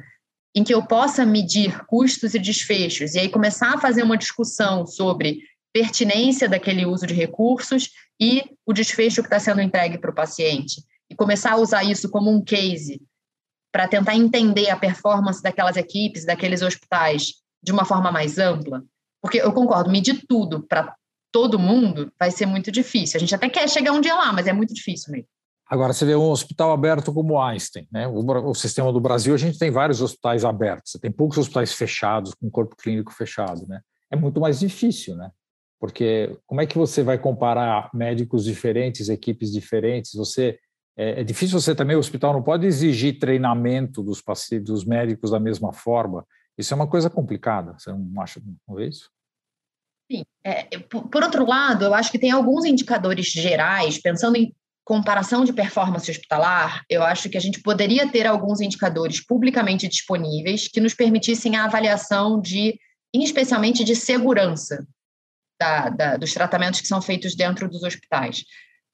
em 0.55 0.65
que 0.65 0.73
eu 0.73 0.85
possa 0.85 1.25
medir 1.25 1.85
custos 1.87 2.35
e 2.35 2.39
desfechos 2.39 3.15
e 3.15 3.19
aí 3.21 3.29
começar 3.29 3.75
a 3.75 3.79
fazer 3.79 4.03
uma 4.03 4.17
discussão 4.17 4.87
sobre 4.87 5.41
pertinência 5.73 6.49
daquele 6.49 6.87
uso 6.87 7.07
de 7.07 7.15
recursos 7.15 7.91
e 8.21 8.43
o 8.67 8.73
desfecho 8.73 9.23
que 9.23 9.27
está 9.27 9.39
sendo 9.39 9.61
entregue 9.61 9.99
para 9.99 10.11
o 10.11 10.15
paciente 10.15 10.83
e 11.11 11.15
começar 11.15 11.53
a 11.53 11.57
usar 11.57 11.85
isso 11.85 12.11
como 12.11 12.31
um 12.31 12.43
case 12.43 13.01
para 13.71 13.87
tentar 13.87 14.17
entender 14.17 14.71
a 14.71 14.77
performance 14.77 15.43
daquelas 15.43 15.77
equipes, 15.77 16.25
daqueles 16.25 16.63
hospitais 16.63 17.35
de 17.63 17.73
uma 17.73 17.85
forma 17.85 18.11
mais 18.11 18.39
ampla? 18.39 18.85
Porque 19.21 19.39
eu 19.39 19.53
concordo, 19.53 19.91
medir 19.91 20.25
tudo 20.29 20.63
para 20.67 20.95
todo 21.33 21.59
mundo 21.59 22.13
vai 22.19 22.31
ser 22.31 22.47
muito 22.47 22.71
difícil. 22.71 23.17
A 23.17 23.21
gente 23.21 23.35
até 23.35 23.49
quer 23.49 23.69
chegar 23.69 23.93
um 23.93 24.01
dia 24.01 24.15
lá, 24.15 24.33
mas 24.33 24.47
é 24.47 24.53
muito 24.53 24.73
difícil 24.73 25.13
mesmo. 25.13 25.29
Agora, 25.69 25.93
você 25.93 26.07
vê 26.07 26.17
um 26.17 26.31
hospital 26.31 26.73
aberto 26.73 27.13
como 27.13 27.39
Einstein, 27.39 27.87
né? 27.93 28.09
O, 28.09 28.25
o, 28.49 28.55
sistema 28.55 28.91
do 28.91 29.01
Brasil, 29.01 29.35
a 29.35 29.39
gente 29.39 29.59
tem 29.59 29.71
vários 29.71 30.01
hospitais 30.01 30.43
abertos, 30.43 30.93
você 30.93 30.99
tem 30.99 31.13
poucos 31.13 31.37
hospitais 31.37 31.75
fechados, 31.75 32.33
com 32.35 32.51
corpo 32.51 32.75
clínico 32.75 33.13
fechado, 33.13 33.67
né? 33.69 33.81
É 34.11 34.17
muito 34.17 34.41
mais 34.41 34.61
difícil, 34.61 35.15
né? 35.15 35.31
Porque 35.79 36.37
como 36.47 36.63
é 36.63 36.67
que 36.67 36.79
você 36.79 37.03
vai 37.03 37.19
comparar 37.19 37.91
médicos 37.93 38.45
diferentes, 38.45 39.11
equipes 39.11 39.53
diferentes? 39.53 40.15
Você 40.15 40.59
é, 40.97 41.21
é 41.21 41.25
difícil 41.25 41.61
você 41.61 41.75
também, 41.75 41.97
o 41.97 42.01
hospital 42.01 42.33
não 42.33 42.43
pode 42.43 42.67
exigir 42.67 43.19
treinamento 43.19 44.03
dos 44.03 44.23
dos 44.65 44.85
médicos 44.87 45.31
da 45.31 45.39
mesma 45.39 45.73
forma. 45.73 46.27
Isso 46.59 46.75
é 46.75 46.77
uma 46.77 46.89
coisa 46.89 47.09
complicada, 47.09 47.79
você 47.79 47.93
não 47.93 48.21
acha, 48.21 48.43
não 48.67 48.81
é 48.81 48.87
isso? 48.87 49.09
Sim. 50.11 50.25
É, 50.43 50.65
por 50.79 51.23
outro 51.23 51.47
lado, 51.47 51.85
eu 51.85 51.95
acho 51.95 52.11
que 52.11 52.19
tem 52.19 52.33
alguns 52.33 52.65
indicadores 52.65 53.27
gerais, 53.27 54.01
pensando 54.01 54.37
em 54.37 54.53
comparação 54.85 55.45
de 55.45 55.53
performance 55.53 56.11
hospitalar, 56.11 56.83
eu 56.89 57.03
acho 57.03 57.29
que 57.29 57.37
a 57.37 57.41
gente 57.41 57.61
poderia 57.61 58.11
ter 58.11 58.27
alguns 58.27 58.63
indicadores 58.63 59.21
publicamente 59.21 59.87
disponíveis 59.87 60.67
que 60.67 60.81
nos 60.81 60.95
permitissem 60.95 61.57
a 61.57 61.67
avaliação 61.67 62.41
de, 62.41 62.81
especialmente 63.13 63.85
de 63.85 63.95
segurança 63.95 64.87
da, 65.61 65.91
da, 65.91 66.17
dos 66.17 66.33
tratamentos 66.33 66.81
que 66.81 66.89
são 66.89 67.03
feitos 67.03 67.37
dentro 67.37 67.69
dos 67.69 67.83
hospitais. 67.83 68.45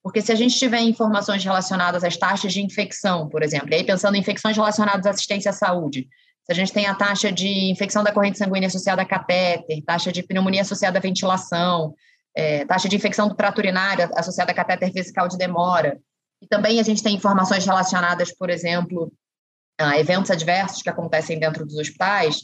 Porque 0.03 0.21
se 0.21 0.33
a 0.33 0.35
gente 0.35 0.59
tiver 0.59 0.81
informações 0.81 1.45
relacionadas 1.45 2.03
às 2.03 2.17
taxas 2.17 2.53
de 2.53 2.61
infecção, 2.61 3.29
por 3.29 3.45
exemplo, 3.45 3.71
e 3.71 3.77
aí 3.77 3.85
pensando 3.85 4.17
em 4.17 4.21
infecções 4.21 4.57
relacionadas 4.57 5.07
à 5.07 5.11
assistência 5.11 5.51
à 5.51 5.55
saúde, 5.55 6.09
se 6.45 6.53
a 6.53 6.55
gente 6.55 6.73
tem 6.73 6.87
a 6.87 6.95
taxa 6.95 7.33
de 7.33 7.71
infecção 7.71 8.05
da 8.05 8.13
corrente 8.13 8.37
sanguínea 8.37 8.67
associada 8.67 9.01
a 9.01 9.07
catéter, 9.07 9.83
taxa 9.83 10.13
de 10.13 10.23
pneumonia 10.23 10.61
associada 10.61 10.99
à 10.99 11.01
ventilação, 11.01 11.95
é, 12.37 12.67
taxa 12.67 12.89
de 12.89 12.97
infecção 12.97 13.29
do 13.29 13.35
trato 13.35 13.59
urinário 13.59 14.11
associada 14.15 14.53
a 14.53 14.55
catéter 14.55 14.93
vesical 14.93 15.27
de 15.27 15.39
demora. 15.39 15.99
E 16.43 16.47
também 16.47 16.79
a 16.79 16.83
gente 16.83 17.03
tem 17.03 17.15
informações 17.15 17.65
relacionadas, 17.65 18.31
por 18.37 18.51
exemplo, 18.51 19.11
a 19.79 19.99
eventos 19.99 20.31
adversos 20.31 20.83
que 20.83 20.91
acontecem 20.91 21.39
dentro 21.39 21.65
dos 21.65 21.79
hospitais. 21.79 22.43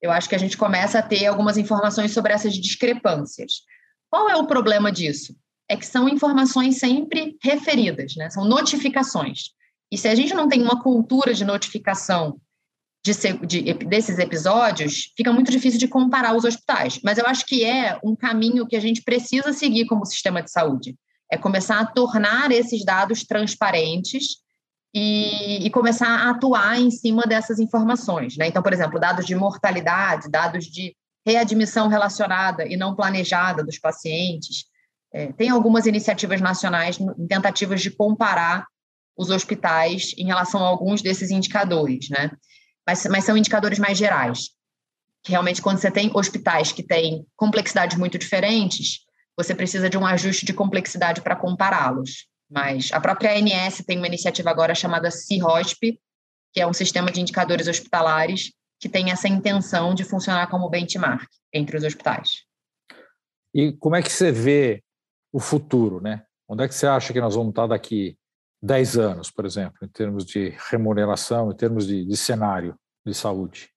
Eu 0.00 0.10
acho 0.10 0.28
que 0.28 0.34
a 0.34 0.38
gente 0.38 0.56
começa 0.56 0.98
a 0.98 1.02
ter 1.02 1.26
algumas 1.26 1.58
informações 1.58 2.12
sobre 2.12 2.32
essas 2.32 2.54
discrepâncias. 2.54 3.52
Qual 4.10 4.30
é 4.30 4.36
o 4.36 4.46
problema 4.46 4.90
disso? 4.90 5.36
É 5.68 5.76
que 5.76 5.86
são 5.86 6.08
informações 6.08 6.78
sempre 6.78 7.36
referidas, 7.42 8.16
né? 8.16 8.30
são 8.30 8.46
notificações. 8.46 9.50
E 9.90 9.98
se 9.98 10.08
a 10.08 10.14
gente 10.14 10.32
não 10.32 10.48
tem 10.48 10.62
uma 10.62 10.82
cultura 10.82 11.34
de 11.34 11.44
notificação 11.44 12.40
de, 13.04 13.12
de, 13.46 13.74
desses 13.74 14.18
episódios, 14.18 15.12
fica 15.16 15.32
muito 15.32 15.50
difícil 15.50 15.78
de 15.78 15.88
comparar 15.88 16.36
os 16.36 16.44
hospitais. 16.44 17.00
Mas 17.02 17.18
eu 17.18 17.26
acho 17.26 17.44
que 17.44 17.64
é 17.64 17.98
um 18.02 18.14
caminho 18.14 18.66
que 18.66 18.76
a 18.76 18.80
gente 18.80 19.02
precisa 19.02 19.52
seguir 19.52 19.86
como 19.86 20.06
sistema 20.06 20.42
de 20.42 20.50
saúde. 20.50 20.96
É 21.30 21.36
começar 21.36 21.80
a 21.80 21.86
tornar 21.86 22.52
esses 22.52 22.84
dados 22.84 23.24
transparentes 23.24 24.42
e, 24.94 25.66
e 25.66 25.70
começar 25.70 26.08
a 26.08 26.30
atuar 26.30 26.78
em 26.78 26.90
cima 26.90 27.22
dessas 27.22 27.58
informações. 27.58 28.36
Né? 28.36 28.46
Então, 28.46 28.62
por 28.62 28.72
exemplo, 28.72 29.00
dados 29.00 29.26
de 29.26 29.34
mortalidade, 29.34 30.30
dados 30.30 30.66
de 30.66 30.94
readmissão 31.26 31.88
relacionada 31.88 32.66
e 32.66 32.76
não 32.76 32.94
planejada 32.94 33.64
dos 33.64 33.78
pacientes. 33.78 34.66
É, 35.12 35.32
tem 35.32 35.50
algumas 35.50 35.86
iniciativas 35.86 36.40
nacionais 36.40 36.98
em 37.00 37.26
tentativas 37.26 37.80
de 37.80 37.90
comparar 37.90 38.66
os 39.16 39.30
hospitais 39.30 40.12
em 40.16 40.26
relação 40.26 40.64
a 40.64 40.68
alguns 40.68 41.02
desses 41.02 41.30
indicadores, 41.30 42.08
né? 42.08 42.30
Mas, 42.86 43.06
mas 43.06 43.24
são 43.24 43.36
indicadores 43.36 43.78
mais 43.78 43.96
gerais. 43.96 44.50
Que 45.22 45.30
realmente, 45.30 45.62
quando 45.62 45.78
você 45.78 45.90
tem 45.90 46.10
hospitais 46.14 46.72
que 46.72 46.82
têm 46.82 47.24
complexidades 47.36 47.96
muito 47.96 48.18
diferentes, 48.18 49.00
você 49.36 49.54
precisa 49.54 49.88
de 49.88 49.96
um 49.96 50.06
ajuste 50.06 50.44
de 50.44 50.52
complexidade 50.52 51.20
para 51.20 51.36
compará-los. 51.36 52.26
Mas 52.50 52.90
a 52.92 53.00
própria 53.00 53.32
ANS 53.32 53.82
tem 53.86 53.98
uma 53.98 54.06
iniciativa 54.06 54.50
agora 54.50 54.74
chamada 54.74 55.10
CIROSP, 55.10 55.98
que 56.52 56.60
é 56.60 56.66
um 56.66 56.72
sistema 56.72 57.10
de 57.10 57.20
indicadores 57.20 57.66
hospitalares 57.66 58.52
que 58.78 58.88
tem 58.88 59.10
essa 59.10 59.28
intenção 59.28 59.94
de 59.94 60.04
funcionar 60.04 60.48
como 60.48 60.68
benchmark 60.68 61.28
entre 61.52 61.76
os 61.76 61.84
hospitais. 61.84 62.42
E 63.54 63.72
como 63.72 63.96
é 63.96 64.02
que 64.02 64.10
você 64.10 64.32
vê 64.32 64.82
o 65.32 65.38
futuro, 65.38 66.00
né? 66.00 66.24
Onde 66.48 66.64
é 66.64 66.68
que 66.68 66.74
você 66.74 66.86
acha 66.86 67.12
que 67.12 67.20
nós 67.20 67.34
vamos 67.34 67.50
estar 67.50 67.66
daqui 67.66 68.16
10 68.62 68.98
anos, 68.98 69.30
por 69.30 69.44
exemplo, 69.44 69.78
em 69.82 69.88
termos 69.88 70.24
de 70.24 70.54
remuneração, 70.70 71.50
em 71.50 71.56
termos 71.56 71.86
de, 71.86 72.04
de 72.04 72.16
cenário 72.16 72.76
de 73.04 73.12
saúde? 73.12 73.68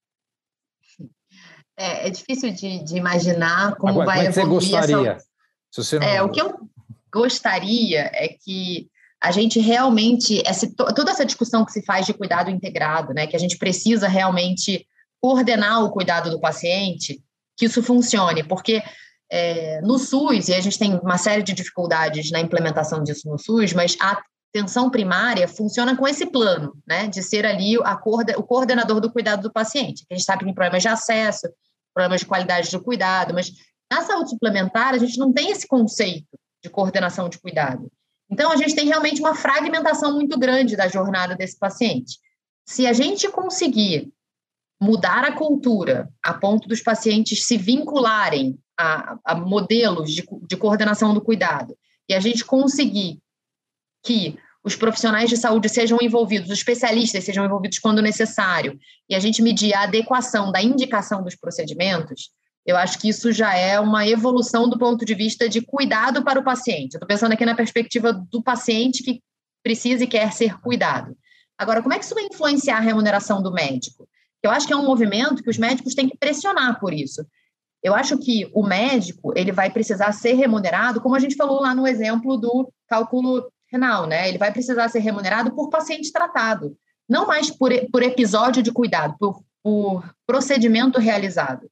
É, 1.78 2.08
é 2.08 2.10
difícil 2.10 2.52
de, 2.54 2.84
de, 2.84 2.95
imaginar 2.95 3.76
como 3.76 4.02
Agora, 4.02 4.06
vai 4.06 4.17
como 4.17 4.30
é 4.30 4.34
que 4.34 4.39
evoluir. 4.39 4.62
Você 4.62 4.71
gostaria? 4.71 5.12
Essa... 5.12 5.26
Se 5.71 5.84
você 5.84 6.00
não... 6.00 6.08
é, 6.08 6.21
o 6.21 6.30
que 6.30 6.41
eu 6.41 6.69
gostaria 7.12 8.12
é 8.13 8.29
que 8.29 8.90
a 9.21 9.31
gente 9.31 9.60
realmente, 9.60 10.42
essa, 10.46 10.71
toda 10.75 11.12
essa 11.12 11.25
discussão 11.25 11.65
que 11.65 11.71
se 11.71 11.83
faz 11.83 12.06
de 12.06 12.13
cuidado 12.13 12.52
integrado, 12.52 13.13
né, 13.13 13.25
que 13.25 13.36
a 13.36 13.40
gente 13.40 13.58
precisa 13.58 14.08
realmente 14.08 14.88
coordenar 15.19 15.83
o 15.83 15.90
cuidado 15.90 16.29
do 16.29 16.40
paciente, 16.40 17.23
que 17.58 17.65
isso 17.65 17.81
funcione, 17.81 18.44
porque 18.44 18.83
é, 19.31 19.81
no 19.81 19.98
SUS, 19.98 20.50
e 20.50 20.54
a 20.54 20.62
gente 20.62 20.77
tem 20.77 20.94
uma 21.00 21.17
série 21.17 21.42
de 21.42 21.54
dificuldades 21.54 22.29
na 22.29 22.40
implementação 22.40 23.02
disso 23.02 23.27
no 23.27 23.40
SUS, 23.40 23.73
mas 23.73 23.98
a 24.00 24.21
atenção 24.58 24.89
primária 24.89 25.47
funciona 25.47 25.97
com 25.97 26.08
esse 26.08 26.25
plano, 26.25 26.77
né, 26.87 27.08
de 27.08 27.21
ser 27.21 27.45
ali 27.45 27.77
o 27.77 28.43
coordenador 28.43 29.01
do 29.01 29.12
cuidado 29.12 29.41
do 29.41 29.51
paciente. 29.51 30.06
A 30.10 30.13
gente 30.13 30.25
sabe 30.25 30.39
que 30.39 30.45
tem 30.45 30.53
problemas 30.53 30.81
de 30.81 30.87
acesso, 30.87 31.47
problemas 31.93 32.21
de 32.21 32.27
qualidade 32.27 32.71
do 32.71 32.81
cuidado, 32.81 33.33
mas 33.33 33.51
na 33.91 34.01
saúde 34.01 34.29
suplementar 34.29 34.93
a 34.93 34.97
gente 34.97 35.17
não 35.17 35.33
tem 35.33 35.51
esse 35.51 35.67
conceito 35.67 36.39
de 36.63 36.69
coordenação 36.69 37.27
de 37.27 37.37
cuidado. 37.37 37.91
Então 38.29 38.51
a 38.51 38.56
gente 38.56 38.73
tem 38.73 38.87
realmente 38.87 39.19
uma 39.19 39.35
fragmentação 39.35 40.13
muito 40.13 40.39
grande 40.39 40.75
da 40.75 40.87
jornada 40.87 41.35
desse 41.35 41.60
paciente. 41.60 42.17
Se 42.65 42.87
a 42.87 42.93
gente 42.93 43.29
conseguir 43.29 44.12
mudar 44.81 45.23
a 45.23 45.33
cultura 45.33 46.10
a 46.23 46.33
ponto 46.33 46.67
dos 46.67 46.81
pacientes 46.81 47.45
se 47.45 47.58
vincularem 47.58 48.58
a, 48.77 49.17
a 49.23 49.35
modelos 49.35 50.12
de, 50.12 50.25
de 50.47 50.58
coordenação 50.58 51.13
do 51.13 51.21
cuidado 51.21 51.77
e 52.10 52.13
a 52.13 52.19
gente 52.19 52.43
conseguir 52.43 53.19
que 54.03 54.37
os 54.65 54.75
profissionais 54.75 55.29
de 55.29 55.37
saúde 55.37 55.69
sejam 55.69 55.99
envolvidos, 56.01 56.49
os 56.49 56.57
especialistas 56.57 57.23
sejam 57.23 57.45
envolvidos 57.45 57.77
quando 57.77 58.01
necessário, 58.01 58.79
e 59.07 59.13
a 59.13 59.19
gente 59.19 59.43
medir 59.43 59.75
a 59.75 59.83
adequação 59.83 60.51
da 60.51 60.61
indicação 60.61 61.23
dos 61.23 61.35
procedimentos, 61.35 62.31
eu 62.65 62.75
acho 62.75 62.97
que 62.97 63.07
isso 63.07 63.31
já 63.31 63.55
é 63.55 63.79
uma 63.79 64.07
evolução 64.07 64.67
do 64.67 64.79
ponto 64.79 65.05
de 65.05 65.13
vista 65.13 65.47
de 65.47 65.61
cuidado 65.61 66.23
para 66.23 66.39
o 66.39 66.43
paciente. 66.43 66.95
Eu 66.95 66.97
estou 66.97 67.07
pensando 67.07 67.33
aqui 67.33 67.45
na 67.45 67.53
perspectiva 67.53 68.11
do 68.11 68.41
paciente 68.41 69.03
que 69.03 69.21
precisa 69.61 70.03
e 70.03 70.07
quer 70.07 70.33
ser 70.33 70.59
cuidado. 70.59 71.15
Agora, 71.55 71.83
como 71.83 71.93
é 71.93 71.99
que 71.99 72.05
isso 72.05 72.15
vai 72.15 72.23
influenciar 72.23 72.77
a 72.77 72.81
remuneração 72.81 73.43
do 73.43 73.53
médico? 73.53 74.09
Eu 74.41 74.49
acho 74.49 74.65
que 74.65 74.73
é 74.73 74.75
um 74.75 74.85
movimento 74.85 75.43
que 75.43 75.49
os 75.49 75.59
médicos 75.59 75.93
têm 75.93 76.09
que 76.09 76.17
pressionar 76.17 76.79
por 76.79 76.91
isso. 76.91 77.23
Eu 77.83 77.93
acho 77.93 78.17
que 78.17 78.49
o 78.51 78.65
médico 78.65 79.31
ele 79.35 79.51
vai 79.51 79.69
precisar 79.69 80.11
ser 80.11 80.33
remunerado, 80.33 80.99
como 80.99 81.15
a 81.15 81.19
gente 81.19 81.35
falou 81.35 81.61
lá 81.61 81.75
no 81.75 81.85
exemplo 81.85 82.35
do 82.35 82.71
cálculo 82.87 83.47
renal, 83.71 84.07
né? 84.07 84.27
Ele 84.29 84.37
vai 84.37 84.51
precisar 84.51 84.87
ser 84.89 84.99
remunerado 84.99 85.51
por 85.51 85.69
paciente 85.69 86.11
tratado, 86.11 86.77
não 87.07 87.27
mais 87.27 87.49
por, 87.49 87.71
por 87.91 88.03
episódio 88.03 88.61
de 88.61 88.71
cuidado, 88.71 89.15
por, 89.19 89.43
por 89.63 90.15
procedimento 90.25 90.99
realizado. 90.99 91.69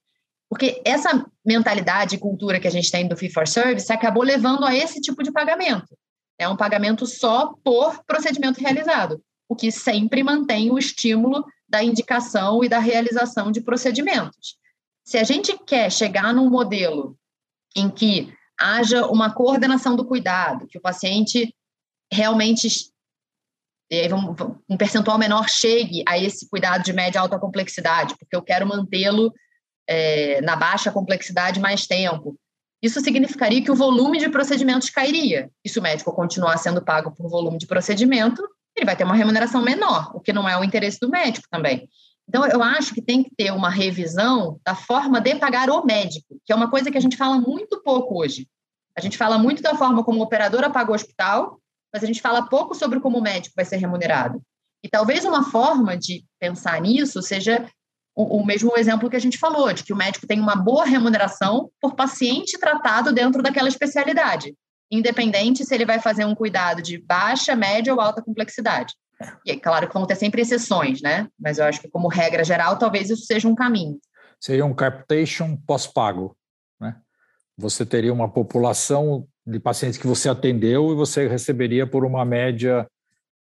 Porque 0.49 0.81
essa 0.85 1.25
mentalidade 1.43 2.15
e 2.15 2.19
cultura 2.19 2.59
que 2.59 2.67
a 2.67 2.71
gente 2.71 2.91
tem 2.91 3.07
do 3.07 3.17
fee 3.17 3.31
for 3.31 3.47
service 3.47 3.91
acabou 3.91 4.23
levando 4.23 4.65
a 4.65 4.75
esse 4.75 5.01
tipo 5.01 5.23
de 5.23 5.31
pagamento. 5.31 5.97
É 6.37 6.47
um 6.47 6.55
pagamento 6.55 7.05
só 7.05 7.53
por 7.63 8.03
procedimento 8.05 8.59
realizado, 8.59 9.21
o 9.47 9.55
que 9.55 9.71
sempre 9.71 10.23
mantém 10.23 10.71
o 10.71 10.77
estímulo 10.77 11.43
da 11.67 11.83
indicação 11.83 12.63
e 12.63 12.69
da 12.69 12.79
realização 12.79 13.51
de 13.51 13.61
procedimentos. 13.61 14.57
Se 15.03 15.17
a 15.17 15.23
gente 15.23 15.57
quer 15.65 15.91
chegar 15.91 16.33
num 16.33 16.49
modelo 16.49 17.17
em 17.75 17.89
que 17.89 18.33
haja 18.59 19.07
uma 19.07 19.33
coordenação 19.33 19.95
do 19.95 20.05
cuidado, 20.05 20.67
que 20.67 20.77
o 20.77 20.81
paciente 20.81 21.53
realmente 22.14 22.91
um 24.70 24.78
percentual 24.78 25.18
menor 25.18 25.47
chegue 25.49 26.03
a 26.07 26.18
esse 26.18 26.49
cuidado 26.49 26.84
de 26.84 26.93
média 26.93 27.20
e 27.20 27.22
alta 27.22 27.38
complexidade, 27.38 28.16
porque 28.18 28.36
eu 28.36 28.41
quero 28.41 28.68
mantê-lo 28.68 29.32
é, 29.88 30.41
na 30.41 30.55
baixa 30.55 30.91
complexidade 30.91 31.59
mais 31.59 31.86
tempo. 31.86 32.36
Isso 32.82 32.99
significaria 33.01 33.64
que 33.64 33.72
o 33.72 33.76
volume 33.76 34.20
de 34.20 34.30
procedimentos 34.30 34.89
cairia. 34.89 35.49
E 35.64 35.70
se 35.70 35.80
o 35.80 35.82
médico 35.82 36.11
continuar 36.11 36.57
sendo 36.57 36.84
pago 36.84 37.11
por 37.11 37.30
volume 37.30 37.57
de 37.57 37.68
procedimento, 37.68 38.41
ele 38.76 38.86
vai 38.86 38.95
ter 38.95 39.03
uma 39.03 39.16
remuneração 39.16 39.61
menor, 39.61 40.11
o 40.16 40.20
que 40.20 40.34
não 40.34 40.49
é 40.49 40.57
o 40.57 40.64
interesse 40.64 40.99
do 40.99 41.09
médico 41.09 41.47
também. 41.49 41.88
Então, 42.28 42.45
eu 42.45 42.64
acho 42.64 42.93
que 42.93 43.01
tem 43.01 43.24
que 43.24 43.32
ter 43.36 43.51
uma 43.51 43.70
revisão 43.70 44.59
da 44.66 44.76
forma 44.76 45.22
de 45.22 45.36
pagar 45.36 45.70
o 45.70 45.86
médico, 45.86 46.39
que 46.45 46.51
é 46.51 46.55
uma 46.55 46.70
coisa 46.70 46.89
que 46.89 46.97
a 46.97 47.01
gente 47.01 47.18
fala 47.18 47.38
muito 47.38 47.82
pouco 47.84 48.20
hoje. 48.20 48.47
A 48.97 49.01
gente 49.01 49.18
fala 49.18 49.38
muito 49.38 49.61
da 49.61 49.76
forma 49.76 50.03
como 50.03 50.20
o 50.20 50.24
operador 50.24 50.70
paga 50.72 50.91
o 50.91 50.95
hospital, 50.95 51.59
mas 51.93 52.03
a 52.03 52.07
gente 52.07 52.21
fala 52.21 52.47
pouco 52.49 52.73
sobre 52.73 52.99
como 52.99 53.19
o 53.19 53.21
médico 53.21 53.53
vai 53.55 53.65
ser 53.65 53.77
remunerado. 53.77 54.41
E 54.83 54.89
talvez 54.89 55.23
uma 55.23 55.43
forma 55.49 55.95
de 55.95 56.25
pensar 56.39 56.81
nisso 56.81 57.21
seja 57.21 57.65
o, 58.15 58.39
o, 58.39 58.45
mesmo 58.45 58.73
exemplo 58.75 59.09
que 59.09 59.15
a 59.15 59.19
gente 59.19 59.37
falou, 59.37 59.71
de 59.71 59.83
que 59.83 59.93
o 59.93 59.95
médico 59.95 60.27
tem 60.27 60.39
uma 60.39 60.55
boa 60.55 60.85
remuneração 60.85 61.69
por 61.79 61.95
paciente 61.95 62.59
tratado 62.59 63.13
dentro 63.13 63.41
daquela 63.41 63.67
especialidade, 63.67 64.55
independente 64.91 65.63
se 65.63 65.73
ele 65.73 65.85
vai 65.85 65.99
fazer 65.99 66.25
um 66.25 66.35
cuidado 66.35 66.81
de 66.81 66.97
baixa, 66.97 67.55
média 67.55 67.93
ou 67.93 68.01
alta 68.01 68.21
complexidade. 68.21 68.93
E 69.45 69.51
é 69.51 69.59
claro 69.59 69.87
que 69.87 69.93
vão 69.93 70.05
ter 70.05 70.15
sempre 70.15 70.41
exceções, 70.41 71.01
né? 71.01 71.27
Mas 71.39 71.57
eu 71.57 71.65
acho 71.65 71.79
que, 71.79 71.89
como 71.89 72.07
regra 72.07 72.43
geral, 72.43 72.77
talvez 72.77 73.09
isso 73.09 73.25
seja 73.25 73.47
um 73.47 73.55
caminho. 73.55 73.99
Seria 74.39 74.65
um 74.65 74.73
captation 74.73 75.55
pós-pago, 75.65 76.35
né? 76.79 76.97
Você 77.57 77.85
teria 77.85 78.11
uma 78.11 78.29
população 78.29 79.27
de 79.45 79.59
pacientes 79.59 79.97
que 79.97 80.07
você 80.07 80.29
atendeu 80.29 80.91
e 80.91 80.95
você 80.95 81.27
receberia 81.27 81.85
por 81.85 82.05
uma 82.05 82.23
média 82.23 82.87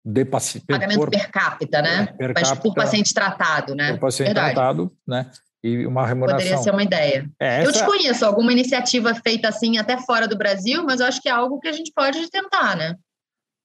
de 0.04 0.26
paciente. 0.26 0.66
Pagamento 0.66 1.00
por, 1.00 1.10
per 1.10 1.32
capita, 1.32 1.82
né? 1.82 2.02
É, 2.02 2.06
per 2.14 2.34
Mas 2.34 2.50
capita, 2.50 2.62
por 2.62 2.74
paciente 2.74 3.14
tratado, 3.14 3.76
né? 3.76 3.92
Por 3.92 4.00
paciente 4.00 4.28
Verdade. 4.28 4.54
tratado, 4.56 4.92
né? 5.08 5.30
E 5.64 5.86
uma 5.86 6.08
remuneração. 6.08 6.44
Poderia 6.44 6.64
ser 6.64 6.72
uma 6.72 6.84
ideia. 6.84 7.30
É, 7.40 7.64
eu 7.64 7.72
desconheço 7.72 8.26
alguma 8.26 8.52
iniciativa 8.52 9.14
feita 9.14 9.48
assim 9.48 9.78
até 9.78 9.98
fora 10.00 10.28
do 10.28 10.36
Brasil, 10.36 10.84
mas 10.84 11.00
eu 11.00 11.06
acho 11.06 11.22
que 11.22 11.30
é 11.30 11.32
algo 11.32 11.60
que 11.60 11.68
a 11.68 11.72
gente 11.72 11.92
pode 11.96 12.30
tentar, 12.32 12.76
né? 12.76 12.96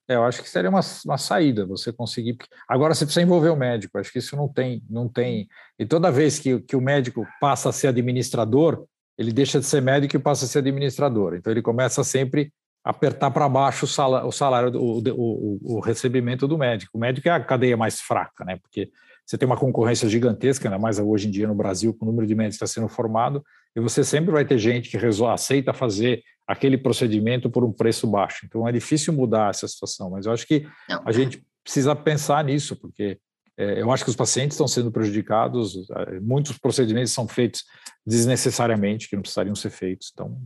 É, 0.09 0.15
eu 0.15 0.25
acho 0.25 0.41
que 0.43 0.49
seria 0.49 0.71
uma, 0.71 0.81
uma 1.05 1.19
saída 1.19 1.67
você 1.67 1.93
conseguir. 1.93 2.37
Agora 2.69 2.95
você 2.95 3.05
precisa 3.05 3.25
envolver 3.25 3.49
o 3.49 3.57
médico. 3.57 3.99
Acho 3.99 4.13
que 4.13 4.19
isso 4.19 4.37
não 4.37 4.47
tem, 4.47 4.83
não 4.89 5.09
tem. 5.09 5.49
E 5.79 5.87
toda 5.87 6.13
vez 6.13 6.39
que, 6.39 6.61
que 6.61 6.77
o 6.77 6.81
médico 6.81 7.27
passa 7.41 7.71
a 7.71 7.73
ser 7.73 7.89
administrador, 7.89 8.87
ele 9.19 9.33
deixa 9.33 9.59
de 9.59 9.67
ser 9.67 9.81
médico 9.81 10.17
e 10.17 10.19
passa 10.19 10.45
a 10.45 10.49
ser 10.49 10.59
administrador. 10.59 11.35
Então 11.35 11.53
ele 11.53 11.63
começa 11.63 12.05
sempre 12.05 12.53
apertar 12.85 13.31
para 13.33 13.49
baixo 13.49 13.85
o 13.85 13.89
salário, 13.89 14.29
o, 14.29 14.33
salário 14.33 14.79
o, 14.79 15.01
o, 15.01 15.77
o, 15.77 15.81
recebimento 15.81 16.47
do 16.47 16.57
médico. 16.57 16.97
O 16.97 17.01
médico 17.01 17.29
é 17.29 17.33
a 17.33 17.41
cadeia 17.41 17.77
mais 17.77 18.01
fraca, 18.01 18.45
né? 18.45 18.57
Porque 18.63 18.91
você 19.27 19.37
tem 19.37 19.45
uma 19.45 19.57
concorrência 19.57 20.09
gigantesca, 20.09 20.69
ainda 20.69 20.79
mais 20.79 21.01
hoje 21.01 21.27
em 21.27 21.31
dia 21.33 21.49
no 21.49 21.55
Brasil, 21.55 21.93
com 21.93 22.05
o 22.05 22.09
número 22.09 22.29
de 22.29 22.35
médicos 22.37 22.59
que 22.59 22.65
está 22.65 22.81
sendo 22.81 22.89
formado, 22.89 23.43
e 23.75 23.81
você 23.81 24.05
sempre 24.05 24.31
vai 24.31 24.45
ter 24.45 24.57
gente 24.57 24.89
que 24.89 24.97
resol... 24.97 25.29
aceita 25.29 25.73
fazer 25.73 26.23
aquele 26.47 26.79
procedimento 26.79 27.51
por 27.51 27.65
um 27.65 27.73
preço 27.73 28.07
baixo. 28.07 28.47
Então 28.47 28.69
é 28.69 28.71
difícil 28.71 29.13
mudar 29.13 29.51
essa 29.51 29.67
situação, 29.67 30.11
mas 30.11 30.27
eu 30.27 30.33
acho 30.33 30.47
que 30.47 30.65
Não. 30.89 31.03
a 31.05 31.11
gente 31.11 31.45
precisa 31.65 31.97
pensar 31.97 32.45
nisso, 32.45 32.77
porque 32.77 33.19
eu 33.57 33.91
acho 33.91 34.05
que 34.05 34.11
os 34.11 34.17
pacientes 34.17 34.55
estão 34.55 34.69
sendo 34.69 34.93
prejudicados, 34.93 35.89
é, 35.91 36.21
muitos 36.21 36.59
procedimentos 36.59 37.13
são 37.13 37.27
feitos 37.27 37.65
desnecessariamente, 38.05 39.09
que 39.09 39.17
não 39.17 39.23
precisariam 39.23 39.55
ser 39.55 39.71
feitos. 39.71 40.11
Então, 40.13 40.39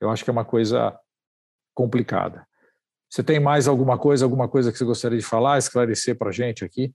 eu 0.00 0.10
acho 0.10 0.22
que 0.22 0.30
é 0.30 0.32
uma 0.32 0.44
coisa 0.44 0.96
complicada. 1.74 2.46
Você 3.10 3.22
tem 3.22 3.40
mais 3.40 3.66
alguma 3.66 3.96
coisa, 3.98 4.24
alguma 4.24 4.48
coisa 4.48 4.70
que 4.70 4.76
você 4.76 4.84
gostaria 4.84 5.18
de 5.18 5.24
falar, 5.24 5.58
esclarecer 5.58 6.16
para 6.16 6.28
a 6.28 6.32
gente 6.32 6.64
aqui? 6.64 6.92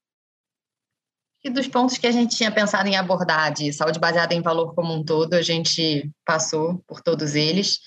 E 1.43 1.49
dos 1.49 1.67
pontos 1.67 1.97
que 1.97 2.07
a 2.07 2.11
gente 2.11 2.37
tinha 2.37 2.51
pensado 2.51 2.87
em 2.87 2.95
abordar 2.95 3.51
de 3.51 3.73
saúde 3.73 3.99
baseada 3.99 4.33
em 4.33 4.41
valor 4.41 4.73
como 4.73 4.93
um 4.93 5.03
todo, 5.03 5.33
a 5.33 5.41
gente 5.41 6.09
passou 6.25 6.81
por 6.87 7.01
todos 7.01 7.35
eles. 7.35 7.79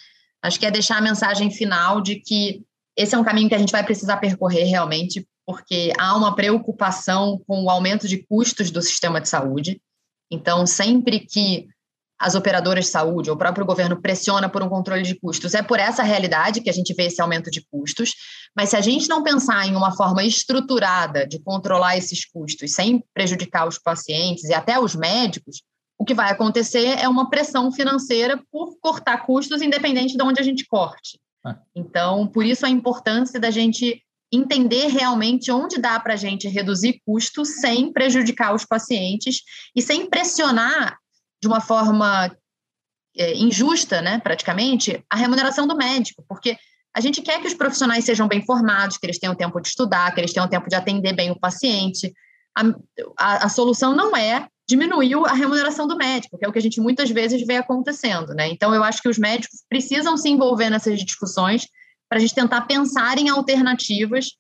Acho 0.43 0.61
que 0.61 0.66
é 0.66 0.70
deixar 0.70 0.99
a 0.99 1.01
mensagem 1.01 1.51
final 1.51 2.03
de 2.03 2.16
que 2.16 2.62
esse 2.97 3.14
é 3.14 3.18
um 3.18 3.24
caminho 3.24 3.49
que 3.49 3.55
a 3.55 3.59
gente 3.59 3.72
vai 3.72 3.84
precisar 3.84 4.16
percorrer 4.18 4.64
realmente, 4.64 5.26
porque 5.47 5.92
há 5.99 6.16
uma 6.16 6.34
preocupação 6.34 7.40
com 7.47 7.62
o 7.62 7.70
aumento 7.70 8.09
de 8.09 8.18
custos 8.26 8.70
do 8.70 8.82
sistema 8.82 9.20
de 9.20 9.28
saúde. 9.28 9.80
Então, 10.30 10.66
sempre 10.66 11.20
que 11.20 11.68
as 12.18 12.34
operadoras 12.34 12.86
de 12.86 12.90
saúde, 12.90 13.28
ou 13.28 13.36
o 13.36 13.38
próprio 13.38 13.66
governo 13.66 14.01
pressiona 14.01 14.49
por 14.49 14.62
um 14.62 14.68
controle 14.68 15.03
de 15.03 15.14
custos. 15.20 15.55
É 15.55 15.62
por 15.62 15.78
essa 15.78 16.03
realidade 16.03 16.62
que 16.62 16.70
a 16.70 16.72
gente 16.72 16.94
vê 16.94 17.05
esse 17.05 17.20
aumento 17.20 17.51
de 17.51 17.64
custos, 17.70 18.14
mas 18.57 18.70
se 18.70 18.76
a 18.76 18.80
gente 18.80 19.09
não 19.09 19.22
pensar 19.22 19.66
em 19.66 19.76
uma 19.76 19.94
forma 19.94 20.24
estruturada 20.24 21.26
de 21.26 21.38
controlar 21.38 21.97
esses 21.97 22.24
custos 22.24 22.72
sem 22.72 23.05
prejudicar 23.12 23.68
os 23.68 23.78
pacientes 23.78 24.44
e 24.44 24.55
até 24.55 24.80
os 24.80 24.94
médicos, 24.94 25.62
o 25.99 26.05
que 26.05 26.14
vai 26.14 26.30
acontecer 26.30 26.99
é 26.99 27.09
uma 27.09 27.28
pressão 27.28 27.70
financeira 27.70 28.42
por 28.51 28.78
cortar 28.80 29.26
custos, 29.26 29.61
independente 29.61 30.16
de 30.16 30.22
onde 30.22 30.40
a 30.40 30.44
gente 30.44 30.66
corte. 30.66 31.18
Ah. 31.44 31.59
Então, 31.74 32.26
por 32.26 32.44
isso 32.44 32.64
a 32.64 32.70
importância 32.70 33.38
da 33.38 33.51
gente 33.51 34.03
entender 34.37 34.89
realmente 34.89 35.51
onde 35.51 35.78
dá 35.78 35.99
para 35.99 36.14
a 36.14 36.16
gente 36.16 36.49
reduzir 36.49 37.01
custos 37.05 37.61
sem 37.61 37.93
prejudicar 37.93 38.55
os 38.55 38.64
pacientes 38.64 39.43
e 39.74 39.82
sem 39.82 40.09
pressionar 40.09 40.99
de 41.41 41.49
uma 41.49 41.61
forma 41.61 42.34
é, 43.16 43.34
injusta, 43.34 44.03
né, 44.03 44.18
praticamente, 44.18 45.03
a 45.11 45.16
remuneração 45.16 45.66
do 45.66 45.76
médico, 45.76 46.24
porque 46.28 46.57
a 46.95 47.01
gente 47.01 47.20
quer 47.20 47.41
que 47.41 47.47
os 47.47 47.55
profissionais 47.55 48.05
sejam 48.05 48.26
bem 48.26 48.45
formados, 48.45 48.97
que 48.97 49.07
eles 49.07 49.18
tenham 49.18 49.34
tempo 49.34 49.61
de 49.61 49.68
estudar, 49.68 50.12
que 50.14 50.20
eles 50.20 50.32
tenham 50.32 50.49
tempo 50.49 50.68
de 50.68 50.74
atender 50.74 51.14
bem 51.14 51.30
o 51.30 51.39
paciente. 51.39 52.12
A, 52.57 52.62
a, 53.18 53.47
a 53.47 53.49
solução 53.49 53.95
não 53.95 54.16
é 54.16 54.49
diminuir 54.68 55.14
a 55.26 55.34
remuneração 55.34 55.87
do 55.87 55.97
médico, 55.97 56.39
que 56.39 56.45
é 56.45 56.49
o 56.49 56.53
que 56.53 56.59
a 56.59 56.62
gente 56.62 56.80
muitas 56.80 57.11
vezes 57.11 57.47
vê 57.47 57.57
acontecendo, 57.57 58.34
né? 58.34 58.49
Então, 58.49 58.74
eu 58.74 58.82
acho 58.82 59.01
que 59.01 59.09
os 59.09 59.18
médicos 59.18 59.62
precisam 59.68 60.16
se 60.16 60.28
envolver 60.28 60.70
nessas 60.70 60.99
discussões 60.99 61.68
para 62.09 62.18
a 62.18 62.20
gente 62.20 62.34
tentar 62.34 62.62
pensar 62.62 63.18
em 63.18 63.28
alternativas 63.28 64.30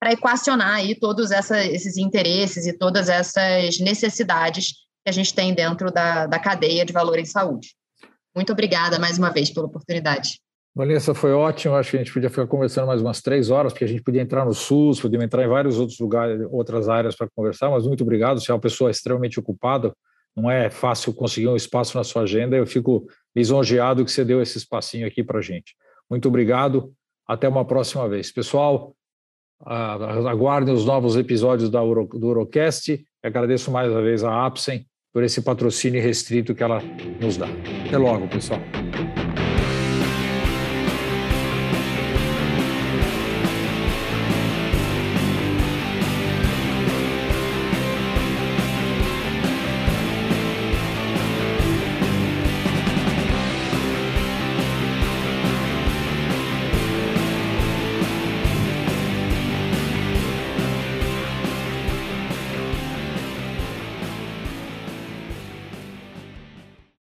para 0.00 0.12
equacionar 0.12 0.76
aí 0.76 0.94
todos 0.94 1.30
essa, 1.30 1.64
esses 1.64 1.96
interesses 1.96 2.66
e 2.66 2.72
todas 2.72 3.08
essas 3.08 3.78
necessidades 3.80 4.68
que 5.04 5.08
a 5.08 5.12
gente 5.12 5.34
tem 5.34 5.52
dentro 5.52 5.90
da, 5.90 6.26
da 6.26 6.38
cadeia 6.38 6.84
de 6.84 6.92
valor 6.92 7.18
em 7.18 7.24
saúde. 7.24 7.74
Muito 8.34 8.52
obrigada 8.52 8.98
mais 8.98 9.18
uma 9.18 9.30
vez 9.30 9.50
pela 9.50 9.66
oportunidade. 9.66 10.38
Vanessa, 10.74 11.12
foi 11.12 11.32
ótimo. 11.32 11.74
Acho 11.74 11.90
que 11.90 11.96
a 11.96 11.98
gente 11.98 12.12
podia 12.12 12.30
ficar 12.30 12.46
conversando 12.46 12.86
mais 12.86 13.00
umas 13.02 13.20
três 13.20 13.50
horas, 13.50 13.72
porque 13.72 13.84
a 13.84 13.88
gente 13.88 14.02
podia 14.02 14.22
entrar 14.22 14.44
no 14.44 14.54
SUS, 14.54 15.00
podia 15.00 15.20
entrar 15.20 15.42
em 15.42 15.48
vários 15.48 15.76
outros 15.76 15.98
lugares, 15.98 16.46
outras 16.52 16.88
áreas 16.88 17.16
para 17.16 17.28
conversar, 17.34 17.68
mas 17.68 17.84
muito 17.84 18.02
obrigado. 18.02 18.40
Você 18.40 18.52
é 18.52 18.54
uma 18.54 18.60
pessoa 18.60 18.88
extremamente 18.88 19.40
ocupada, 19.40 19.92
não 20.36 20.48
é 20.48 20.70
fácil 20.70 21.12
conseguir 21.12 21.48
um 21.48 21.56
espaço 21.56 21.98
na 21.98 22.04
sua 22.04 22.22
agenda. 22.22 22.56
Eu 22.56 22.64
fico 22.64 23.08
lisonjeado 23.34 24.04
que 24.04 24.12
você 24.12 24.24
deu 24.24 24.40
esse 24.40 24.56
espacinho 24.56 25.04
aqui 25.04 25.24
para 25.24 25.40
a 25.40 25.42
gente. 25.42 25.74
Muito 26.08 26.28
obrigado. 26.28 26.94
Até 27.28 27.46
uma 27.46 27.64
próxima 27.64 28.08
vez. 28.08 28.32
Pessoal, 28.32 28.94
aguardem 29.60 30.72
os 30.72 30.86
novos 30.86 31.14
episódios 31.14 31.68
da 31.68 31.80
Euro, 31.80 32.06
do 32.06 32.28
Eurocast. 32.28 33.04
Agradeço 33.22 33.70
mais 33.70 33.92
uma 33.92 34.00
vez 34.00 34.24
a 34.24 34.46
Apsen 34.46 34.86
por 35.12 35.22
esse 35.22 35.42
patrocínio 35.42 36.00
restrito 36.00 36.54
que 36.54 36.62
ela 36.62 36.80
nos 37.20 37.36
dá. 37.36 37.46
Até 37.86 37.98
logo, 37.98 38.26
pessoal. 38.28 38.60